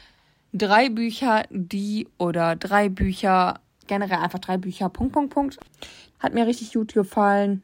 drei 0.57 0.89
Bücher, 0.89 1.43
die 1.49 2.07
oder 2.17 2.55
drei 2.55 2.89
Bücher, 2.89 3.59
generell 3.87 4.19
einfach 4.19 4.39
drei 4.39 4.57
Bücher, 4.57 4.89
Punkt, 4.89 5.13
Punkt, 5.13 5.33
Punkt. 5.33 5.57
Hat 6.19 6.33
mir 6.33 6.47
richtig 6.47 6.73
gut 6.73 6.93
gefallen, 6.93 7.61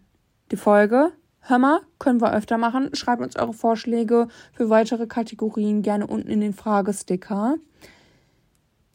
die 0.51 0.57
Folge. 0.57 1.11
Hör 1.39 1.57
mal, 1.57 1.81
können 1.97 2.21
wir 2.21 2.33
öfter 2.33 2.57
machen. 2.57 2.93
Schreibt 2.93 3.21
uns 3.21 3.35
eure 3.35 3.53
Vorschläge 3.53 4.27
für 4.53 4.69
weitere 4.69 5.07
Kategorien 5.07 5.81
gerne 5.81 6.05
unten 6.05 6.29
in 6.29 6.41
den 6.41 6.53
Fragesticker. 6.53 7.55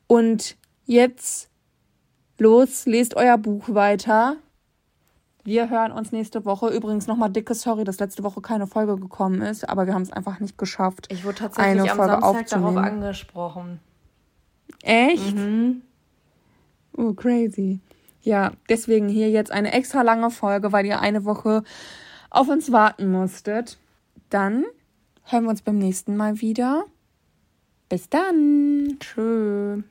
Und 0.07 0.57
jetzt 0.85 1.49
los, 2.39 2.87
lest 2.87 3.17
euer 3.17 3.39
Buch 3.39 3.65
weiter. 3.69 4.37
Wir 5.47 5.71
hören 5.71 5.93
uns 5.93 6.11
nächste 6.11 6.45
Woche. 6.45 6.71
Übrigens 6.71 7.07
nochmal 7.07 7.31
dicke 7.31 7.55
Sorry, 7.55 7.85
dass 7.85 8.01
letzte 8.01 8.25
Woche 8.25 8.41
keine 8.41 8.67
Folge 8.67 8.97
gekommen 8.97 9.43
ist, 9.43 9.69
aber 9.69 9.87
wir 9.87 9.95
haben 9.95 10.03
es 10.03 10.11
einfach 10.11 10.41
nicht 10.41 10.59
geschafft. 10.59 11.07
Ich 11.09 11.25
wurde 11.25 11.37
tatsächlich 11.37 11.83
eine 11.83 11.91
am 11.93 11.97
Folge 11.97 12.13
Samstag 12.21 12.49
darauf 12.49 12.67
aufzunehmen. 12.77 12.79
angesprochen. 12.79 13.81
Echt? 14.83 15.37
Oh, 16.97 17.13
crazy. 17.13 17.79
Ja, 18.23 18.55
deswegen 18.69 19.09
hier 19.09 19.31
jetzt 19.31 19.53
eine 19.53 19.73
extra 19.73 20.03
lange 20.03 20.33
Folge, 20.33 20.73
weil 20.73 20.85
ihr 20.85 21.01
eine 21.01 21.25
Woche 21.25 21.63
auf 22.29 22.49
uns 22.49 22.73
warten 22.73 23.13
musstet. 23.13 23.79
Dann 24.31 24.65
hören 25.23 25.45
wir 25.45 25.51
uns 25.51 25.63
beim 25.63 25.79
nächsten 25.79 26.17
Mal 26.17 26.41
wieder. 26.41 26.87
Bis 27.89 28.09
dann. 28.09 28.97
Tschö. 28.99 29.83